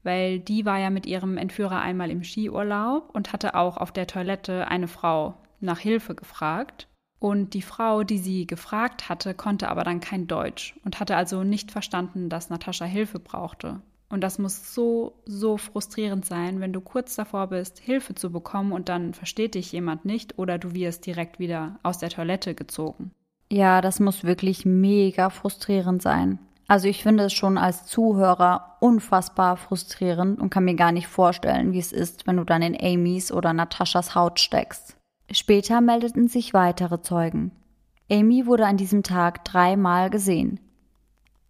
weil 0.04 0.38
die 0.38 0.64
war 0.64 0.78
ja 0.78 0.90
mit 0.90 1.04
ihrem 1.06 1.36
Entführer 1.36 1.80
einmal 1.80 2.12
im 2.12 2.22
Skiurlaub 2.22 3.10
und 3.12 3.32
hatte 3.32 3.56
auch 3.56 3.76
auf 3.76 3.90
der 3.90 4.06
Toilette 4.06 4.68
eine 4.68 4.86
Frau 4.86 5.34
nach 5.58 5.80
Hilfe 5.80 6.14
gefragt. 6.14 6.86
Und 7.18 7.54
die 7.54 7.62
Frau, 7.62 8.04
die 8.04 8.18
sie 8.18 8.46
gefragt 8.46 9.08
hatte, 9.08 9.34
konnte 9.34 9.68
aber 9.68 9.84
dann 9.84 10.00
kein 10.00 10.28
Deutsch 10.28 10.74
und 10.84 11.00
hatte 11.00 11.16
also 11.16 11.44
nicht 11.44 11.72
verstanden, 11.72 12.28
dass 12.28 12.50
Natascha 12.50 12.84
Hilfe 12.84 13.18
brauchte. 13.18 13.80
Und 14.12 14.20
das 14.20 14.38
muss 14.38 14.74
so, 14.74 15.14
so 15.24 15.56
frustrierend 15.56 16.26
sein, 16.26 16.60
wenn 16.60 16.74
du 16.74 16.82
kurz 16.82 17.14
davor 17.14 17.46
bist, 17.46 17.78
Hilfe 17.78 18.14
zu 18.14 18.30
bekommen 18.30 18.72
und 18.72 18.90
dann 18.90 19.14
versteht 19.14 19.54
dich 19.54 19.72
jemand 19.72 20.04
nicht 20.04 20.38
oder 20.38 20.58
du 20.58 20.74
wirst 20.74 21.06
direkt 21.06 21.38
wieder 21.38 21.80
aus 21.82 21.96
der 21.96 22.10
Toilette 22.10 22.54
gezogen. 22.54 23.12
Ja, 23.50 23.80
das 23.80 24.00
muss 24.00 24.22
wirklich 24.22 24.66
mega 24.66 25.30
frustrierend 25.30 26.02
sein. 26.02 26.38
Also 26.68 26.88
ich 26.88 27.02
finde 27.02 27.24
es 27.24 27.32
schon 27.32 27.56
als 27.56 27.86
Zuhörer 27.86 28.76
unfassbar 28.80 29.56
frustrierend 29.56 30.38
und 30.38 30.50
kann 30.50 30.66
mir 30.66 30.76
gar 30.76 30.92
nicht 30.92 31.06
vorstellen, 31.06 31.72
wie 31.72 31.78
es 31.78 31.90
ist, 31.90 32.26
wenn 32.26 32.36
du 32.36 32.44
dann 32.44 32.60
in 32.60 32.76
Amys 32.78 33.32
oder 33.32 33.54
Nataschas 33.54 34.14
Haut 34.14 34.40
steckst. 34.40 34.98
Später 35.30 35.80
meldeten 35.80 36.28
sich 36.28 36.52
weitere 36.52 37.00
Zeugen. 37.00 37.52
Amy 38.10 38.44
wurde 38.44 38.66
an 38.66 38.76
diesem 38.76 39.02
Tag 39.02 39.42
dreimal 39.46 40.10
gesehen. 40.10 40.60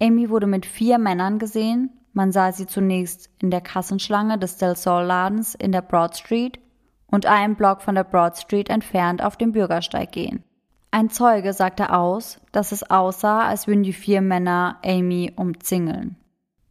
Amy 0.01 0.29
wurde 0.29 0.47
mit 0.47 0.65
vier 0.65 0.97
Männern 0.97 1.39
gesehen. 1.39 1.89
Man 2.13 2.31
sah 2.31 2.51
sie 2.51 2.67
zunächst 2.67 3.29
in 3.39 3.49
der 3.49 3.61
Kassenschlange 3.61 4.37
des 4.37 4.57
Del 4.57 4.75
Sol 4.75 5.03
Ladens 5.03 5.55
in 5.55 5.71
der 5.71 5.81
Broad 5.81 6.15
Street 6.15 6.59
und 7.07 7.25
einen 7.25 7.55
Block 7.55 7.81
von 7.81 7.95
der 7.95 8.03
Broad 8.03 8.37
Street 8.37 8.69
entfernt 8.69 9.23
auf 9.23 9.35
dem 9.35 9.51
Bürgersteig 9.51 10.11
gehen. 10.11 10.43
Ein 10.91 11.09
Zeuge 11.09 11.53
sagte 11.53 11.91
aus, 11.91 12.39
dass 12.51 12.71
es 12.71 12.89
aussah, 12.89 13.47
als 13.47 13.65
würden 13.65 13.81
die 13.81 13.93
vier 13.93 14.21
Männer 14.21 14.77
Amy 14.85 15.33
umzingeln. 15.35 16.17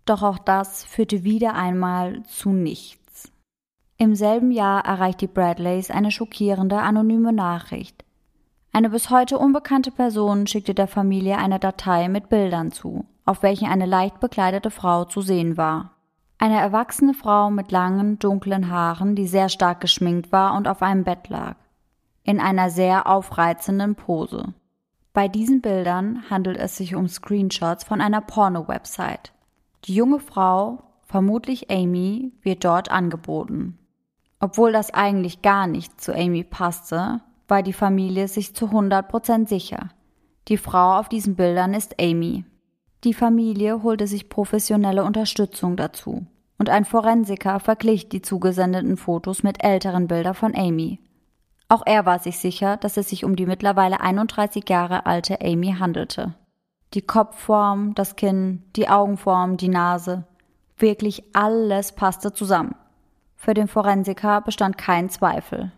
Doch 0.04 0.22
auch 0.22 0.38
das 0.38 0.84
führte 0.84 1.24
wieder 1.24 1.54
einmal 1.54 2.22
zu 2.24 2.50
nichts. 2.50 3.32
Im 3.98 4.14
selben 4.14 4.52
Jahr 4.52 4.84
erreicht 4.84 5.20
die 5.20 5.26
Bradleys 5.26 5.90
eine 5.90 6.10
schockierende 6.10 6.78
anonyme 6.78 7.32
Nachricht. 7.32 8.04
Eine 8.74 8.88
bis 8.88 9.10
heute 9.10 9.38
unbekannte 9.38 9.90
Person 9.90 10.46
schickte 10.46 10.72
der 10.72 10.88
Familie 10.88 11.36
eine 11.36 11.58
Datei 11.58 12.08
mit 12.08 12.30
Bildern 12.30 12.72
zu, 12.72 13.04
auf 13.26 13.42
welchen 13.42 13.68
eine 13.68 13.84
leicht 13.84 14.18
bekleidete 14.18 14.70
Frau 14.70 15.04
zu 15.04 15.20
sehen 15.20 15.58
war. 15.58 15.90
Eine 16.38 16.58
erwachsene 16.58 17.12
Frau 17.12 17.50
mit 17.50 17.70
langen, 17.70 18.18
dunklen 18.18 18.70
Haaren, 18.70 19.14
die 19.14 19.26
sehr 19.26 19.50
stark 19.50 19.82
geschminkt 19.82 20.32
war 20.32 20.54
und 20.54 20.68
auf 20.68 20.80
einem 20.80 21.04
Bett 21.04 21.28
lag. 21.28 21.56
In 22.24 22.40
einer 22.40 22.70
sehr 22.70 23.06
aufreizenden 23.06 23.94
Pose. 23.94 24.54
Bei 25.12 25.28
diesen 25.28 25.60
Bildern 25.60 26.30
handelt 26.30 26.56
es 26.56 26.78
sich 26.78 26.94
um 26.94 27.08
Screenshots 27.08 27.84
von 27.84 28.00
einer 28.00 28.22
Porno-Website. 28.22 29.32
Die 29.84 29.94
junge 29.94 30.18
Frau, 30.18 30.82
vermutlich 31.02 31.70
Amy, 31.70 32.32
wird 32.40 32.64
dort 32.64 32.90
angeboten. 32.90 33.78
Obwohl 34.40 34.72
das 34.72 34.94
eigentlich 34.94 35.42
gar 35.42 35.66
nicht 35.66 36.00
zu 36.00 36.14
Amy 36.14 36.42
passte, 36.42 37.20
war 37.48 37.62
die 37.62 37.72
Familie 37.72 38.28
sich 38.28 38.54
zu 38.54 38.66
100% 38.66 39.48
sicher. 39.48 39.90
Die 40.48 40.56
Frau 40.56 40.98
auf 40.98 41.08
diesen 41.08 41.36
Bildern 41.36 41.74
ist 41.74 42.00
Amy. 42.00 42.44
Die 43.04 43.14
Familie 43.14 43.82
holte 43.82 44.06
sich 44.06 44.28
professionelle 44.28 45.04
Unterstützung 45.04 45.76
dazu 45.76 46.26
und 46.58 46.70
ein 46.70 46.84
Forensiker 46.84 47.58
verglich 47.58 48.08
die 48.08 48.22
zugesendeten 48.22 48.96
Fotos 48.96 49.42
mit 49.42 49.64
älteren 49.64 50.06
Bildern 50.06 50.34
von 50.34 50.54
Amy. 50.54 51.00
Auch 51.68 51.82
er 51.86 52.06
war 52.06 52.18
sich 52.18 52.38
sicher, 52.38 52.76
dass 52.76 52.96
es 52.96 53.08
sich 53.08 53.24
um 53.24 53.34
die 53.34 53.46
mittlerweile 53.46 54.00
31 54.00 54.68
Jahre 54.68 55.06
alte 55.06 55.40
Amy 55.40 55.74
handelte. 55.78 56.34
Die 56.94 57.02
Kopfform, 57.02 57.94
das 57.94 58.16
Kinn, 58.16 58.62
die 58.76 58.88
Augenform, 58.88 59.56
die 59.56 59.68
Nase, 59.68 60.24
wirklich 60.76 61.24
alles 61.32 61.92
passte 61.92 62.32
zusammen. 62.32 62.74
Für 63.36 63.54
den 63.54 63.66
Forensiker 63.66 64.40
bestand 64.42 64.78
kein 64.78 65.08
Zweifel. 65.08 65.72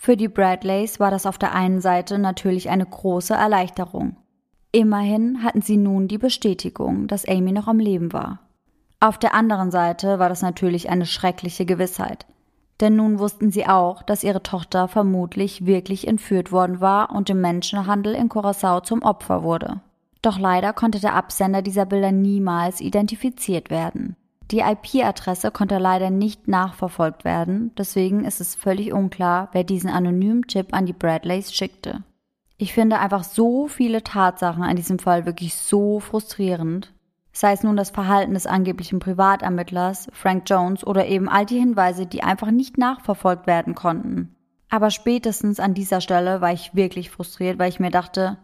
Für 0.00 0.16
die 0.16 0.28
Bradleys 0.28 1.00
war 1.00 1.10
das 1.10 1.26
auf 1.26 1.38
der 1.38 1.52
einen 1.52 1.80
Seite 1.80 2.18
natürlich 2.18 2.70
eine 2.70 2.86
große 2.86 3.34
Erleichterung. 3.34 4.16
Immerhin 4.70 5.42
hatten 5.42 5.60
sie 5.60 5.76
nun 5.76 6.06
die 6.06 6.18
Bestätigung, 6.18 7.08
dass 7.08 7.26
Amy 7.26 7.50
noch 7.50 7.66
am 7.66 7.80
Leben 7.80 8.12
war. 8.12 8.38
Auf 9.00 9.18
der 9.18 9.34
anderen 9.34 9.72
Seite 9.72 10.20
war 10.20 10.28
das 10.28 10.40
natürlich 10.40 10.88
eine 10.88 11.04
schreckliche 11.04 11.66
Gewissheit. 11.66 12.26
Denn 12.80 12.94
nun 12.94 13.18
wussten 13.18 13.50
sie 13.50 13.66
auch, 13.66 14.02
dass 14.04 14.22
ihre 14.22 14.42
Tochter 14.42 14.86
vermutlich 14.86 15.66
wirklich 15.66 16.06
entführt 16.06 16.52
worden 16.52 16.80
war 16.80 17.10
und 17.10 17.28
im 17.28 17.40
Menschenhandel 17.40 18.14
in 18.14 18.28
Curacao 18.28 18.80
zum 18.80 19.02
Opfer 19.02 19.42
wurde. 19.42 19.80
Doch 20.22 20.38
leider 20.38 20.72
konnte 20.72 21.00
der 21.00 21.14
Absender 21.14 21.60
dieser 21.60 21.86
Bilder 21.86 22.12
niemals 22.12 22.80
identifiziert 22.80 23.68
werden. 23.68 24.14
Die 24.50 24.60
IP-Adresse 24.60 25.50
konnte 25.50 25.76
leider 25.76 26.08
nicht 26.08 26.48
nachverfolgt 26.48 27.24
werden, 27.24 27.72
deswegen 27.76 28.24
ist 28.24 28.40
es 28.40 28.54
völlig 28.54 28.94
unklar, 28.94 29.50
wer 29.52 29.62
diesen 29.62 29.90
anonymen 29.90 30.46
Tipp 30.46 30.68
an 30.72 30.86
die 30.86 30.94
Bradleys 30.94 31.52
schickte. 31.52 32.02
Ich 32.56 32.72
finde 32.72 32.98
einfach 32.98 33.24
so 33.24 33.68
viele 33.68 34.02
Tatsachen 34.02 34.62
an 34.62 34.76
diesem 34.76 34.98
Fall 34.98 35.26
wirklich 35.26 35.54
so 35.54 36.00
frustrierend. 36.00 36.94
Sei 37.30 37.52
es 37.52 37.62
nun 37.62 37.76
das 37.76 37.90
Verhalten 37.90 38.34
des 38.34 38.46
angeblichen 38.46 39.00
Privatermittlers, 39.00 40.08
Frank 40.12 40.44
Jones, 40.46 40.84
oder 40.84 41.06
eben 41.06 41.28
all 41.28 41.44
die 41.44 41.58
Hinweise, 41.60 42.06
die 42.06 42.22
einfach 42.22 42.50
nicht 42.50 42.78
nachverfolgt 42.78 43.46
werden 43.46 43.74
konnten. 43.74 44.34
Aber 44.70 44.90
spätestens 44.90 45.60
an 45.60 45.74
dieser 45.74 46.00
Stelle 46.00 46.40
war 46.40 46.52
ich 46.52 46.74
wirklich 46.74 47.10
frustriert, 47.10 47.58
weil 47.58 47.68
ich 47.68 47.80
mir 47.80 47.90
dachte, 47.90 48.38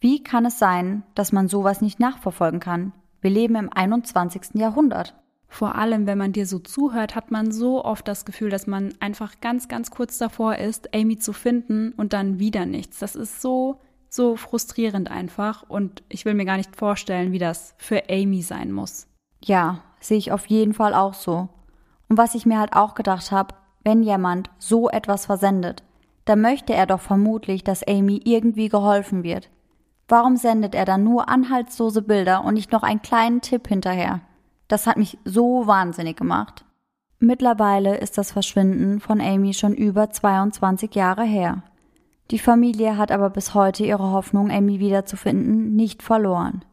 wie 0.00 0.22
kann 0.22 0.46
es 0.46 0.58
sein, 0.58 1.02
dass 1.14 1.32
man 1.32 1.48
sowas 1.48 1.80
nicht 1.80 2.00
nachverfolgen 2.00 2.60
kann? 2.60 2.92
Wir 3.20 3.30
leben 3.30 3.54
im 3.56 3.72
21. 3.72 4.54
Jahrhundert. 4.54 5.14
Vor 5.54 5.76
allem, 5.76 6.08
wenn 6.08 6.18
man 6.18 6.32
dir 6.32 6.48
so 6.48 6.58
zuhört, 6.58 7.14
hat 7.14 7.30
man 7.30 7.52
so 7.52 7.84
oft 7.84 8.08
das 8.08 8.24
Gefühl, 8.24 8.50
dass 8.50 8.66
man 8.66 8.92
einfach 8.98 9.40
ganz, 9.40 9.68
ganz 9.68 9.92
kurz 9.92 10.18
davor 10.18 10.56
ist, 10.56 10.92
Amy 10.92 11.16
zu 11.16 11.32
finden 11.32 11.92
und 11.96 12.12
dann 12.12 12.40
wieder 12.40 12.66
nichts. 12.66 12.98
Das 12.98 13.14
ist 13.14 13.40
so, 13.40 13.78
so 14.08 14.34
frustrierend 14.34 15.08
einfach 15.12 15.62
und 15.62 16.02
ich 16.08 16.24
will 16.24 16.34
mir 16.34 16.44
gar 16.44 16.56
nicht 16.56 16.74
vorstellen, 16.74 17.30
wie 17.30 17.38
das 17.38 17.76
für 17.78 18.02
Amy 18.10 18.42
sein 18.42 18.72
muss. 18.72 19.06
Ja, 19.44 19.78
sehe 20.00 20.18
ich 20.18 20.32
auf 20.32 20.46
jeden 20.46 20.74
Fall 20.74 20.92
auch 20.92 21.14
so. 21.14 21.48
Und 22.08 22.18
was 22.18 22.34
ich 22.34 22.46
mir 22.46 22.58
halt 22.58 22.72
auch 22.72 22.96
gedacht 22.96 23.30
habe, 23.30 23.54
wenn 23.84 24.02
jemand 24.02 24.50
so 24.58 24.90
etwas 24.90 25.26
versendet, 25.26 25.84
dann 26.24 26.40
möchte 26.40 26.74
er 26.74 26.86
doch 26.86 27.00
vermutlich, 27.00 27.62
dass 27.62 27.86
Amy 27.86 28.20
irgendwie 28.24 28.68
geholfen 28.68 29.22
wird. 29.22 29.50
Warum 30.08 30.36
sendet 30.36 30.74
er 30.74 30.84
dann 30.84 31.04
nur 31.04 31.28
anhaltslose 31.28 32.02
Bilder 32.02 32.44
und 32.44 32.54
nicht 32.54 32.72
noch 32.72 32.82
einen 32.82 33.02
kleinen 33.02 33.40
Tipp 33.40 33.68
hinterher? 33.68 34.20
Das 34.74 34.88
hat 34.88 34.96
mich 34.96 35.18
so 35.24 35.68
wahnsinnig 35.68 36.16
gemacht. 36.16 36.64
Mittlerweile 37.20 37.96
ist 37.96 38.18
das 38.18 38.32
Verschwinden 38.32 38.98
von 38.98 39.20
Amy 39.20 39.54
schon 39.54 39.72
über 39.72 40.10
22 40.10 40.96
Jahre 40.96 41.22
her. 41.22 41.62
Die 42.32 42.40
Familie 42.40 42.98
hat 42.98 43.12
aber 43.12 43.30
bis 43.30 43.54
heute 43.54 43.84
ihre 43.84 44.10
Hoffnung, 44.10 44.50
Amy 44.50 44.80
wiederzufinden, 44.80 45.76
nicht 45.76 46.02
verloren. 46.02 46.64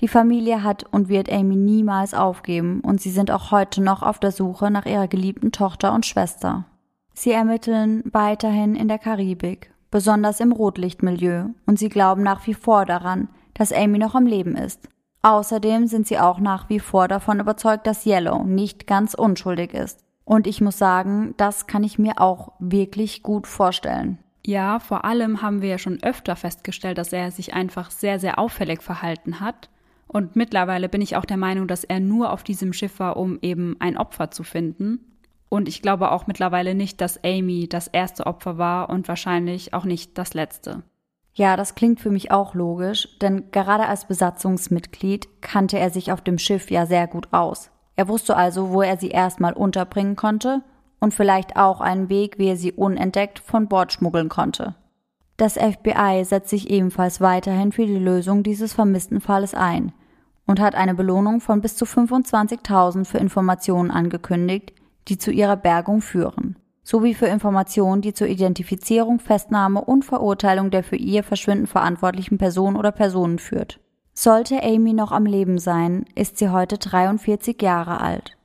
Die 0.00 0.08
Familie 0.08 0.62
hat 0.62 0.84
und 0.92 1.08
wird 1.08 1.32
Amy 1.32 1.56
niemals 1.56 2.12
aufgeben 2.12 2.82
und 2.82 3.00
sie 3.00 3.10
sind 3.10 3.30
auch 3.30 3.50
heute 3.50 3.82
noch 3.82 4.02
auf 4.02 4.18
der 4.18 4.30
Suche 4.30 4.70
nach 4.70 4.84
ihrer 4.84 5.08
geliebten 5.08 5.52
Tochter 5.52 5.94
und 5.94 6.04
Schwester. 6.04 6.66
Sie 7.14 7.32
ermitteln 7.32 8.02
weiterhin 8.12 8.74
in 8.74 8.88
der 8.88 8.98
Karibik, 8.98 9.72
besonders 9.90 10.38
im 10.40 10.52
Rotlichtmilieu, 10.52 11.46
und 11.64 11.78
sie 11.78 11.88
glauben 11.88 12.24
nach 12.24 12.46
wie 12.46 12.52
vor 12.52 12.84
daran, 12.84 13.28
dass 13.54 13.72
Amy 13.72 13.96
noch 13.96 14.14
am 14.14 14.26
Leben 14.26 14.54
ist. 14.54 14.86
Außerdem 15.22 15.86
sind 15.86 16.06
sie 16.08 16.18
auch 16.18 16.40
nach 16.40 16.68
wie 16.68 16.80
vor 16.80 17.06
davon 17.06 17.38
überzeugt, 17.38 17.86
dass 17.86 18.04
Yellow 18.04 18.42
nicht 18.42 18.88
ganz 18.88 19.14
unschuldig 19.14 19.72
ist. 19.72 20.04
Und 20.24 20.46
ich 20.46 20.60
muss 20.60 20.78
sagen, 20.78 21.34
das 21.36 21.66
kann 21.66 21.84
ich 21.84 21.98
mir 21.98 22.20
auch 22.20 22.52
wirklich 22.58 23.22
gut 23.22 23.46
vorstellen. 23.46 24.18
Ja, 24.44 24.80
vor 24.80 25.04
allem 25.04 25.40
haben 25.40 25.62
wir 25.62 25.68
ja 25.68 25.78
schon 25.78 26.02
öfter 26.02 26.34
festgestellt, 26.34 26.98
dass 26.98 27.12
er 27.12 27.30
sich 27.30 27.54
einfach 27.54 27.92
sehr, 27.92 28.18
sehr 28.18 28.40
auffällig 28.40 28.82
verhalten 28.82 29.38
hat. 29.38 29.68
Und 30.08 30.34
mittlerweile 30.34 30.88
bin 30.88 31.00
ich 31.00 31.16
auch 31.16 31.24
der 31.24 31.36
Meinung, 31.36 31.68
dass 31.68 31.84
er 31.84 32.00
nur 32.00 32.32
auf 32.32 32.42
diesem 32.42 32.72
Schiff 32.72 32.98
war, 32.98 33.16
um 33.16 33.38
eben 33.40 33.76
ein 33.78 33.96
Opfer 33.96 34.30
zu 34.32 34.42
finden. 34.42 34.98
Und 35.48 35.68
ich 35.68 35.82
glaube 35.82 36.10
auch 36.10 36.26
mittlerweile 36.26 36.74
nicht, 36.74 37.00
dass 37.00 37.22
Amy 37.22 37.68
das 37.68 37.86
erste 37.86 38.26
Opfer 38.26 38.58
war 38.58 38.90
und 38.90 39.06
wahrscheinlich 39.06 39.74
auch 39.74 39.84
nicht 39.84 40.18
das 40.18 40.34
letzte. 40.34 40.82
Ja, 41.34 41.56
das 41.56 41.74
klingt 41.74 42.00
für 42.00 42.10
mich 42.10 42.30
auch 42.30 42.54
logisch, 42.54 43.08
denn 43.20 43.50
gerade 43.52 43.86
als 43.86 44.06
Besatzungsmitglied 44.06 45.28
kannte 45.40 45.78
er 45.78 45.90
sich 45.90 46.12
auf 46.12 46.20
dem 46.20 46.38
Schiff 46.38 46.70
ja 46.70 46.84
sehr 46.84 47.06
gut 47.06 47.28
aus. 47.32 47.70
Er 47.96 48.08
wusste 48.08 48.36
also, 48.36 48.70
wo 48.70 48.82
er 48.82 48.98
sie 48.98 49.08
erstmal 49.08 49.54
unterbringen 49.54 50.16
konnte 50.16 50.62
und 51.00 51.14
vielleicht 51.14 51.56
auch 51.56 51.80
einen 51.80 52.10
Weg, 52.10 52.38
wie 52.38 52.48
er 52.48 52.56
sie 52.56 52.72
unentdeckt 52.72 53.38
von 53.38 53.68
Bord 53.68 53.92
schmuggeln 53.92 54.28
konnte. 54.28 54.74
Das 55.38 55.54
FBI 55.54 56.22
setzt 56.24 56.50
sich 56.50 56.70
ebenfalls 56.70 57.20
weiterhin 57.20 57.72
für 57.72 57.86
die 57.86 57.98
Lösung 57.98 58.42
dieses 58.42 58.74
vermissten 58.74 59.20
Falles 59.20 59.54
ein 59.54 59.92
und 60.46 60.60
hat 60.60 60.74
eine 60.74 60.94
Belohnung 60.94 61.40
von 61.40 61.62
bis 61.62 61.76
zu 61.76 61.86
25.000 61.86 63.06
für 63.06 63.18
Informationen 63.18 63.90
angekündigt, 63.90 64.74
die 65.08 65.16
zu 65.16 65.30
ihrer 65.30 65.56
Bergung 65.56 66.02
führen 66.02 66.56
sowie 66.82 67.14
für 67.14 67.26
Informationen, 67.26 68.02
die 68.02 68.12
zur 68.12 68.26
Identifizierung, 68.26 69.20
Festnahme 69.20 69.80
und 69.80 70.04
Verurteilung 70.04 70.70
der 70.70 70.82
für 70.82 70.96
ihr 70.96 71.22
Verschwinden 71.22 71.66
verantwortlichen 71.66 72.38
Person 72.38 72.76
oder 72.76 72.92
Personen 72.92 73.38
führt. 73.38 73.80
Sollte 74.14 74.62
Amy 74.62 74.92
noch 74.92 75.12
am 75.12 75.24
Leben 75.24 75.58
sein, 75.58 76.04
ist 76.14 76.38
sie 76.38 76.50
heute 76.50 76.78
43 76.78 77.60
Jahre 77.62 78.00
alt. 78.00 78.36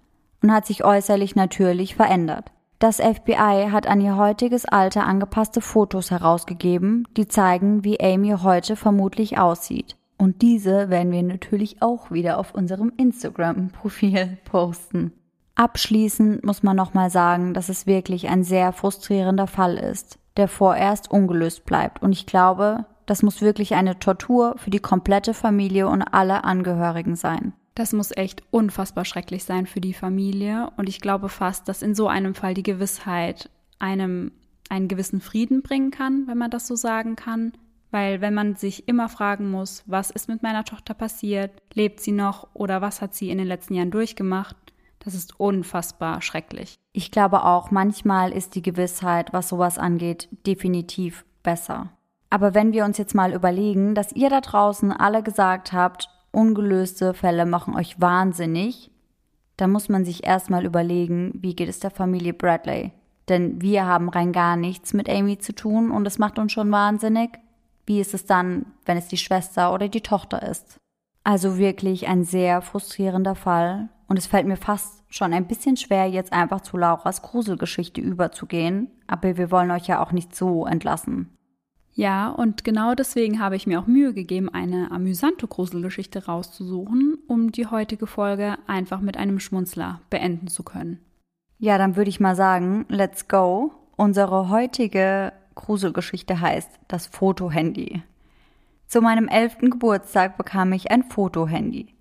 und 0.44 0.52
hat 0.52 0.68
sich 0.68 0.86
äußerlich 0.86 1.36
natürlich 1.36 1.96
verändert. 1.96 2.52
Das 2.80 2.98
FBI 2.98 3.70
hat 3.72 3.88
an 3.88 4.00
ihr 4.00 4.18
heutiges 4.18 4.66
Alter 4.66 5.04
angepasste 5.04 5.62
Fotos 5.62 6.12
herausgegeben, 6.12 7.08
die 7.18 7.28
zeigen, 7.28 7.84
wie 7.84 8.00
Amy 8.00 8.36
heute 8.44 8.76
vermutlich 8.76 9.40
aussieht. 9.40 9.98
Und 10.18 10.44
diese 10.44 10.90
werden 10.90 11.12
wir 11.12 11.24
natürlich 11.24 11.82
auch 11.82 12.12
wieder 12.12 12.38
auf 12.38 12.54
unserem 12.54 12.94
Instagram-Profil 12.96 14.38
posten. 14.46 15.12
Abschließend 15.58 16.46
muss 16.46 16.62
man 16.62 16.76
nochmal 16.76 17.10
sagen, 17.10 17.56
dass 17.56 17.68
es 17.68 17.88
wirklich 17.88 18.30
ein 18.30 18.44
sehr 18.44 18.72
frustrierender 18.74 19.48
Fall 19.48 19.76
ist, 19.76 20.20
der 20.38 20.48
vorerst 20.48 21.10
ungelöst 21.10 21.66
bleibt. 21.66 22.04
Und 22.04 22.12
ich 22.12 22.28
glaube, 22.28 22.86
das 23.08 23.24
muss 23.24 23.42
wirklich 23.42 23.74
eine 23.74 23.98
Tortur 23.98 24.54
für 24.60 24.70
die 24.70 24.80
komplette 24.80 25.34
Familie 25.34 25.88
und 25.88 26.04
alle 26.04 26.44
Angehörigen 26.44 27.16
sein. 27.16 27.54
Das 27.74 27.92
muss 27.92 28.16
echt 28.16 28.44
unfassbar 28.52 29.04
schrecklich 29.04 29.46
sein 29.46 29.66
für 29.66 29.82
die 29.82 29.96
Familie. 29.96 30.70
Und 30.78 30.88
ich 30.90 31.02
glaube 31.02 31.28
fast, 31.28 31.68
dass 31.68 31.82
in 31.82 31.96
so 31.96 32.08
einem 32.08 32.36
Fall 32.36 32.54
die 32.54 32.64
Gewissheit 32.64 33.50
einem 33.80 34.34
einen 34.70 34.88
gewissen 34.88 35.22
Frieden 35.22 35.64
bringen 35.64 35.90
kann, 35.90 36.28
wenn 36.28 36.38
man 36.38 36.52
das 36.52 36.68
so 36.68 36.76
sagen 36.76 37.16
kann. 37.16 37.54
Weil 37.90 38.22
wenn 38.22 38.36
man 38.36 38.56
sich 38.56 38.88
immer 38.88 39.10
fragen 39.10 39.50
muss, 39.50 39.82
was 39.88 40.12
ist 40.12 40.30
mit 40.30 40.44
meiner 40.44 40.66
Tochter 40.66 40.94
passiert, 40.94 41.64
lebt 41.74 42.00
sie 42.00 42.12
noch 42.12 42.48
oder 42.54 42.80
was 42.82 43.02
hat 43.02 43.16
sie 43.16 43.32
in 43.32 43.40
den 43.40 43.48
letzten 43.48 43.74
Jahren 43.74 43.92
durchgemacht, 43.92 44.56
das 45.08 45.16
ist 45.16 45.40
unfassbar 45.40 46.22
schrecklich. 46.22 46.76
Ich 46.92 47.12
glaube 47.12 47.46
auch, 47.46 47.72
manchmal 47.72 48.34
ist 48.34 48.56
die 48.56 48.62
Gewissheit, 48.62 49.32
was 49.32 49.48
sowas 49.48 49.80
angeht, 49.80 50.28
definitiv 50.46 51.26
besser. 51.44 51.94
Aber 52.30 52.54
wenn 52.54 52.74
wir 52.74 52.84
uns 52.84 52.98
jetzt 52.98 53.16
mal 53.16 53.34
überlegen, 53.34 53.96
dass 53.96 54.12
ihr 54.12 54.30
da 54.30 54.42
draußen 54.42 54.92
alle 54.92 55.24
gesagt 55.24 55.72
habt, 55.72 56.10
ungelöste 56.32 57.14
Fälle 57.14 57.46
machen 57.46 57.74
euch 57.74 58.02
wahnsinnig, 58.02 58.92
dann 59.56 59.72
muss 59.72 59.88
man 59.88 60.04
sich 60.04 60.26
erstmal 60.26 60.66
überlegen, 60.66 61.32
wie 61.36 61.56
geht 61.56 61.70
es 61.70 61.80
der 61.80 61.92
Familie 61.92 62.34
Bradley? 62.34 62.92
Denn 63.30 63.62
wir 63.62 63.86
haben 63.86 64.10
rein 64.10 64.34
gar 64.34 64.58
nichts 64.58 64.94
mit 64.94 65.10
Amy 65.10 65.38
zu 65.40 65.56
tun 65.56 65.90
und 65.90 66.06
es 66.06 66.20
macht 66.20 66.38
uns 66.38 66.52
schon 66.52 66.70
wahnsinnig. 66.70 67.40
Wie 67.86 68.02
ist 68.02 68.14
es 68.14 68.26
dann, 68.26 68.66
wenn 68.86 68.98
es 68.98 69.08
die 69.08 69.18
Schwester 69.18 69.74
oder 69.74 69.88
die 69.88 70.02
Tochter 70.02 70.44
ist? 70.44 70.78
Also 71.24 71.58
wirklich 71.58 72.10
ein 72.10 72.26
sehr 72.26 72.62
frustrierender 72.62 73.36
Fall 73.36 73.88
und 74.08 74.18
es 74.18 74.28
fällt 74.28 74.48
mir 74.48 74.58
fast 74.58 75.04
schon 75.10 75.34
ein 75.34 75.48
bisschen 75.48 75.78
schwer, 75.78 76.08
jetzt 76.08 76.34
einfach 76.34 76.62
zu 76.62 76.78
Lauras 76.78 77.22
Gruselgeschichte 77.22 78.02
überzugehen, 78.02 78.90
aber 79.08 79.38
wir 79.38 79.52
wollen 79.52 79.72
euch 79.72 79.88
ja 79.88 80.02
auch 80.02 80.12
nicht 80.12 80.36
so 80.36 80.66
entlassen. 80.66 81.30
Ja, 81.94 82.30
und 82.30 82.64
genau 82.64 82.94
deswegen 82.94 83.40
habe 83.40 83.56
ich 83.56 83.66
mir 83.66 83.80
auch 83.80 83.88
Mühe 83.88 84.14
gegeben, 84.14 84.50
eine 84.50 84.92
amüsante 84.92 85.48
Gruselgeschichte 85.48 86.26
rauszusuchen, 86.26 87.18
um 87.28 87.52
die 87.52 87.66
heutige 87.66 88.06
Folge 88.06 88.58
einfach 88.68 89.02
mit 89.02 89.18
einem 89.18 89.40
Schmunzler 89.40 90.02
beenden 90.12 90.48
zu 90.48 90.62
können. 90.62 91.00
Ja, 91.58 91.80
dann 91.80 91.96
würde 91.96 92.10
ich 92.10 92.20
mal 92.20 92.36
sagen, 92.36 92.86
let's 92.88 93.28
go. 93.28 93.72
Unsere 93.96 94.50
heutige 94.50 95.34
Gruselgeschichte 95.56 96.40
heißt 96.40 96.70
das 96.88 97.08
Fotohandy. 97.08 98.04
Zu 98.86 99.02
meinem 99.02 99.28
elften 99.28 99.72
Geburtstag 99.72 100.38
bekam 100.38 100.72
ich 100.74 100.92
ein 100.92 101.04
Fotohandy. 101.04 101.97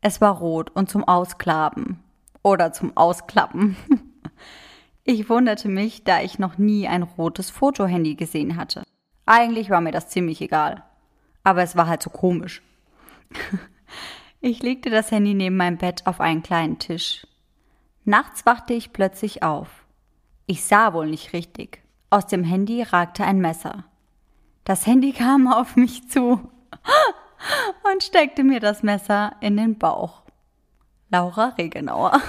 Es 0.00 0.20
war 0.20 0.38
rot 0.38 0.70
und 0.70 0.88
zum 0.88 1.04
Ausklappen. 1.04 2.00
Oder 2.42 2.72
zum 2.72 2.96
Ausklappen. 2.96 3.76
Ich 5.02 5.28
wunderte 5.30 5.68
mich, 5.68 6.04
da 6.04 6.20
ich 6.20 6.38
noch 6.38 6.58
nie 6.58 6.86
ein 6.86 7.02
rotes 7.02 7.50
Fotohandy 7.50 8.14
gesehen 8.14 8.56
hatte. 8.56 8.84
Eigentlich 9.24 9.70
war 9.70 9.80
mir 9.80 9.92
das 9.92 10.08
ziemlich 10.08 10.40
egal. 10.40 10.84
Aber 11.42 11.62
es 11.62 11.74
war 11.74 11.88
halt 11.88 12.02
so 12.02 12.10
komisch. 12.10 12.62
Ich 14.42 14.62
legte 14.62 14.88
das 14.88 15.10
Handy 15.10 15.34
neben 15.34 15.56
meinem 15.56 15.76
Bett 15.76 16.06
auf 16.06 16.18
einen 16.18 16.42
kleinen 16.42 16.78
Tisch. 16.78 17.26
Nachts 18.06 18.46
wachte 18.46 18.72
ich 18.72 18.94
plötzlich 18.94 19.42
auf. 19.42 19.68
Ich 20.46 20.64
sah 20.64 20.94
wohl 20.94 21.08
nicht 21.08 21.34
richtig. 21.34 21.82
Aus 22.08 22.26
dem 22.26 22.42
Handy 22.42 22.82
ragte 22.82 23.22
ein 23.24 23.42
Messer. 23.42 23.84
Das 24.64 24.86
Handy 24.86 25.12
kam 25.12 25.46
auf 25.46 25.76
mich 25.76 26.08
zu 26.08 26.40
und 27.92 28.02
steckte 28.02 28.44
mir 28.44 28.60
das 28.60 28.82
Messer 28.82 29.36
in 29.40 29.56
den 29.56 29.78
Bauch. 29.78 30.22
Laura 31.10 31.54
Regenauer. 31.58 32.20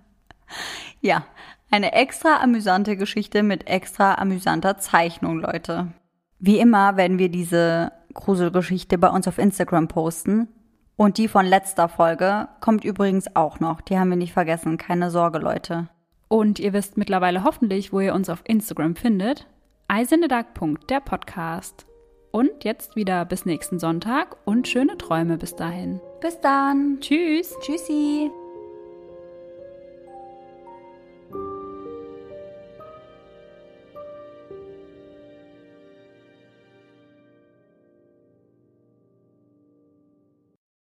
ja, 1.00 1.24
eine 1.70 1.92
extra 1.92 2.40
amüsante 2.40 2.96
Geschichte 2.96 3.42
mit 3.42 3.66
extra 3.68 4.14
amüsanter 4.14 4.78
Zeichnung, 4.78 5.40
Leute. 5.40 5.92
Wie 6.38 6.58
immer 6.58 6.96
werden 6.96 7.18
wir 7.18 7.28
diese 7.28 7.92
Gruselgeschichte 8.14 8.98
bei 8.98 9.08
uns 9.08 9.28
auf 9.28 9.38
Instagram 9.38 9.88
posten. 9.88 10.48
Und 10.96 11.18
die 11.18 11.28
von 11.28 11.44
letzter 11.44 11.88
Folge 11.88 12.48
kommt 12.60 12.84
übrigens 12.84 13.36
auch 13.36 13.60
noch. 13.60 13.82
Die 13.82 13.98
haben 13.98 14.08
wir 14.08 14.16
nicht 14.16 14.32
vergessen. 14.32 14.78
Keine 14.78 15.10
Sorge, 15.10 15.38
Leute. 15.38 15.88
Und 16.28 16.58
ihr 16.58 16.72
wisst 16.72 16.96
mittlerweile 16.96 17.44
hoffentlich, 17.44 17.92
wo 17.92 18.00
ihr 18.00 18.14
uns 18.14 18.30
auf 18.30 18.40
Instagram 18.44 18.96
findet. 18.96 19.46
Eisendedag.der 19.88 21.00
Podcast. 21.00 21.85
Und 22.36 22.64
jetzt 22.64 22.96
wieder 22.96 23.24
bis 23.24 23.46
nächsten 23.46 23.78
Sonntag 23.78 24.36
und 24.44 24.68
schöne 24.68 24.98
Träume 24.98 25.38
bis 25.38 25.56
dahin. 25.56 26.02
Bis 26.20 26.38
dann. 26.38 26.98
Tschüss. 27.00 27.54
Tschüssi. 27.62 28.30